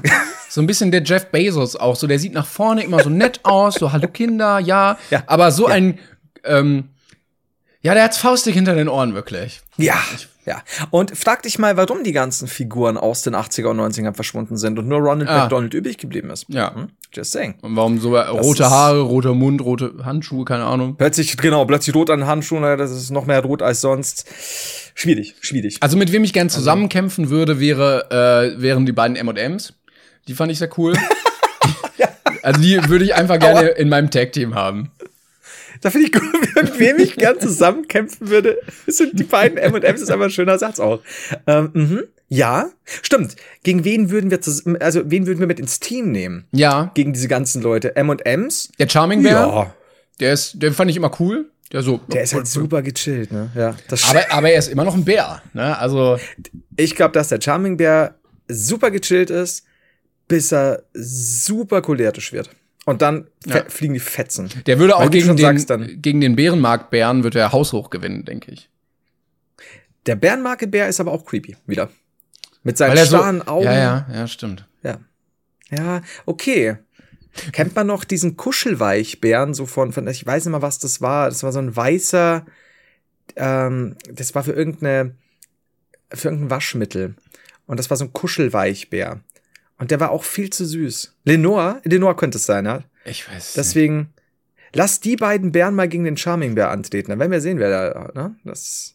[0.48, 1.96] so ein bisschen der Jeff Bezos auch.
[1.96, 4.98] So, der sieht nach vorne immer so nett aus, so hallo Kinder, ja.
[5.10, 5.22] Ja.
[5.26, 5.74] Aber so Ja.
[5.74, 5.98] ein,
[6.44, 6.90] ähm,
[7.82, 9.60] ja, der hat's faustig hinter den Ohren wirklich.
[9.76, 9.98] Ja,
[10.46, 10.62] ja.
[10.90, 14.78] Und frag dich mal, warum die ganzen Figuren aus den 80er und 90ern verschwunden sind
[14.78, 15.40] und nur Ronald Ah.
[15.42, 16.46] McDonald übrig geblieben ist.
[16.48, 16.74] Ja.
[16.74, 16.88] Hm?
[17.12, 17.54] Just saying.
[17.62, 20.96] Und warum so rote ist- Haare, roter Mund, rote Handschuhe, keine Ahnung.
[20.96, 24.26] Plötzlich, genau, plötzlich rot an den Handschuhen, das ist noch mehr rot als sonst.
[24.96, 25.76] Schwierig, schwierig.
[25.80, 29.74] Also mit wem ich gern zusammenkämpfen würde, wäre, äh, wären die beiden M&M's.
[30.28, 30.94] Die fand ich sehr cool.
[32.42, 34.90] Also die würde ich einfach gerne in meinem Tag-Team haben.
[35.84, 40.10] Da finde ich gut, mit wem ich gern zusammenkämpfen würde, sind die beiden M&M's, ist
[40.10, 41.00] aber ein schöner Satz auch.
[41.46, 42.02] Ähm, mhm.
[42.28, 42.70] Ja,
[43.02, 43.36] stimmt.
[43.64, 44.40] Gegen wen würden wir,
[44.80, 46.46] also wen würden wir mit ins Team nehmen?
[46.52, 47.96] Ja, Gegen diese ganzen Leute.
[47.96, 48.72] M&M's?
[48.78, 49.74] der Charming Bear, Ja,
[50.20, 51.50] der ist, den fand ich immer cool.
[51.70, 52.00] Der so.
[52.10, 53.50] der ist halt super gechillt, ne?
[53.54, 55.76] Ja, das Aber, aber er ist immer noch ein Bär, ne?
[55.78, 56.18] Also,
[56.78, 58.14] Ich glaube, dass der Charming Bear
[58.48, 59.66] super gechillt ist,
[60.28, 62.48] bis er super cholerisch wird.
[62.86, 63.64] Und dann Ja.
[63.68, 64.50] fliegen die Fetzen.
[64.66, 68.68] der würde auch gegen den, sagst, gegen den Bärenmarktbären wird er haushoch gewinnen, denke ich.
[70.06, 71.88] Der Bärenmarke-Bär ist aber auch creepy, wieder.
[72.62, 73.64] Mit seinen er so, starren Augen.
[73.64, 74.66] ja, ja, ja, stimmt.
[74.82, 74.98] Ja.
[75.70, 76.76] Ja, okay.
[77.52, 81.28] Kennt man noch diesen Kuschelweichbären, so von, von, ich weiß nicht mal, was das war.
[81.30, 82.44] Das war so ein weißer,
[83.36, 85.14] ähm, das war für irgendeine,
[86.12, 87.14] für irgendein Waschmittel.
[87.66, 89.20] Und das war so ein Kuschelweichbär.
[89.78, 91.16] Und der war auch viel zu süß.
[91.24, 92.82] Lenore, Lenore könnte es sein, ja.
[93.04, 93.34] Ich weiß.
[93.34, 93.56] nicht.
[93.56, 94.12] Deswegen,
[94.72, 97.10] lass die beiden Bären mal gegen den Charming Bär antreten.
[97.10, 98.36] Dann werden wir sehen, wer da, ne?
[98.44, 98.94] Das,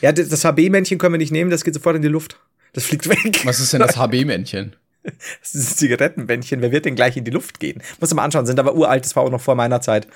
[0.00, 2.40] ja, das HB-Männchen können wir nicht nehmen, das geht sofort in die Luft.
[2.72, 3.40] Das fliegt weg.
[3.44, 4.76] Was ist denn das HB-Männchen?
[5.40, 6.60] Das ist ein Zigarettenbändchen.
[6.60, 7.82] Wer wird denn gleich in die Luft gehen?
[8.00, 10.06] Muss mal anschauen, sind aber uralt, das war auch noch vor meiner Zeit.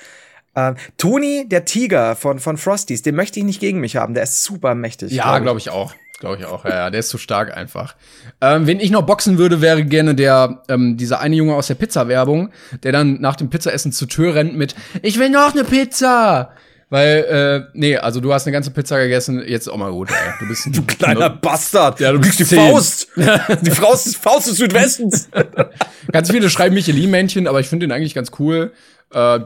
[0.54, 4.12] Ähm, Toni, der Tiger von, von Frosties, den möchte ich nicht gegen mich haben.
[4.12, 5.10] Der ist super mächtig.
[5.10, 5.94] Ja, glaube ich auch.
[6.20, 6.64] Glaube ich auch.
[6.64, 7.96] Ja, ja, der ist zu stark einfach.
[8.40, 11.74] Ähm, wenn ich noch boxen würde, wäre gerne der, ähm, dieser eine Junge aus der
[11.74, 12.50] Pizza-Werbung,
[12.82, 16.52] der dann nach dem Pizzaessen zur Tür rennt mit, ich will noch eine Pizza!
[16.90, 20.16] Weil, äh, nee, also du hast eine ganze Pizza gegessen, jetzt auch mal gut, ey.
[20.38, 21.98] Du bist ein du Kleiner Bastard.
[21.98, 22.44] Ja, du kriegst die.
[22.44, 23.08] Faust.
[23.62, 25.28] die Faust, ist- Faust des Südwestens.
[26.12, 28.72] Ganz viele schreiben Michelin-Männchen, aber ich finde den eigentlich ganz cool.
[29.12, 29.40] Äh,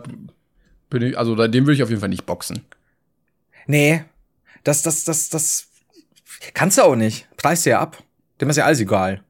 [0.91, 2.67] bin ich, also dem würde ich auf jeden Fall nicht boxen.
[3.67, 4.05] Nee.
[4.65, 5.68] Das, das, das, das
[6.55, 7.29] kannst du auch nicht.
[7.37, 7.97] Preist dir ja ab.
[8.41, 9.23] Dem ist ja alles egal.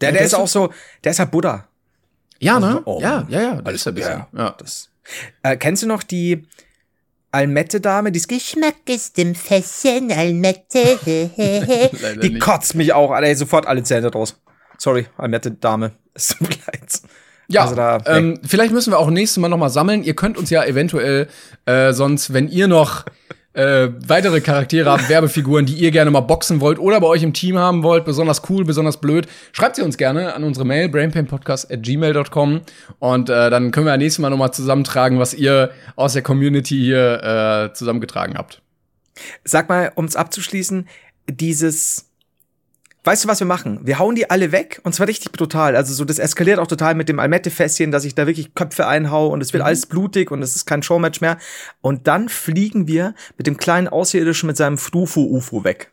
[0.00, 0.72] Der, Ja, der der ist auch so,
[1.04, 1.66] der ist ja Buddha.
[2.38, 2.66] Ja, ne?
[2.68, 3.00] Also, oh.
[3.00, 3.54] ja, ja, ja.
[3.56, 4.10] Das Alles ist ein bisschen.
[4.12, 4.54] ja, Ja.
[4.58, 4.88] Das.
[5.42, 6.46] Äh, kennst du noch die
[7.32, 8.10] Almette-Dame?
[8.12, 10.98] Die, ist- Geschmack ist im Fässchen, Almette.
[12.22, 12.40] Die nicht.
[12.40, 13.10] kotzt mich auch.
[13.10, 14.40] Alter, sofort alle Zähne draus.
[14.78, 15.92] Sorry, Almette-Dame.
[16.14, 17.00] Es tut mir leid.
[17.46, 20.02] Ja, Also da- ähm, vielleicht müssen wir auch nächstes Mal noch mal sammeln.
[20.02, 21.28] Ihr könnt uns ja eventuell
[21.66, 23.04] äh, sonst, wenn ihr noch
[23.52, 27.32] äh, weitere Charaktere habt, Werbefiguren, die ihr gerne mal boxen wollt oder bei euch im
[27.32, 32.60] Team haben wollt, besonders cool, besonders blöd, schreibt sie uns gerne an unsere Mail brainpainpodcast@gmail.com
[32.98, 36.78] und äh, dann können wir nächstes Mal noch mal zusammentragen, was ihr aus der Community
[36.78, 38.62] hier äh, zusammengetragen habt.
[39.44, 40.88] Sag mal, um es abzuschließen,
[41.28, 42.09] dieses.
[43.02, 43.80] Weißt du, was wir machen?
[43.82, 45.74] Wir hauen die alle weg und zwar richtig brutal.
[45.74, 49.28] Also so, das eskaliert auch total mit dem Almette-Fässchen, dass ich da wirklich Köpfe einhau
[49.28, 51.38] und es wird alles blutig und es ist kein Showmatch mehr.
[51.80, 55.92] Und dann fliegen wir mit dem kleinen Außerirdischen mit seinem Frufo-UFO weg.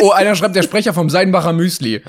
[0.00, 2.02] Oh, einer schreibt der Sprecher vom Seidenbacher Müsli.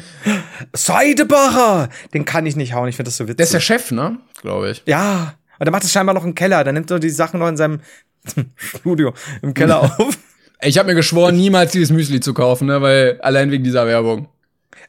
[0.73, 1.89] Seidebacher!
[2.13, 3.37] Den kann ich nicht hauen, ich finde das so witzig.
[3.37, 4.19] Der ist der Chef, ne?
[4.41, 4.83] Glaube ich.
[4.85, 6.63] ja, und der macht das scheinbar noch im Keller.
[6.63, 7.79] Der nimmt so die Sachen noch in seinem
[8.55, 10.17] Studio im Keller auf.
[10.65, 12.81] Ich habe mir geschworen, niemals dieses Müsli zu kaufen, ne?
[12.81, 14.27] Weil allein wegen dieser Werbung.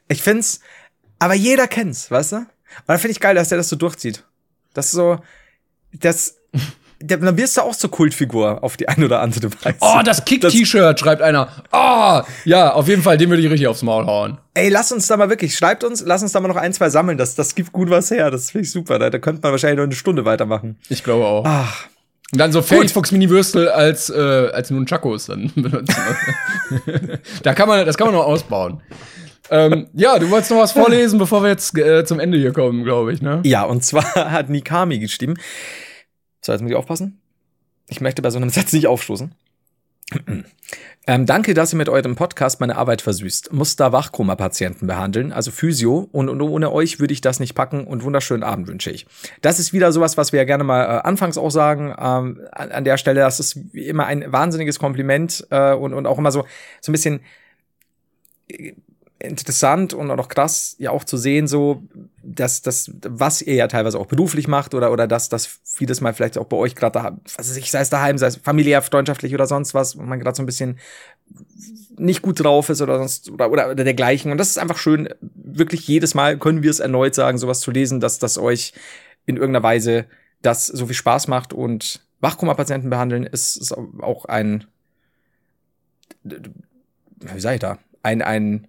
[0.08, 0.60] Ich find's,
[1.18, 2.36] aber jeder kennt's, weißt du?
[2.36, 2.46] Und
[2.86, 4.24] dann finde ich geil, dass der das so durchzieht.
[4.72, 5.18] Das ist so,
[5.92, 6.36] das,
[7.00, 9.76] der, dann wirst du auch zur Kultfigur auf die eine oder andere Weise.
[9.80, 11.48] Oh, das Kick-T-Shirt, schreibt einer.
[11.72, 14.38] Oh, ja, auf jeden Fall, den würde ich richtig aufs Maul hauen.
[14.54, 16.88] Ey, lass uns da mal wirklich, schreibt uns, lass uns da mal noch ein, zwei
[16.88, 17.18] sammeln.
[17.18, 18.30] Das, das gibt gut was her.
[18.30, 18.98] Das finde ich super.
[18.98, 20.78] Da, da könnte man wahrscheinlich noch eine Stunde weitermachen.
[20.88, 21.44] Ich glaube auch.
[21.46, 21.86] Ach,
[22.32, 24.14] Und dann so Felix Fuchs Mini-Würstel als, äh,
[24.52, 25.96] als Nunchakos dann benutzen.
[27.42, 28.82] da kann man, das kann man noch ausbauen.
[29.50, 32.82] ähm, ja, du wolltest noch was vorlesen, bevor wir jetzt äh, zum Ende hier kommen,
[32.82, 33.40] glaube ich, ne?
[33.44, 35.34] Ja, und zwar hat Nikami geschrieben.
[36.44, 37.20] So, jetzt muss ich aufpassen.
[37.88, 39.32] Ich möchte bei so einem Satz nicht aufstoßen.
[41.08, 43.52] Ähm, danke, dass ihr mit eurem Podcast meine Arbeit versüßt.
[43.52, 46.08] Muss da Wachkoma-Patienten behandeln, also Physio.
[46.10, 49.06] Und, und ohne euch würde ich das nicht packen und wunderschönen Abend wünsche ich.
[49.40, 51.94] Das ist wieder sowas, was wir ja gerne mal äh, anfangs auch sagen.
[51.96, 56.18] Ähm, an, an der Stelle, das ist immer ein wahnsinniges Kompliment äh, und, und auch
[56.18, 56.44] immer so,
[56.80, 57.20] so ein bisschen
[58.48, 58.72] äh,
[59.18, 61.82] interessant und auch krass, ja auch zu sehen, so,
[62.22, 66.12] dass das, was ihr ja teilweise auch beruflich macht oder, oder dass das vieles mal
[66.12, 68.82] vielleicht auch bei euch gerade da, was weiß ich, sei es daheim, sei es familiär,
[68.82, 70.78] freundschaftlich oder sonst was, man gerade so ein bisschen
[71.96, 74.30] nicht gut drauf ist oder sonst oder, oder, oder dergleichen.
[74.32, 77.70] Und das ist einfach schön, wirklich jedes Mal können wir es erneut sagen, sowas zu
[77.70, 78.74] lesen, dass das euch
[79.24, 80.04] in irgendeiner Weise
[80.42, 84.64] das so viel Spaß macht und Wachkoma-Patienten behandeln ist, ist auch ein,
[86.22, 88.68] wie sag ich da, ein, ein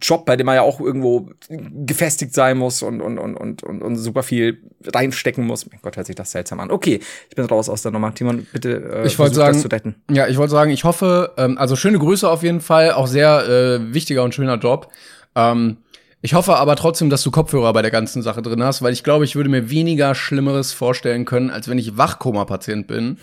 [0.00, 3.82] Job, bei dem man ja auch irgendwo gefestigt sein muss und, und, und, und, und,
[3.82, 5.70] und super viel reinstecken muss.
[5.70, 6.70] Mein Gott, hört sich das seltsam an.
[6.70, 8.14] Okay, ich bin raus aus der Nummer.
[8.14, 8.70] Timon, bitte
[9.02, 9.94] äh, Ich wollte versuch das sagen- zu retten.
[10.10, 13.46] Ja, ich wollte sagen, ich hoffe, ähm, also schöne Grüße auf jeden Fall, auch sehr
[13.48, 14.88] äh, wichtiger und schöner Job.
[15.34, 15.78] Ähm,
[16.20, 19.02] ich hoffe aber trotzdem, dass du Kopfhörer bei der ganzen Sache drin hast, weil ich
[19.02, 23.18] glaube, ich würde mir weniger Schlimmeres vorstellen können, als wenn ich Wachkoma-Patient bin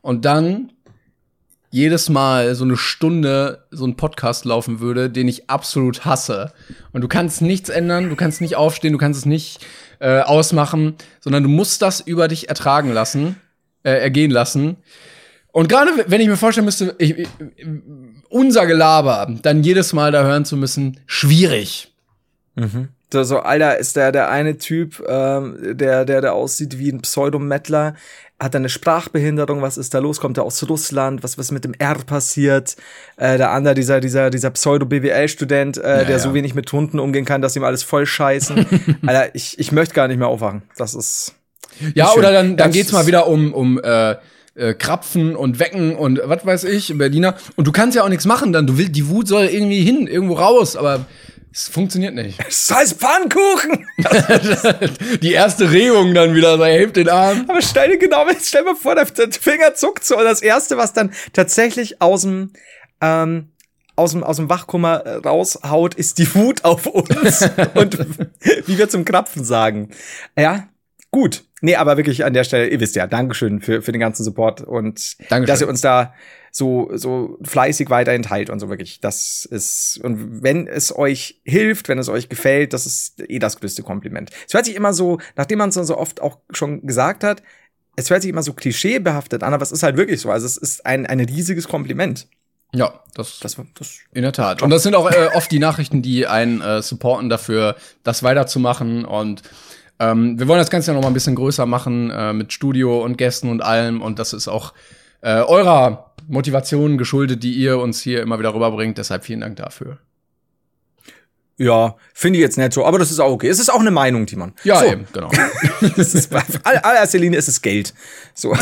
[0.00, 0.72] und dann
[1.70, 6.52] jedes Mal so eine Stunde so ein Podcast laufen würde, den ich absolut hasse.
[6.92, 9.64] Und du kannst nichts ändern, du kannst nicht aufstehen, du kannst es nicht
[10.00, 13.36] äh, ausmachen, sondern du musst das über dich ertragen lassen,
[13.82, 14.76] äh, ergehen lassen.
[15.52, 17.28] Und gerade wenn ich mir vorstellen müsste, ich, ich,
[18.28, 21.92] unser Gelaber dann jedes Mal da hören zu müssen, schwierig.
[23.12, 27.00] So, so, Alter, ist der der eine Typ, ähm, der, der, der aussieht wie ein
[27.00, 27.94] Pseudomettler,
[28.38, 30.20] hat er eine Sprachbehinderung, was ist da los?
[30.20, 31.24] Kommt er aus Russland?
[31.24, 32.76] Was, was mit dem R passiert?
[33.16, 36.18] Äh, der andere, dieser, dieser, dieser Pseudo-BWL-Student, äh, Ja, der ja.
[36.18, 38.66] so wenig mit Hunden umgehen kann, dass ihm alles voll scheißen.
[39.06, 40.62] Alter, ich, ich möchte gar nicht mehr aufwachen.
[40.76, 41.34] Das ist.
[41.94, 44.16] Ja, oder dann, dann Das geht's mal wieder um, um äh,
[44.54, 47.34] äh, Krapfen und Wecken und was weiß ich, Berliner.
[47.56, 48.66] Und du kannst ja auch nichts machen dann.
[48.66, 51.06] Du willst, die Wut soll irgendwie hin, irgendwo raus, aber
[51.52, 52.38] es funktioniert nicht.
[52.44, 53.86] Das heißt Pfannkuchen!
[55.22, 57.44] Die erste Regung dann wieder, er hebt den Arm.
[57.48, 60.42] Aber stell dir genau, stell dir mal vor, der, der Finger zuckt so und das
[60.42, 62.52] erste, was dann tatsächlich aus dem,
[63.00, 63.48] ähm,
[63.96, 67.42] aus dem, aus dem Wachkummer äh, raushaut, ist die Wut auf uns
[67.74, 67.98] und
[68.66, 69.90] wie wir zum Krapfen sagen.
[70.36, 70.68] Ja,
[71.10, 71.44] gut.
[71.60, 74.60] Nee, aber wirklich an der Stelle, ihr wisst ja, Dankeschön für, für den ganzen Support
[74.60, 75.46] und Dankeschön.
[75.46, 76.14] dass ihr uns da
[76.58, 79.00] so, so fleißig weiterhin teilt und so wirklich.
[79.00, 83.58] Das ist, und wenn es euch hilft, wenn es euch gefällt, das ist eh das
[83.58, 84.30] größte Kompliment.
[84.46, 87.42] Es hört sich immer so, nachdem man es so oft auch schon gesagt hat,
[87.96, 90.30] es hört sich immer so klischeebehaftet an, aber es ist halt wirklich so.
[90.30, 92.28] Also es ist ein, ein riesiges Kompliment.
[92.74, 94.60] Ja, das, Das, das in der Tat.
[94.60, 99.04] Und das sind auch äh, oft die Nachrichten, die einen äh, supporten dafür, das weiterzumachen.
[99.06, 99.42] Und
[100.00, 103.02] Ähm, wir wollen das Ganze ja noch mal ein bisschen größer machen äh, mit Studio
[103.02, 104.00] und Gästen und allem.
[104.00, 104.72] Und das ist auch
[105.22, 108.98] äh, eurer Motivation geschuldet, die ihr uns hier immer wieder rüberbringt.
[108.98, 109.98] Deshalb vielen Dank dafür.
[111.60, 113.48] Ja, finde ich jetzt nicht so, aber das ist auch okay.
[113.48, 114.52] Es ist auch eine Meinung, die man.
[114.62, 114.86] Ja, so.
[114.86, 115.28] eben, genau.
[115.96, 117.94] Das ist bei aller- allererster Linie ist es Geld.
[118.34, 118.50] So.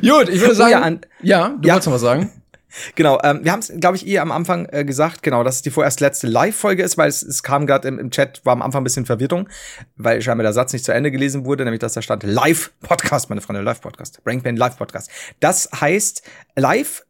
[0.00, 0.70] Gut, ich würde Oh sagen.
[0.70, 1.74] ja, an- ja, du Ja.
[1.74, 2.30] wolltest noch was sagen?
[2.94, 5.62] Genau, ähm, wir haben es, glaube ich, eh am Anfang äh, gesagt, genau, dass es
[5.62, 8.62] die vorerst letzte Live-Folge ist, weil es, es kam gerade im, im Chat, war am
[8.62, 9.48] Anfang ein bisschen Verwirrung,
[9.96, 13.40] weil scheinbar der Satz nicht zu Ende gelesen wurde, nämlich dass da stand Live-Podcast, meine
[13.40, 15.10] Freunde, Live-Podcast, Brainpain Live-Podcast.
[15.40, 16.22] Das heißt,
[16.56, 17.04] live,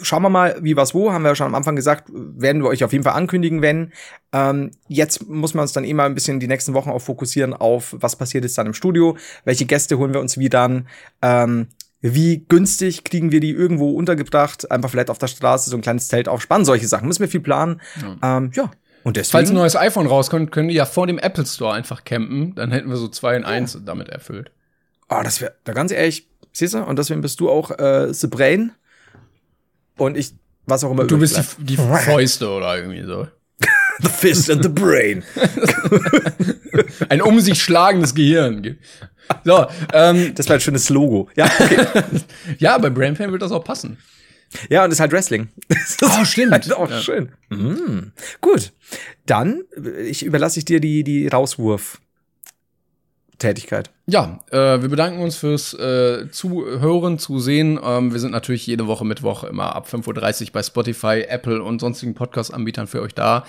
[0.00, 2.68] schauen wir mal, wie was wo, haben wir ja schon am Anfang gesagt, werden wir
[2.68, 3.92] euch auf jeden Fall ankündigen, wenn.
[4.32, 7.54] Ähm, jetzt muss man uns dann eh mal ein bisschen die nächsten Wochen auch fokussieren
[7.54, 10.88] auf, was passiert ist dann im Studio, welche Gäste holen wir uns wie dann,
[11.22, 11.68] ähm,
[12.12, 14.70] wie günstig kriegen wir die irgendwo untergebracht?
[14.70, 17.08] Einfach vielleicht auf der Straße so ein kleines Zelt aufspannen, solche Sachen.
[17.08, 17.80] Müssen wir viel planen.
[18.20, 18.36] Ja.
[18.36, 18.70] Ähm, ja.
[19.04, 19.58] Und Falls ein deswegen.
[19.58, 22.54] neues iPhone rauskommt, können die ja vor dem Apple Store einfach campen.
[22.56, 24.50] Dann hätten wir so zwei in eins damit erfüllt.
[25.08, 26.84] Oh, das wäre, da ganz ehrlich, siehst du?
[26.84, 28.72] Und deswegen bist du auch äh, The Brain.
[29.96, 30.34] Und ich,
[30.66, 31.04] was auch immer.
[31.04, 33.28] Du bist die, die Fäuste oder irgendwie so.
[34.02, 35.22] The Fist and the Brain.
[37.08, 38.78] Ein um sich schlagendes Gehirn.
[39.44, 41.28] So, ähm, Das wäre ein schönes Logo.
[41.36, 41.86] Ja, okay.
[42.58, 43.98] ja, bei Brainpain wird das auch passen.
[44.68, 45.48] ja, und das ist halt Wrestling.
[45.68, 46.52] Das ist Oh, stimmt.
[46.52, 47.00] halt auch Ja.
[47.00, 47.32] schön.
[47.50, 48.12] Mm.
[48.40, 48.72] Gut.
[49.26, 49.62] Dann,
[50.06, 52.00] ich überlasse ich dir die, die Rauswurf.
[53.38, 53.90] Tätigkeit.
[54.06, 57.80] Ja, äh, wir bedanken uns fürs äh, Zuhören, Zusehen.
[57.82, 61.80] Ähm, wir sind natürlich jede Woche Mittwoch immer ab 5.30 Uhr bei Spotify, Apple und
[61.80, 63.44] sonstigen Podcast-Anbietern für euch da.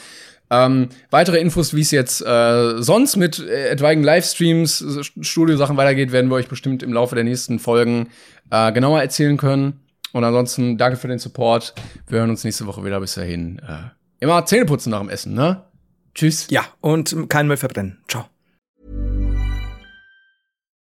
[0.49, 6.11] Ähm, weitere Infos, wie es jetzt äh, sonst mit äh, etwaigen Livestreams, äh, Studiosachen weitergeht,
[6.11, 8.09] werden wir euch bestimmt im Laufe der nächsten Folgen
[8.51, 9.81] äh, genauer erzählen können.
[10.11, 11.73] Und ansonsten danke für den Support.
[12.07, 12.99] Wir hören uns nächste Woche wieder.
[12.99, 13.59] Bis dahin.
[13.59, 13.89] Äh,
[14.19, 15.63] immer Zähne putzen nach dem Essen, ne?
[16.13, 16.47] Tschüss.
[16.49, 17.97] Ja, und kein Müll verbrennen.
[18.07, 18.25] Ciao.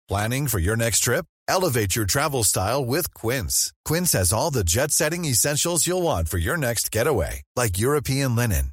[0.09, 1.25] Planning for your next trip?
[1.49, 3.73] Elevate your travel style with Quince.
[3.85, 8.37] Quince has all the jet setting essentials you'll want for your next getaway, like European
[8.37, 8.73] linen,